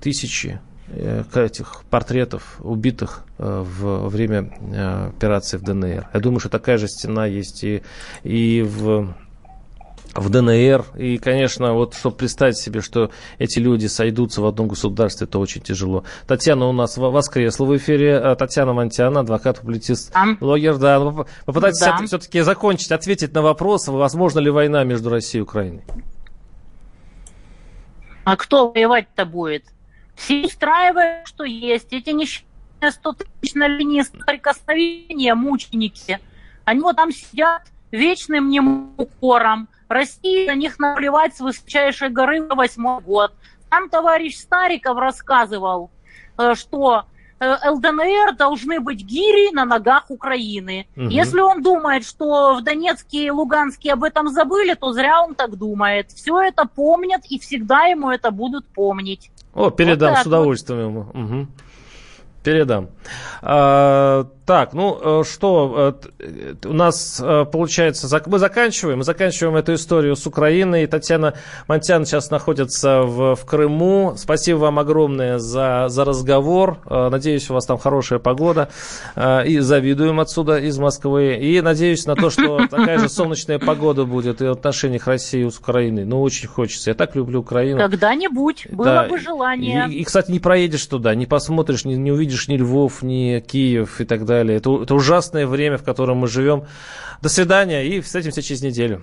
тысячи 0.00 0.60
этих 0.96 1.82
портретов 1.90 2.56
убитых 2.60 3.24
э, 3.38 3.64
в 3.64 4.08
время 4.08 4.50
э, 4.60 5.08
операции 5.08 5.56
в 5.56 5.62
ДНР. 5.62 6.08
Я 6.12 6.20
думаю, 6.20 6.40
что 6.40 6.48
такая 6.48 6.78
же 6.78 6.88
стена 6.88 7.26
есть 7.26 7.64
и, 7.64 7.82
и 8.22 8.62
в 8.62 9.14
в 10.14 10.30
ДНР. 10.30 10.84
И, 10.96 11.18
конечно, 11.18 11.74
вот 11.74 11.94
чтобы 11.94 12.16
представить 12.16 12.56
себе, 12.56 12.80
что 12.80 13.10
эти 13.38 13.58
люди 13.58 13.86
сойдутся 13.86 14.40
в 14.40 14.46
одном 14.46 14.68
государстве, 14.68 15.26
это 15.26 15.38
очень 15.38 15.60
тяжело. 15.60 16.04
Татьяна 16.26 16.66
у 16.66 16.72
нас 16.72 16.96
воскресла 16.96 17.66
в 17.66 17.76
эфире. 17.76 18.34
Татьяна 18.36 18.72
Монтяна, 18.72 19.20
адвокат, 19.20 19.60
публицист, 19.60 20.12
да. 20.12 20.36
блогер. 20.40 20.78
Да, 20.78 21.26
попытайтесь 21.44 21.80
да. 21.80 21.98
все-таки 22.06 22.40
закончить, 22.40 22.92
ответить 22.92 23.34
на 23.34 23.42
вопрос, 23.42 23.88
возможно 23.88 24.40
ли 24.40 24.50
война 24.50 24.84
между 24.84 25.10
Россией 25.10 25.40
и 25.40 25.42
Украиной. 25.42 25.84
А 28.24 28.36
кто 28.36 28.70
воевать-то 28.70 29.24
будет? 29.24 29.64
Все 30.18 30.44
устраивают, 30.44 31.26
что 31.28 31.44
есть. 31.44 31.92
Эти 31.92 32.10
несчастные 32.10 32.90
100 32.90 33.12
тысяч 33.12 33.54
на 33.54 33.68
линии 33.68 34.02
соприкосновения, 34.02 35.34
мученики, 35.34 36.18
они 36.64 36.80
вот 36.80 36.96
там 36.96 37.12
сидят 37.12 37.62
вечным 37.90 38.50
ним 38.50 38.92
укором. 38.96 39.68
России 39.88 40.46
на 40.46 40.54
них 40.54 40.78
наплевать 40.78 41.34
с 41.34 41.40
высочайшей 41.40 42.10
горы 42.10 42.40
на 42.40 42.54
восьмой 42.54 43.00
год. 43.00 43.32
Там 43.70 43.88
товарищ 43.88 44.36
Стариков 44.36 44.98
рассказывал, 44.98 45.90
э, 46.36 46.54
что 46.54 47.06
ЛДНР 47.40 48.36
должны 48.36 48.80
быть 48.80 49.04
гири 49.04 49.52
на 49.52 49.64
ногах 49.64 50.10
Украины. 50.10 50.86
Угу. 50.96 51.06
Если 51.06 51.40
он 51.40 51.62
думает, 51.62 52.04
что 52.04 52.56
в 52.56 52.62
Донецке 52.62 53.26
и 53.26 53.30
Луганске 53.30 53.92
об 53.92 54.04
этом 54.04 54.28
забыли, 54.28 54.74
то 54.74 54.92
зря 54.92 55.22
он 55.22 55.34
так 55.34 55.56
думает. 55.56 56.10
Все 56.10 56.40
это 56.40 56.66
помнят 56.66 57.22
и 57.28 57.38
всегда 57.38 57.84
ему 57.84 58.10
это 58.10 58.30
будут 58.30 58.66
помнить. 58.66 59.30
О, 59.54 59.70
передам 59.70 60.14
вот 60.14 60.22
с 60.22 60.26
удовольствием 60.26 60.92
вот. 60.92 61.14
ему. 61.14 61.24
Угу. 61.24 61.46
Передам. 62.44 62.88
А, 63.42 64.26
Так, 64.48 64.72
ну 64.72 65.24
что, 65.24 65.98
у 66.64 66.72
нас 66.72 67.22
получается, 67.52 68.08
мы 68.24 68.38
заканчиваем, 68.38 68.96
мы 68.96 69.04
заканчиваем 69.04 69.56
эту 69.56 69.74
историю 69.74 70.16
с 70.16 70.26
Украиной. 70.26 70.86
Татьяна 70.86 71.34
Монтян 71.66 72.06
сейчас 72.06 72.30
находится 72.30 73.02
в, 73.02 73.34
в 73.36 73.44
Крыму. 73.44 74.14
Спасибо 74.16 74.56
вам 74.56 74.78
огромное 74.78 75.38
за, 75.38 75.88
за 75.90 76.02
разговор. 76.06 76.78
Надеюсь, 76.88 77.50
у 77.50 77.52
вас 77.52 77.66
там 77.66 77.76
хорошая 77.76 78.20
погода. 78.20 78.70
И 79.44 79.58
завидуем 79.58 80.18
отсюда, 80.18 80.56
из 80.56 80.78
Москвы. 80.78 81.36
И 81.36 81.60
надеюсь 81.60 82.06
на 82.06 82.14
то, 82.14 82.30
что 82.30 82.66
такая 82.70 83.00
же 83.00 83.10
солнечная 83.10 83.58
погода 83.58 84.06
будет 84.06 84.40
и 84.40 84.46
в 84.46 84.52
отношениях 84.52 85.06
России 85.06 85.46
с 85.46 85.58
Украиной. 85.58 86.06
Ну, 86.06 86.22
очень 86.22 86.48
хочется. 86.48 86.88
Я 86.88 86.94
так 86.94 87.14
люблю 87.16 87.40
Украину. 87.40 87.80
Когда-нибудь. 87.80 88.66
Было 88.70 88.84
да. 88.86 89.04
бы 89.08 89.18
желание. 89.18 89.88
И, 89.90 89.98
и, 89.98 90.04
кстати, 90.04 90.30
не 90.30 90.40
проедешь 90.40 90.86
туда, 90.86 91.14
не 91.14 91.26
посмотришь, 91.26 91.84
не, 91.84 91.96
не 91.96 92.12
увидишь 92.12 92.48
ни 92.48 92.56
Львов, 92.56 93.02
ни 93.02 93.40
Киев 93.40 94.00
и 94.00 94.06
так 94.06 94.24
далее. 94.38 94.58
Это, 94.58 94.82
это 94.82 94.94
ужасное 94.94 95.46
время, 95.46 95.78
в 95.78 95.84
котором 95.84 96.18
мы 96.18 96.28
живем. 96.28 96.64
До 97.22 97.28
свидания 97.28 97.86
и 97.86 98.00
встретимся 98.00 98.42
через 98.42 98.62
неделю. 98.62 99.02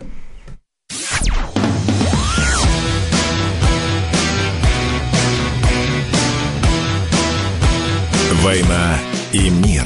«Война 8.44 8.98
и 9.34 9.50
мир». 9.50 9.86